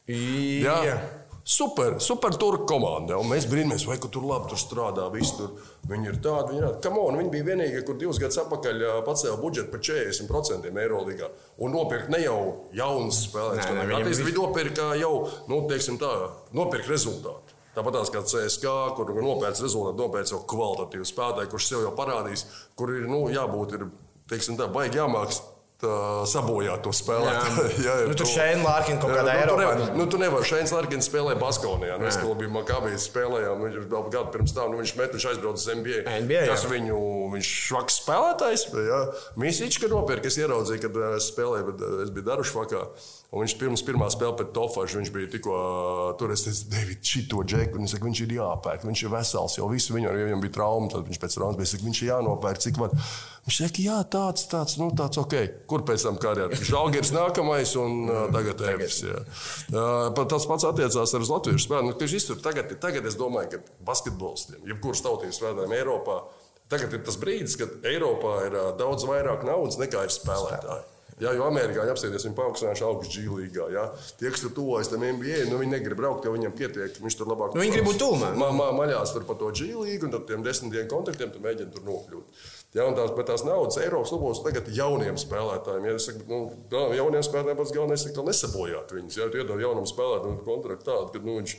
[0.65, 0.77] Jā.
[0.87, 0.97] Jā.
[1.45, 3.19] Super, super tur komanda.
[3.21, 5.11] Un mēs brīnamies, vai tur labi tur strādā.
[5.37, 5.51] Tur
[5.91, 7.01] viņi ir tādi, viņi ir tādi.
[7.03, 11.29] On, viņi bija vienīgie, kur divus gadus atpakaļ pacēla budžetu par 40% Eirolandā.
[11.61, 12.39] Un nopirkt ne jau
[12.73, 13.69] jaunas spēlētājas.
[13.85, 15.13] Attīstīt, bija- viņi nopirka jau,
[15.53, 16.13] nu, teiksim tā,
[16.57, 17.53] nopirka rezultātu.
[17.77, 22.45] Tāpat tās kā CSK, kur nopērts rezultātu, nopērts jau kvalitatīvu spēlētāju, kurš sev jau parādīs,
[22.75, 23.91] kur ir nu, jābūt, ir,
[24.31, 25.43] teiksim tā, baigi jāmāks.
[25.85, 27.65] Sabojāt to spēlētāju.
[27.85, 29.59] Jā, ir Nu, tur to- Shane Larkin kaut Jā, kādā nu, tu Eiropā.
[29.65, 30.45] nevar- Nu, tu nevari.
[30.49, 31.99] Šeit Larkins spēlēja Baskonijā.
[32.01, 33.61] Nu, es kaut biju Makabijas spēlējām.
[33.65, 34.71] Viņš vēl gadu pirms tam.
[34.73, 35.99] Nu, viņš met, viņš aizbrauca uz NBA.
[36.25, 36.55] NBA, jā.
[36.55, 37.01] Tas viņu,
[37.35, 38.65] viņš švaks spēlētājs.
[38.87, 39.01] Jā.
[39.37, 42.87] Mīsīčs, kad nopirka, es ieraudzīju, kad es spēlēju, bet es biju Darušvakā.
[43.35, 45.55] Un viņš pirms pirmā spēle pret Tofašu, viņš bija tikko
[46.21, 46.31] tur.
[46.31, 47.81] Es teicu, David, šito džeku.
[47.83, 49.57] Viņš saka, viņš ir jāpērk, viņš ir vesels.
[49.59, 52.11] Jo visu viņu, jo viņam bija trauma, tad viņš pēc traumas bija, saka, viņš ir
[52.13, 52.95] jānopērk, cik var.
[53.45, 55.35] Viņš saka, jā, tāds, tāds, nu, tāds ok.
[55.71, 56.59] Kur pēc tam karjerā?
[56.69, 59.03] Žalgiris nākamais un tagad Efes.
[59.71, 61.91] pat Tas pats attiecās arī uz latviešu spēlēm.
[61.91, 66.19] Nu, tieši iztur, tagad, tagad es domāju, ka basketbolistiem, jebkuras tautības spēlētājiem Eiropā,
[66.73, 70.91] tagad ir tas brīdis, kad Eiropā ir daudz vairāk naudas nekā ir spēlētāji.
[71.23, 73.69] Jā, jo amerikāņi apstāties, viņi paaugstinājuši augstu G līgā.
[73.71, 73.85] Jā.
[74.19, 76.97] Tie, kas tur tuvojas tam NBA, nu, viņi negrib braukt, jo viņiem pietiek.
[77.05, 78.33] Viņš tur labāk Nu, viņi grib būt tuvumā.
[78.41, 81.45] Ma, ma, maļās tur par to G līgu, un tad tiem desmit dienu kontaktiem tur
[81.45, 82.43] mēģina tur nokļūt.
[82.75, 85.85] Un tās, bet tās naudas Eiropas klubos tagad jauniem spēlētājiem.
[85.87, 86.39] Ja, saku, nu,
[86.73, 89.19] gal- jauniem spēlētājiem pats galvenais ir nesabojāt viņus.
[89.31, 91.55] Tu iedod jaunam spēlētājam kontraktu tādu, ka nu, viņš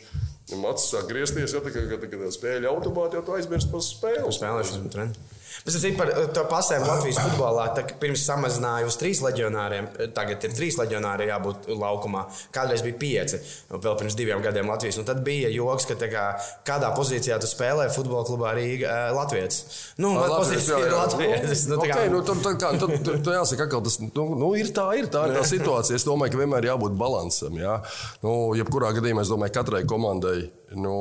[0.74, 4.36] acis sāk griezties, ja tā kā, kad, kad spēļu automāti, jau tu aizmirsti par spēli.
[4.42, 5.32] Spēlēšanu treniņu.
[5.64, 7.68] Bet es par eh, to pasēm Latvijas futbolā.
[7.78, 12.26] Tā, pirms samazināja uz trīs leģionāriem, eh, tagad ir trīs leģionāri jābūt laukumā.
[12.56, 13.40] Kādreiz bija pieci,
[13.72, 15.00] vēl pirms diviem gadiem Latvijas.
[15.02, 16.26] Un tad bija joks, ka kā,
[16.68, 19.62] kādā pozīcijā tu spēlē futbola klubā Rīga eh, Latvijas.
[20.02, 20.98] Nu, Ā, Latvijas, pozīcija jā, ir.
[21.00, 21.66] Latvijas.
[21.72, 24.72] Nu, Okay, nu, tur, tur, kā, tur, tur, tur jāsaka, ka tas nu, nu, ir
[24.74, 26.00] tā, ir tā, ir tā situācija.
[26.00, 27.58] Es domāju, ka vienmēr jābūt balansam.
[27.60, 27.78] Jā.
[28.26, 30.38] Nu, jebkurā gadījumā es domāju, ka katrai komandai.
[30.74, 30.92] Nu,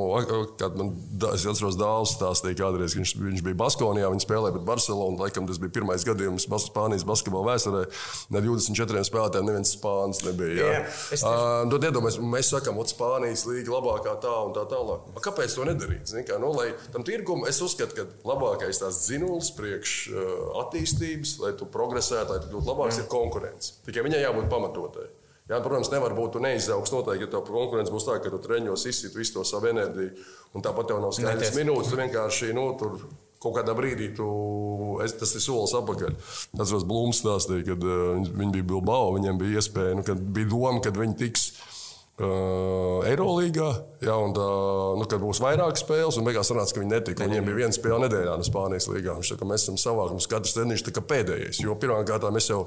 [0.60, 0.90] kad man,
[1.32, 5.16] es atceros, Dārzs stāstīja, kādreiz viņš, viņš bija Baskonijā, viņš spēlēja pret Barcelonu.
[5.22, 7.84] Laikam tas bija pirmais gadījums Bas- Spānijas basketbola vēsturē.
[8.34, 10.52] Ne 24 spēlētājiem neviens spānis nebija.
[10.58, 10.68] Jā.
[10.74, 10.84] Jā,
[11.16, 15.08] es Uh, tad iedomājieties, mēs sakām, ka Spānijas līnija labākā tā un tā tālāk.
[15.16, 16.06] A, Kāpēc to nedarīt?
[16.12, 21.38] Zini, kā, nu, lai tam tirgumam, es uzskatu, ka labākais tās dzinulis priekš uh, attīstības,
[21.40, 23.78] lai tu progresētu, lai tu kļūtu labāks, ir konkurence.
[23.88, 25.08] Tikai viņai jābūt pamatotai.
[25.44, 29.16] Jā, protams, nevar būt, neizaugs noteikti, ja tev konkurence būs tā, ka tu treņos izsit
[29.18, 30.14] visu to savu enerģiju,
[30.56, 32.96] un tāpat tev nav skaidrs minūtes, tu vienkārši, nu, tur
[33.44, 34.28] kaut kādā brīdī tu,
[35.04, 36.16] es, tas ir solis atpakaļ.
[36.56, 40.48] Tas bija Blūms stāstīja, kad uh, viņi bija Bilbao, viņiem bija iespēja, nu, kad bija
[40.54, 41.50] doma, kad viņi tiks
[42.14, 43.68] Uh, Eirolīgā,
[44.06, 47.26] ja, un, uh, nu, kad būs vairāk spēles, un beigās sanāca, ka viņi netika.
[47.26, 49.16] Viņiem bija viena spēle nedēļā no Spānijas līgā.
[49.18, 51.64] Viņš, tā, mēs esam savākti, mums katrs treniņš tika pēdējais.
[51.64, 52.60] Jo pirmkārt, es jau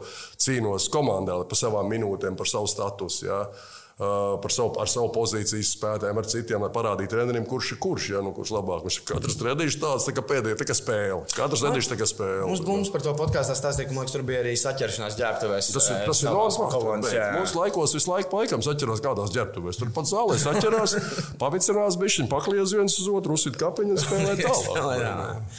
[0.43, 3.29] cīnos komandā par savām minūtēm, par savu statusu.
[3.29, 3.45] Ja.
[3.47, 8.09] Uh, par savu, ar savu pozīcijas spēlētājiem, ar citiem, lai parādītu trenerim, kurš ir kurš.
[8.13, 8.83] Ja, nu, kurš labāk.
[8.85, 11.23] Viņš katrs treniņš tāds tā kā pēdējais, tā kā spēle.
[11.33, 12.43] Katrs treniņš tā kā spēle.
[12.45, 15.71] Mums, mums par to podkāstā stāstīja, ka liekas, tur bija arī saķeršanās ģērbtuvēs.
[15.73, 17.15] Tas ir, tas ir normāli.
[17.39, 19.81] Mūsu laikos visu laiku laikam saķerās kādās ģērbtuvēs.
[19.81, 20.93] Tur pat zālē saķerās,
[21.41, 25.57] pavicinās bišķiņu, pakliedz viens uz otru, uzsit kapiņu un spēlē tālāk.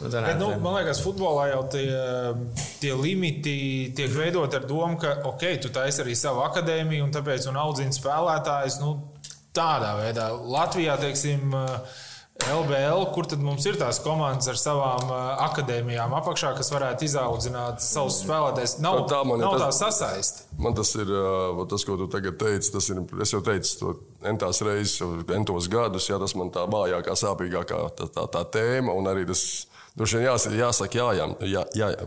[0.00, 1.86] Bet, nu, man liekas, futbolā jau tie,
[2.80, 3.54] tie limiti
[3.96, 7.92] tiek veidoti ar domu, ka, ok, tu taisi arī savu akadēmiju, un tāpēc un audzini
[7.92, 8.94] spēlētājus nu,
[9.56, 10.30] tādā veidā.
[10.40, 11.52] Latvijā, teiksim,
[12.40, 15.10] LBL, kur tad mums ir tās komandas ar savām
[15.44, 18.78] akadēmijām apakšā, kas varētu izaudzināt savus spēlētājus?
[18.80, 20.46] Nav, tā, nav tā sasaisti.
[20.60, 21.12] Man tas ir
[21.68, 22.72] tas, ko tu tagad teici.
[22.72, 23.92] Tas ir, es jau teicu to
[24.32, 25.02] entās reizes,
[25.36, 29.44] entos gadus, ja tas man tā vājākā, sāpīgākā tā, tā, tā tēma un arī tas
[29.98, 32.04] Droši vien jāsaka, jāsaka jā, jā, jā, jā.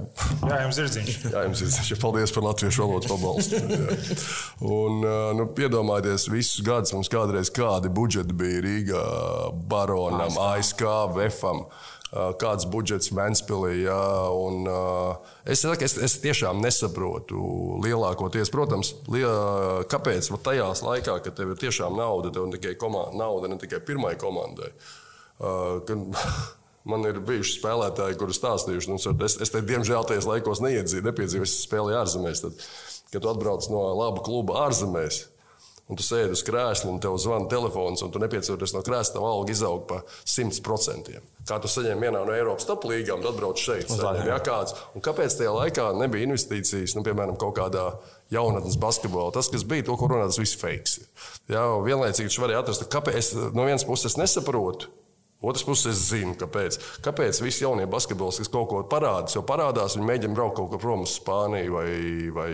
[0.48, 1.16] jā jums ir ziņš.
[1.34, 1.96] jā, jums ir ziņš.
[2.00, 3.60] Paldies par latviešu valodas pabalstu.
[4.76, 5.04] un,
[5.40, 9.04] nu, piedomājieties, visus gadus mums kādreiz kādi budžeti bija Rīgā,
[9.68, 10.86] Baronam, ASK,
[11.18, 11.68] VFam
[12.40, 13.74] kāds budžets Vēnspīlī.
[13.88, 14.68] Ja, un,
[15.50, 17.42] es, es, es tiešām nesaprotu
[17.84, 23.18] lielākoties, protams, liel, kāpēc tajās laikā, kad tev ir tiešām nauda, tev ne tikai komanda,
[23.26, 24.72] nauda ne tikai pirmai komandai.
[25.42, 26.14] Kad,
[26.90, 31.48] Man ir bijuši spēlētāji, kurus stāstījuši, nu, es, es te, diemžēl tajos laikos neiedzīju, nepiedzīvoju,
[31.48, 32.42] es spēlēju ārzemēs.
[32.44, 32.66] Tad,
[33.14, 35.22] kad tu atbrauc no laba kluba ārzemēs,
[35.88, 39.28] un tu sēdi uz krēsla, un tev zvana telefons, un tu nepieciešams no krēsla, tev
[39.28, 41.22] alga izaug pa 100%.
[41.48, 43.88] Kā tu saņem vienā no Eiropas top līgām, tad atbrauc šeit.
[43.92, 44.76] Saņem, ja, kāds.
[44.96, 47.94] un kāpēc tajā laikā nebija investīcijas, nu, piemēram, kaut kādā
[48.32, 49.32] jaunatnes basketbolā?
[49.36, 51.00] Tas, kas bija, to, ko runā, tas viss fakes.
[51.52, 54.92] Ja, vienlaicīgi viņš varēja atrast, kāpēc es no vienas puses nesaprotu
[55.44, 56.80] Otrs puses, es zinu, kāpēc.
[57.04, 60.84] Kāpēc visi jaunie basketbolisti, kas kaut ko parādās, jau parādās, viņi mēģina braukt kaut kur
[60.84, 61.88] prom uz Spāniju vai,
[62.36, 62.50] vai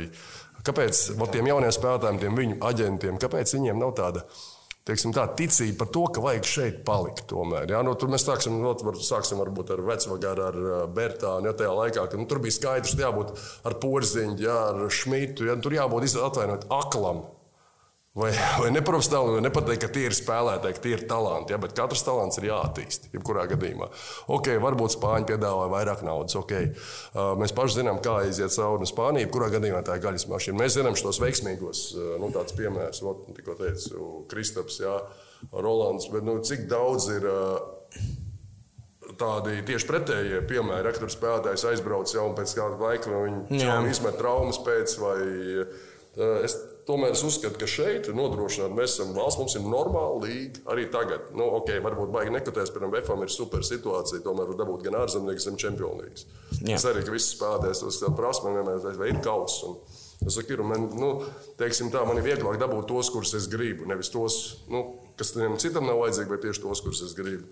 [0.66, 4.26] kāpēc tiem jauniem spēlētājiem, tiem viņu aģentiem, kāpēc viņiem nav tāda.
[4.90, 7.28] Teiksim, tā ticība par to, ka vajag šeit palikt.
[7.30, 7.84] Tomēr, ja?
[7.86, 11.46] nu, tur mēs sāksim, not, var, sāksim varbūt ar Vecvagaru, ar Bertānu.
[11.46, 13.36] Ja, tajā laikā, kad nu, tur bija skaidrs, ka jābūt
[13.70, 15.46] ar Porziņu, ja, ar Šmitu.
[15.46, 17.22] Ja, tur jābūt atvainot aklam.
[18.20, 21.54] Vai, vai neprofesionāli, vai nepateikt, ka tie ir spēlētāji, ka tie ir talanti.
[21.54, 23.08] Ja, bet katrs talants ir jāattīst.
[23.14, 23.88] Jebkurā gadījumā.
[24.36, 26.36] Ok, varbūt Spāņi piedāvā vairāk naudas.
[26.42, 26.74] Okay.
[27.14, 29.24] Uh, mēs paši zinām, kā iziet cauri Spānijai.
[29.24, 30.60] Jebkurā gadījumā tā ir gaļas mašīna.
[30.60, 33.04] Mēs zinām šos veiksmīgos uh, nu, piemērus.
[33.06, 34.98] Nu, tikko teicu, Kristaps, jā,
[35.56, 36.10] Rolands.
[36.12, 37.30] Bet nu, cik daudz ir?
[37.30, 38.10] Uh,
[39.20, 40.84] tādi tieši pretējie piemēri.
[40.86, 45.18] Rektor's spēlētājs aizbrauc jau un pēc kāda laika viņš izmet traumas pēc vai
[46.46, 46.56] es
[46.90, 51.28] Tomēr es uzskatu, ka šeit nodrošināt, mēs esam valsts, mums ir normāla līga arī tagad.
[51.38, 55.46] Nu, ok, varbūt baigi nekotēs, piemēram, VFam ir super situācija, tomēr var dabūt gan ārzemnieks,
[55.52, 56.26] gan čempionīgs.
[56.66, 59.62] Es arī, ka visi spēlētājs tos prasmu, vienmēr ir kauss.
[59.70, 59.78] Un,
[60.20, 61.10] Es saku, ir, man, nu,
[61.60, 63.86] teiksim tā, man ir vieglāk dabūt tos, kurus es gribu.
[63.88, 64.82] Nevis tos, nu,
[65.20, 65.32] kas
[65.64, 67.48] citam nav vajadzīgi, bet tieši tos, kurus es gribu.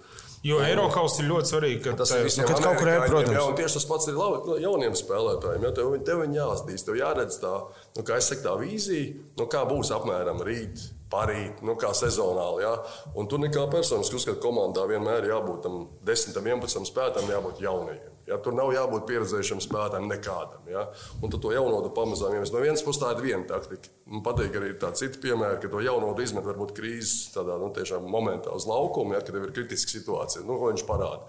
[0.46, 3.32] Jo Eiropas ir ļoti svarīgi, ka tas ir visiem kaut kur ejot.
[3.34, 5.66] Jā, un tieši tas pats ir labi, no, jauniem spēlētājiem.
[5.66, 7.54] Ja, tev, tev viņi jāatzīst, tev jāredz tā,
[7.98, 12.66] nu, kā es saku, tā vīzija, nu, kā būs apmēram rīt, parīt, nu, kā sezonāli.
[12.66, 12.76] Ja.
[13.18, 18.14] Un tu nekā personiski uzskati, ka komandā vienmēr jābūt tam 10, 11 spēlētājiem, jābūt jaunajiem.
[18.28, 20.66] Ja, tur nav jābūt pieredzējušam spēlētājam nekādam.
[20.68, 20.84] Ja?
[21.24, 22.52] Un tad to jaunotu pamazām ievies.
[22.52, 23.88] No vienas puses tā ir viena taktika.
[24.12, 27.72] Man patīk arī tā cita piemēra, ka to jaunotu izmet varbūt krīzes tādā nu,
[28.12, 30.44] momentā uz laukuma, ja, kad ir kritiska situācija.
[30.44, 31.24] Nu, ko viņš parāda?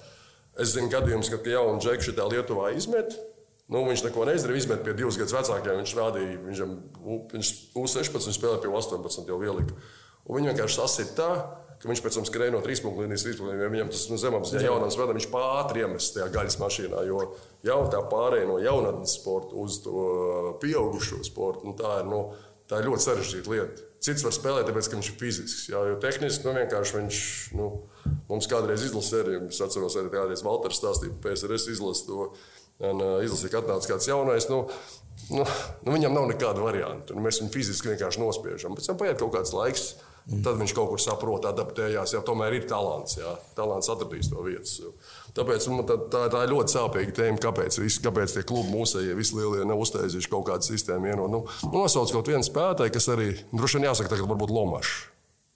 [0.59, 3.14] Es zinu gadījumus, kad jaunu džekšu šitā Lietuvā izmet.
[3.69, 5.83] Nu, viņš neko neizdarīja, izmet pie divus gadus vecākiem.
[5.83, 6.75] Viņš rādīja, viņam,
[7.35, 9.77] viņš U16 spēlēja pie 18 jau ielika.
[10.25, 11.31] Un viņi vienkārši sasita tā,
[11.79, 13.73] ka viņš pēc tam skrēja no trīs punktu līnijas, līnijas.
[13.75, 17.05] Viņam tas nu, zemapziņā jaunam spēlētājam viņš pātri iemests tajā gaļas mašīnā.
[17.09, 17.21] Jo
[17.66, 20.07] jau tā pārējai no jaunatnes sporta uz to
[20.62, 22.25] pieaugušo sportu, nu, tā, ir, nu,
[22.71, 23.87] tā ir ļoti sarežģīta lieta.
[24.09, 25.64] Cits var spēlēt, tāpēc, ka viņš ir fizisks.
[25.73, 27.23] Jā, jo tehniski nu, vienkārši viņš
[27.59, 27.71] nu,
[28.29, 32.29] mums kādreiz izlasīja, arī es atceros, arī kādreiz Valters stāstīja, PSRS izlasīja.
[32.79, 34.47] Un, uh, izlasīja, ka atnāca kāds jaunais.
[34.51, 34.64] Nu,
[35.33, 37.16] nu, nu, viņam nav nekāda varianta.
[37.16, 38.76] Nu, mēs viņu fiziski vienkārši nospiežam.
[38.79, 39.89] Pēc tam paiet kaut kāds laiks.
[40.29, 40.43] Mm.
[40.45, 42.12] Tad viņš kaut kur saprot, adaptējās.
[42.12, 43.16] Jā, tomēr ir talants.
[43.16, 43.33] Jā.
[43.57, 44.93] Talants atradīs to vietu.
[45.35, 49.16] Tāpēc man, tā, tā, tā ir ļoti sāpīga tēma, kāpēc, visi, kāpēc tie klubi mūsējie,
[49.16, 51.14] visi lielie, nav uztaisījuši kaut kādu sistēmu.
[51.16, 54.99] Nu, nu, nosauc kaut vienu spēlētāju, kas arī droši vien jāsaka, ka varbūt Lomašs.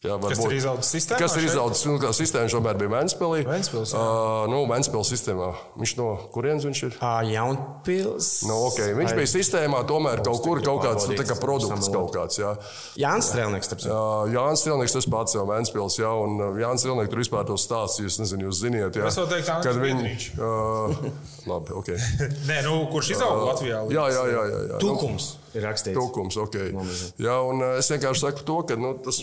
[0.03, 1.19] Jā, Kas ir izaudzis sistēmā?
[1.23, 1.81] Kas ir izaudzis?
[1.87, 3.45] Nu, sistēma šobrīd bija Vēnspēlī.
[3.47, 4.01] Ventspils, jā.
[4.03, 5.51] uh, nu, Vēnspils sistēmā.
[5.79, 6.97] Viņš no kurienes viņš ir?
[7.07, 8.31] Ā, Jaunpils.
[8.49, 8.97] Nu, okay.
[8.99, 12.41] Viņš Vai- bija sistēmā, tomēr kaut kur kaut kāds nu, kā produkts kaut kāds.
[12.43, 12.51] Jā.
[12.99, 13.71] Jānis Strēlnieks.
[13.79, 17.59] Uh, Jānis Strēlnieks, tas pats jau Vēnspils, jā, un uh, Jānis Strēlnieks tur vispār to
[17.63, 19.13] stāstīja, es nezinu, jūs ziniet, jā.
[19.33, 20.17] Teiktu, kad viņi...
[20.35, 20.99] Uh,
[21.47, 21.93] labi, ok.
[22.51, 23.85] Nē, nu, kurš izauga Latvijā?
[23.95, 24.43] Jā, jā, jā.
[24.51, 24.73] jā, jā.
[24.75, 25.95] Nu, Tukums ir rakstīts.
[25.95, 26.59] Tukums, ok.
[27.23, 29.23] Jā, un uh, es vienkārši saku to, ka nu, tas.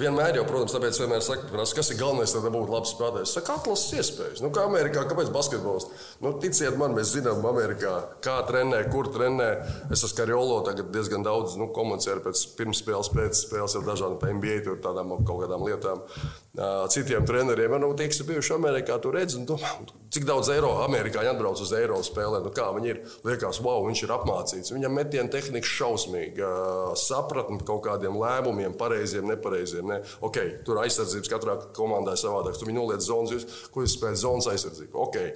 [0.00, 3.34] Vienmēr jau, protams, tāpēc vienmēr saka, prasa, kas ir galvenais, lai būtu labs spēlētājs.
[3.36, 4.40] Saka, atlases iespējas.
[4.40, 5.90] Nu, kā Amerikā, kāpēc basketbols?
[6.24, 7.92] Nu, ticiet man, mēs zinām, Amerikā,
[8.24, 9.50] kā trenē, kur trenē.
[9.92, 14.80] Es esmu Karjolo tagad diezgan daudz nu, komunicēju pēc pirmsspēles, pēcspēles ar dažādām NBA, tur
[14.80, 16.00] tādām kaut kādām lietām.
[16.92, 19.60] Citiem treneriem, nu, tie, kas ir bijuši Amerikā, tur redz, un, tu,
[20.12, 22.42] cik daudz eiro amerikāņi atbrauc uz eiro spēlē.
[22.44, 22.98] Nu, kā viņi ir?
[23.24, 24.74] Liekas, wow, viņš ir apmācīts.
[24.74, 26.50] Viņam metiena tehnika šausmīga,
[27.00, 29.81] sapratne kaut kādiem lēmumiem, pareiziem, nepareiziem.
[29.88, 30.00] Ne?
[30.22, 32.58] Okay, tur aizsardzības katrā komandā ir savādāk.
[32.58, 34.94] Tu viņu noliec zonas, jūs- ko jūs spēlējat zonas aizsardzību.
[35.08, 35.32] Okay.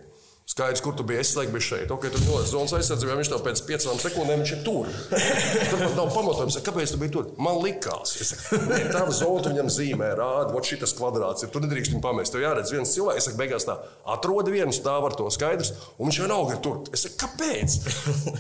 [0.47, 1.18] Skaidrs, kur tu biji.
[1.20, 1.90] Es laikam biju šeit.
[1.90, 3.16] Okay, tur noliec zonas aizsardzībā.
[3.18, 4.90] Viņš tev pēc piecām sekundēm viņš ir tur.
[5.72, 7.32] Tur pat nav pamatojums, kāpēc tu biji tur.
[7.42, 8.12] Man likās,
[8.47, 8.61] ka
[8.92, 11.51] tā zona viņam zīmē, rāda, ka šis kvadrāts ir.
[11.51, 12.30] Tu nedrīkst viņu pamest.
[12.36, 13.74] Tev jāredz viens cilvēks, es saku, beigās tā
[14.14, 16.78] atrod vienu stāvu ar to skaidrs, un viņš vienalga ir tur.
[16.94, 17.76] Es saku, kāpēc?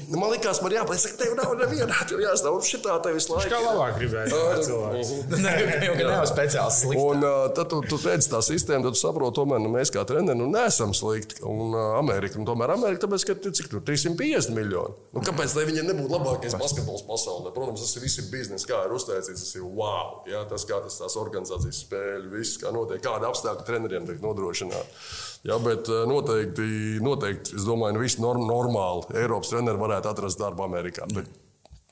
[0.06, 0.78] Nu, man likās, man.
[0.94, 3.50] Es saku, tev nav nevienā, tev jāstāv un šitā tev visu laiku.
[3.50, 5.42] Kā labāk gribēja mhm.
[5.42, 5.56] Nē,
[5.88, 7.02] jau gan nav speciāls slikts.
[7.02, 7.26] Un
[7.58, 10.46] tad tu, tu redzi tā sistēmu, tad tu saproti, tomēr nu, mēs kā treneri nu,
[10.54, 11.42] neesam slikti.
[11.46, 14.96] Un uh, Amerika, nu, tomēr Amerika, tāpēc, ka cik tur 350 miljoni.
[15.14, 17.52] Nu, kāpēc lai viņiem nebūtu labākais basketbols pasaulē?
[17.56, 20.20] Protams, tas ir visi biznesa, kā ir uztaisīts, tas ir wow.
[20.30, 25.02] Jā, tas kā tas tās organizācijas spēļu, viss, kā notiek, kāda apstākļa treneriem tiek nodrošināta.
[25.46, 26.68] Jā, bet uh, noteikti,
[27.06, 31.06] noteikti, es domāju, nu, visi norm, normāli Eiropas treneri varētu atrast darbu Amerikā.
[31.14, 31.30] Bet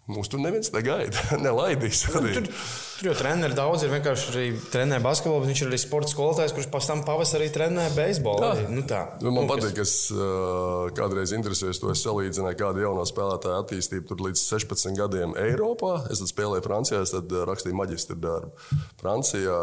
[0.05, 2.03] Mums tur neviens negaida, nelaidīs.
[2.13, 2.35] Arī.
[2.37, 2.49] Tur,
[2.99, 6.53] tur jau treneri daudz ir vienkārši arī trenē basketbolu, bet viņš ir arī sporta skolotājs,
[6.53, 8.51] kurš pēc tam pavasarī trenē beisbolu.
[8.69, 9.01] Nu, tā.
[9.25, 11.89] Nu, man Nu, patīk, ka es uh, kādreiz interesējos to.
[11.95, 15.95] Es salīdzināju, kāda jaunā spēlētāja attīstība tur līdz 16 gadiem Eiropā.
[16.13, 18.53] Es spēlēju Francijā, es tad rakstīju maģistra darbu.
[19.01, 19.59] Francijā,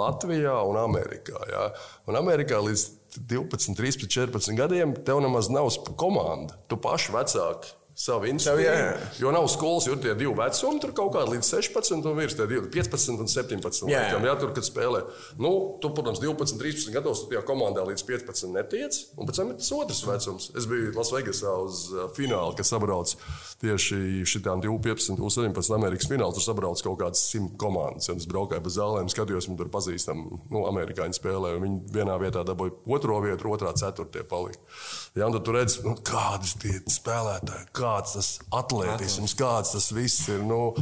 [0.00, 1.44] Latvijā un Amerikā.
[1.52, 1.68] Ja?
[2.08, 2.88] Un Amerikā līdz
[3.28, 5.68] 12, 13, 14 gadiem tev nemaz nav
[6.00, 6.56] komanda.
[6.68, 7.76] Tu paši vecāki.
[7.94, 9.20] Savu institūciju.
[9.22, 12.46] Jo nav skolas, jo tie divi vecumi tur kaut kādi līdz 16, un virs tie
[12.50, 13.86] divi 15 un 17.
[13.86, 15.04] Jā, laikam, jā, tur, kad spēlē.
[15.38, 19.52] Nu, tu, protams, 12, 13 gados tu tajā komandā līdz 15 netiec, un pēc tam
[19.54, 20.48] ir tas otrs vecums.
[20.58, 23.14] Es biju Lasvegasā uz uh, finālu, kad sabrauc
[23.62, 26.34] tieši šitām 15, 17 Amerikas finālā.
[26.34, 28.10] Tur sabrauc kaut kādas simt komandas.
[28.10, 31.54] Un es braukāju pa zālēm, skatījos, un tur pazīstam, nu, amerikāņu spēlē.
[31.54, 34.74] un Viņi vienā vietā dabūja otro vietu, otrā ceturtajā palika.
[35.14, 40.24] Jā, un tad tu redz, nu, kādas tie spēlētāji, kāds tas atlētisms, kāds tas viss
[40.26, 40.40] ir.
[40.42, 40.72] Nu,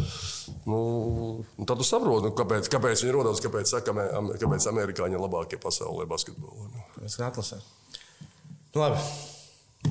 [0.65, 0.79] nu,
[1.69, 3.93] tad tu saproti, nu, kāpēc, kāpēc viņi rodas, kāpēc, saka,
[4.41, 6.65] kāpēc amerikāņi ir labākie pasaulē basketbolā.
[6.73, 6.87] Nu.
[7.05, 7.61] Es atlasē.
[8.73, 9.05] Nu, labi.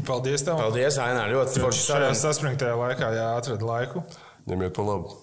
[0.09, 0.57] Paldies tev!
[0.57, 1.27] Paldies, Ainā.
[1.29, 2.19] Ļoti forši Šajā saruna.
[2.23, 4.01] saspringtajā laikā jāatrada laiku.
[4.49, 5.19] Ņemiet pa labu.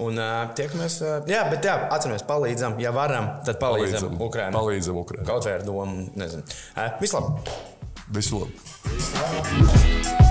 [0.00, 0.96] Un uh, tiekamies.
[1.04, 2.80] Uh, jā, bet jā, atceramies, palīdzam.
[2.80, 4.56] Ja varam, tad palīdzam, palīdzam Ukraiņai.
[4.56, 5.28] Palīdzam Ukraiņai.
[5.28, 6.48] Kaut vai ar domu, nezinu.
[6.72, 7.73] Uh, Vislabāk!
[8.08, 8.48] Весело.
[8.84, 10.23] Весело.